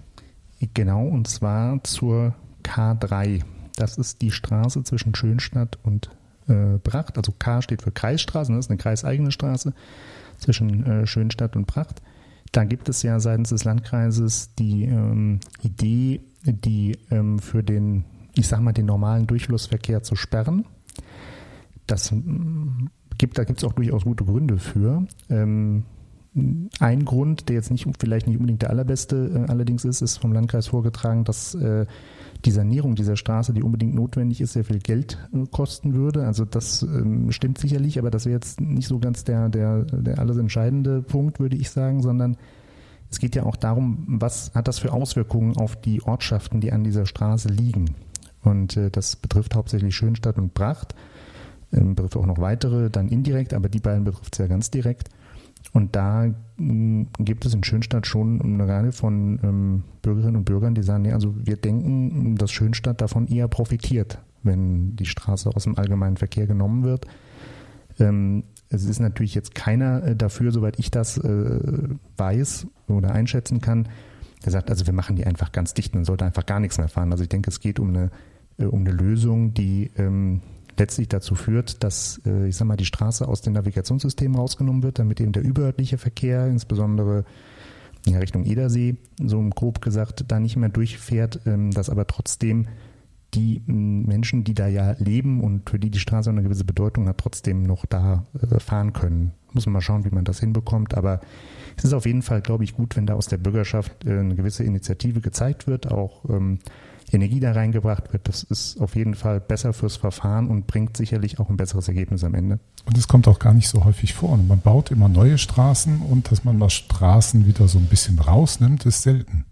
Genau, 0.75 1.07
und 1.07 1.29
zwar 1.29 1.83
zur 1.85 2.35
K3. 2.65 3.43
Das 3.77 3.97
ist 3.97 4.21
die 4.21 4.33
Straße 4.33 4.83
zwischen 4.85 5.15
Schönstadt 5.15 5.79
und 5.83 6.11
äh, 6.49 6.79
Pracht. 6.79 7.17
Also 7.17 7.33
K 7.39 7.63
steht 7.63 7.83
für 7.83 7.93
Kreisstraße, 7.93 8.53
das 8.53 8.67
ist 8.67 8.71
eine 8.71 8.79
kreiseigene 8.79 9.33
Straße 9.33 9.73
zwischen 10.39 10.85
äh, 10.85 11.07
Schönstadt 11.07 11.57
und 11.57 11.67
Pracht. 11.67 12.03
Da 12.53 12.65
gibt 12.65 12.89
es 12.89 13.03
ja 13.03 13.21
seitens 13.21 13.51
des 13.51 13.65
Landkreises 13.65 14.55
die 14.57 14.85
ähm, 14.85 15.41
Idee, 15.63 16.21
die 16.45 16.99
ähm, 17.11 17.39
für 17.39 17.63
den, 17.63 18.05
ich 18.35 18.49
sag 18.49 18.61
mal, 18.61 18.73
den 18.73 18.87
normalen 18.87 19.27
Durchflussverkehr 19.27 20.03
zu 20.03 20.17
sperren. 20.17 20.65
Das 21.91 22.13
mm, 22.13 22.89
gibt, 23.19 23.39
da 23.39 23.45
gibt 23.45 23.59
es 23.59 23.65
auch 23.65 23.73
durchaus 23.73 24.05
gute 24.05 24.25
Gründe 24.25 24.59
für. 24.59 25.07
Ähm, 25.29 25.85
ein 26.79 27.05
Grund, 27.05 27.49
der 27.49 27.57
jetzt 27.57 27.73
nicht 27.73 27.89
vielleicht 27.99 28.29
nicht 28.29 28.37
unbedingt 28.37 28.63
der 28.63 28.71
allerbeste 28.71 29.47
äh, 29.47 29.51
allerdings 29.51 29.85
ist, 29.85 30.01
ist 30.01 30.19
vom 30.19 30.33
Landkreis 30.33 30.69
vorgetragen, 30.69 31.25
dass 31.25 31.57
äh, 31.57 31.87
die 32.45 32.53
Sanierung 32.53 32.95
dieser 32.95 33.17
Straße, 33.17 33.53
die 33.53 33.65
unbedingt 33.65 33.95
notwendig 33.95 34.41
ist, 34.41 34.53
sehr 34.53 34.65
viel 34.65 34.79
Geld 34.79 35.19
äh, 35.33 35.45
kosten 35.51 35.95
würde. 35.95 36.25
Also 36.27 36.45
das 36.45 36.83
ähm, 36.83 37.33
stimmt 37.33 37.59
sicherlich, 37.59 37.99
aber 37.99 38.13
das 38.13 38.27
wäre 38.27 38.37
jetzt 38.37 38.61
nicht 38.61 38.87
so 38.87 39.01
ganz 39.01 39.25
der, 39.25 39.49
der, 39.49 39.83
der 39.85 40.21
alles 40.21 40.37
entscheidende 40.37 41.03
Punkt, 41.03 41.41
würde 41.41 41.57
ich 41.57 41.71
sagen, 41.71 42.01
sondern 42.01 42.37
es 43.11 43.19
geht 43.19 43.35
ja 43.35 43.43
auch 43.43 43.57
darum, 43.57 44.05
was 44.07 44.55
hat 44.55 44.69
das 44.69 44.79
für 44.79 44.93
Auswirkungen 44.93 45.57
auf 45.57 45.75
die 45.75 46.01
Ortschaften, 46.03 46.61
die 46.61 46.71
an 46.71 46.85
dieser 46.85 47.07
Straße 47.07 47.49
liegen. 47.49 47.97
Und 48.43 48.77
äh, 48.77 48.91
das 48.91 49.17
betrifft 49.17 49.57
hauptsächlich 49.57 49.97
Schönstadt 49.97 50.39
und 50.39 50.55
Pracht, 50.55 50.95
ähm, 50.95 51.10
betrifft 51.71 52.17
auch 52.17 52.27
noch 52.27 52.39
weitere, 52.39 52.91
dann 52.91 53.09
indirekt, 53.09 53.55
aber 53.55 53.69
die 53.69 53.81
beiden 53.81 54.05
betrifft 54.05 54.35
es 54.35 54.39
ja 54.39 54.47
ganz 54.47 54.71
direkt. 54.71 55.09
Und 55.73 55.95
da 55.95 56.29
mh, 56.57 57.07
gibt 57.19 57.45
es 57.45 57.55
in 57.55 57.63
Schönstadt 57.63 58.07
schon 58.07 58.41
eine 58.41 58.67
Reihe 58.67 58.93
von 58.93 59.39
ähm, 59.43 59.83
Bürgerinnen 60.03 60.37
und 60.37 60.45
Bürgern, 60.45 60.75
die 60.75 60.83
sagen, 60.83 61.03
nee, 61.03 61.13
also 61.13 61.35
wir 61.37 61.57
denken, 61.57 62.37
dass 62.37 62.51
Schönstadt 62.51 63.01
davon 63.01 63.29
eher 63.29 63.47
profitiert, 63.47 64.19
wenn 64.43 64.97
die 64.97 65.07
Straße 65.07 65.51
aus 65.55 65.65
dem 65.65 65.79
allgemeinen 65.79 66.17
Verkehr 66.17 66.47
genommen 66.47 66.83
wird. 66.83 67.07
Ähm, 67.99 68.45
es 68.69 68.85
ist 68.85 69.01
natürlich 69.01 69.35
jetzt 69.35 69.55
keiner 69.55 70.03
äh, 70.03 70.17
dafür, 70.17 70.53
soweit 70.53 70.79
ich 70.79 70.91
das 70.91 71.19
äh, 71.19 71.89
weiß 72.17 72.67
oder 72.89 73.13
einschätzen 73.13 73.61
kann, 73.61 73.89
der 74.45 74.53
sagt, 74.53 74.71
also 74.71 74.87
wir 74.87 74.95
machen 74.95 75.17
die 75.17 75.27
einfach 75.27 75.53
ganz 75.53 75.75
dicht, 75.75 75.95
man 75.95 76.05
sollte 76.05 76.25
einfach 76.25 76.47
gar 76.47 76.61
nichts 76.61 76.79
mehr 76.79 76.89
fahren. 76.89 77.13
Also 77.13 77.23
ich 77.23 77.29
denke, 77.29 77.51
es 77.51 77.61
geht 77.61 77.79
um 77.79 77.89
eine, 77.89 78.11
äh, 78.59 78.65
um 78.65 78.81
eine 78.81 78.93
Lösung, 78.93 79.55
die 79.55 79.91
ähm, 79.97 80.41
letztlich 80.81 81.09
dazu 81.09 81.35
führt, 81.35 81.85
dass, 81.85 82.21
äh, 82.27 82.49
ich 82.49 82.57
sag 82.57 82.67
mal, 82.67 82.77
die 82.77 82.85
Straße 82.85 83.29
aus 83.29 83.43
den 83.43 83.53
Navigationssystemen 83.53 84.37
rausgenommen 84.37 84.83
wird, 84.83 84.99
damit 84.99 85.21
eben 85.21 85.33
der 85.33 85.45
überörtliche 85.45 85.99
Verkehr, 85.99 86.47
insbesondere 86.47 87.25
in 88.07 88.17
Richtung 88.17 88.45
Edersee, 88.45 88.97
so 89.23 89.41
grob 89.51 89.83
gesagt, 89.83 90.25
da 90.29 90.41
nicht 90.41 90.57
mehr 90.57 90.71
durchfährt, 90.71 91.41
ähm, 91.47 91.71
dass 91.71 91.91
aber 91.91 92.07
trotzdem 92.07 92.67
die 93.35 93.63
Menschen, 93.67 94.43
die 94.43 94.55
da 94.55 94.67
ja 94.67 94.97
leben 94.99 95.41
und 95.41 95.71
für 95.71 95.79
die 95.79 95.91
die 95.91 96.01
Straße 96.01 96.31
eine 96.31 96.43
gewisse 96.43 96.65
Bedeutung 96.65 97.07
hat, 97.07 97.19
trotzdem 97.19 97.63
noch 97.63 97.87
da 97.87 98.27
äh, 98.41 98.59
fahren 98.59 98.93
können. 98.93 99.33
Muss 99.53 99.67
man 99.67 99.75
mal 99.75 99.81
schauen, 99.81 100.05
wie 100.05 100.11
man 100.11 100.25
das 100.25 100.41
hinbekommt. 100.41 100.95
Aber 100.95 101.21
es 101.77 101.85
ist 101.85 101.93
auf 101.93 102.07
jeden 102.07 102.23
Fall, 102.23 102.41
glaube 102.41 102.65
ich, 102.65 102.75
gut, 102.75 102.97
wenn 102.97 103.07
da 103.07 103.15
aus 103.15 103.27
der 103.27 103.37
Bürgerschaft 103.39 104.05
äh, 104.05 104.19
eine 104.19 104.35
gewisse 104.35 104.65
Initiative 104.65 105.21
gezeigt 105.21 105.67
wird, 105.69 105.93
auch 105.93 106.25
ähm, 106.29 106.59
Energie 107.13 107.41
da 107.41 107.53
reingebracht 107.53 108.13
wird. 108.13 108.29
Das 108.29 108.43
ist 108.43 108.81
auf 108.81 108.95
jeden 108.97 109.15
Fall 109.15 109.41
besser 109.41 109.73
fürs 109.73 109.97
Verfahren 109.97 110.49
und 110.49 110.67
bringt 110.67 110.97
sicherlich 110.97 111.39
auch 111.39 111.51
ein 111.51 111.57
besseres 111.57 111.89
Ergebnis 111.89 112.25
am 112.25 112.35
Ende. 112.35 112.59
Und 112.87 112.97
es 112.97 113.09
kommt 113.09 113.29
auch 113.29 113.39
gar 113.39 113.53
nicht 113.53 113.69
so 113.69 113.85
häufig 113.85 114.15
vor. 114.15 114.31
Und 114.31 114.49
man 114.49 114.61
baut 114.61 114.91
immer 114.91 115.09
neue 115.09 115.39
Straßen 115.39 116.01
und 116.03 116.31
dass 116.31 116.45
man 116.45 116.59
mal 116.59 116.71
Straßen 116.71 117.47
wieder 117.47 117.69
so 117.69 117.79
ein 117.79 117.87
bisschen 117.87 118.19
rausnimmt, 118.19 118.87
ist 118.87 119.03
selten. 119.03 119.45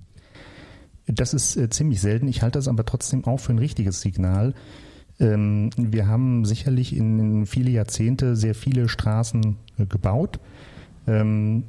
Das 1.07 1.35
ist 1.35 1.57
äh, 1.57 1.71
ziemlich 1.71 2.01
selten. 2.01 2.29
Ich 2.29 2.43
halte 2.43 2.59
das 2.59 2.69
aber 2.69 2.85
trotzdem 2.85 3.25
auch 3.25 3.39
für 3.39 3.53
ein 3.53 3.59
richtiges 3.59 4.01
Signal. 4.01 4.55
Ähm, 5.19 5.71
wir 5.77 6.07
haben 6.07 6.45
sicherlich 6.45 6.95
in, 6.95 7.19
in, 7.19 7.47
viele 7.47 7.71
Jahrzehnte 7.71 8.37
sehr 8.37 8.55
viele 8.55 8.89
Straßen 8.89 9.57
äh, 9.79 9.87
gebaut. 9.87 10.39
Ähm, 11.07 11.65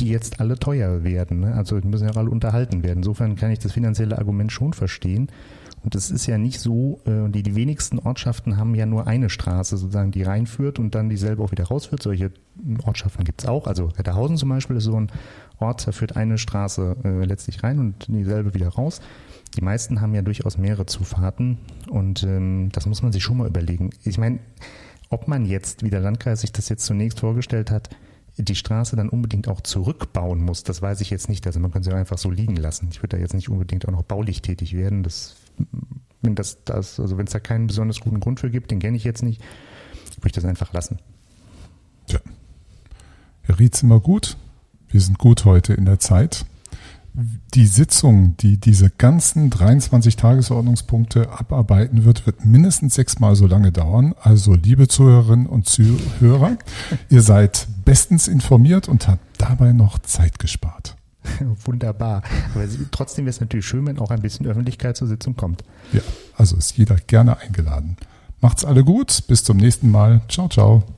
die 0.00 0.08
jetzt 0.08 0.40
alle 0.40 0.58
teuer 0.58 1.04
werden. 1.04 1.40
Ne? 1.40 1.54
Also 1.54 1.80
die 1.80 1.88
müssen 1.88 2.08
ja 2.08 2.14
alle 2.14 2.30
unterhalten 2.30 2.82
werden. 2.82 2.98
Insofern 2.98 3.36
kann 3.36 3.50
ich 3.50 3.58
das 3.58 3.72
finanzielle 3.72 4.18
Argument 4.18 4.52
schon 4.52 4.72
verstehen. 4.72 5.28
Und 5.84 5.94
es 5.94 6.10
ist 6.10 6.26
ja 6.26 6.38
nicht 6.38 6.60
so, 6.60 7.00
äh, 7.06 7.30
die, 7.30 7.42
die 7.42 7.54
wenigsten 7.54 7.98
Ortschaften 7.98 8.56
haben 8.56 8.74
ja 8.74 8.84
nur 8.84 9.06
eine 9.06 9.30
Straße 9.30 9.76
sozusagen, 9.76 10.10
die 10.10 10.22
reinführt 10.22 10.78
und 10.78 10.94
dann 10.94 11.08
dieselbe 11.08 11.42
auch 11.42 11.52
wieder 11.52 11.64
rausführt. 11.64 12.02
Solche 12.02 12.32
Ortschaften 12.84 13.24
gibt 13.24 13.42
es 13.42 13.48
auch. 13.48 13.66
Also 13.66 13.86
Retterhausen 13.86 14.36
zum 14.36 14.48
Beispiel 14.48 14.76
ist 14.76 14.84
so 14.84 14.98
ein 14.98 15.10
Ort, 15.58 15.86
da 15.86 15.92
führt 15.92 16.16
eine 16.16 16.38
Straße 16.38 16.96
äh, 17.04 17.24
letztlich 17.24 17.62
rein 17.62 17.78
und 17.78 18.06
dieselbe 18.08 18.54
wieder 18.54 18.68
raus. 18.68 19.00
Die 19.56 19.62
meisten 19.62 20.00
haben 20.00 20.14
ja 20.14 20.22
durchaus 20.22 20.58
mehrere 20.58 20.86
Zufahrten 20.86 21.58
und 21.88 22.22
ähm, 22.22 22.70
das 22.72 22.86
muss 22.86 23.02
man 23.02 23.12
sich 23.12 23.22
schon 23.22 23.38
mal 23.38 23.48
überlegen. 23.48 23.90
Ich 24.04 24.18
meine, 24.18 24.40
ob 25.10 25.26
man 25.26 25.46
jetzt, 25.46 25.82
wie 25.82 25.90
der 25.90 26.00
Landkreis 26.00 26.42
sich 26.42 26.52
das 26.52 26.68
jetzt 26.68 26.84
zunächst 26.84 27.20
vorgestellt 27.20 27.70
hat, 27.70 27.88
die 28.38 28.54
Straße 28.54 28.96
dann 28.96 29.08
unbedingt 29.08 29.48
auch 29.48 29.60
zurückbauen 29.60 30.42
muss, 30.42 30.62
das 30.62 30.80
weiß 30.80 31.00
ich 31.00 31.10
jetzt 31.10 31.28
nicht. 31.28 31.46
Also 31.46 31.60
man 31.60 31.70
kann 31.70 31.82
sie 31.82 31.92
einfach 31.92 32.18
so 32.18 32.30
liegen 32.30 32.56
lassen. 32.56 32.88
Ich 32.90 33.02
würde 33.02 33.16
da 33.16 33.22
jetzt 33.22 33.34
nicht 33.34 33.48
unbedingt 33.48 33.86
auch 33.86 33.92
noch 33.92 34.02
baulich 34.02 34.42
tätig 34.42 34.74
werden. 34.74 35.02
Das, 35.02 35.36
wenn 36.22 36.34
das, 36.34 36.64
das, 36.64 37.00
also 37.00 37.18
wenn 37.18 37.26
es 37.26 37.32
da 37.32 37.40
keinen 37.40 37.66
besonders 37.66 38.00
guten 38.00 38.20
Grund 38.20 38.40
für 38.40 38.50
gibt, 38.50 38.70
den 38.70 38.78
kenne 38.78 38.96
ich 38.96 39.04
jetzt 39.04 39.22
nicht, 39.22 39.40
würde 40.16 40.26
ich 40.26 40.32
das 40.32 40.44
einfach 40.44 40.72
lassen. 40.72 40.98
Ja. 42.08 42.20
Herr 43.42 43.58
Rietzimmer 43.58 44.00
gut. 44.00 44.36
Wir 44.88 45.00
sind 45.00 45.18
gut 45.18 45.44
heute 45.44 45.74
in 45.74 45.84
der 45.84 45.98
Zeit 45.98 46.46
die 47.54 47.66
Sitzung, 47.66 48.36
die 48.38 48.58
diese 48.58 48.90
ganzen 48.90 49.50
23 49.50 50.16
Tagesordnungspunkte 50.16 51.30
abarbeiten 51.30 52.04
wird, 52.04 52.26
wird 52.26 52.44
mindestens 52.44 52.94
sechsmal 52.94 53.34
so 53.34 53.46
lange 53.46 53.72
dauern. 53.72 54.14
Also, 54.20 54.54
liebe 54.54 54.88
Zuhörerinnen 54.88 55.46
und 55.46 55.68
Zuhörer, 55.68 56.56
ihr 57.08 57.22
seid 57.22 57.66
bestens 57.84 58.28
informiert 58.28 58.88
und 58.88 59.08
habt 59.08 59.22
dabei 59.38 59.72
noch 59.72 59.98
Zeit 59.98 60.38
gespart. 60.38 60.96
Wunderbar. 61.64 62.22
Aber 62.54 62.64
trotzdem 62.90 63.24
wäre 63.24 63.30
es 63.30 63.40
natürlich 63.40 63.66
schön, 63.66 63.86
wenn 63.86 63.98
auch 63.98 64.10
ein 64.10 64.22
bisschen 64.22 64.46
Öffentlichkeit 64.46 64.96
zur 64.96 65.08
Sitzung 65.08 65.36
kommt. 65.36 65.64
Ja, 65.92 66.00
also 66.36 66.56
ist 66.56 66.76
jeder 66.76 66.96
gerne 66.96 67.38
eingeladen. 67.38 67.96
Macht's 68.40 68.64
alle 68.64 68.84
gut. 68.84 69.24
Bis 69.26 69.44
zum 69.44 69.56
nächsten 69.56 69.90
Mal. 69.90 70.20
Ciao, 70.28 70.48
ciao. 70.48 70.97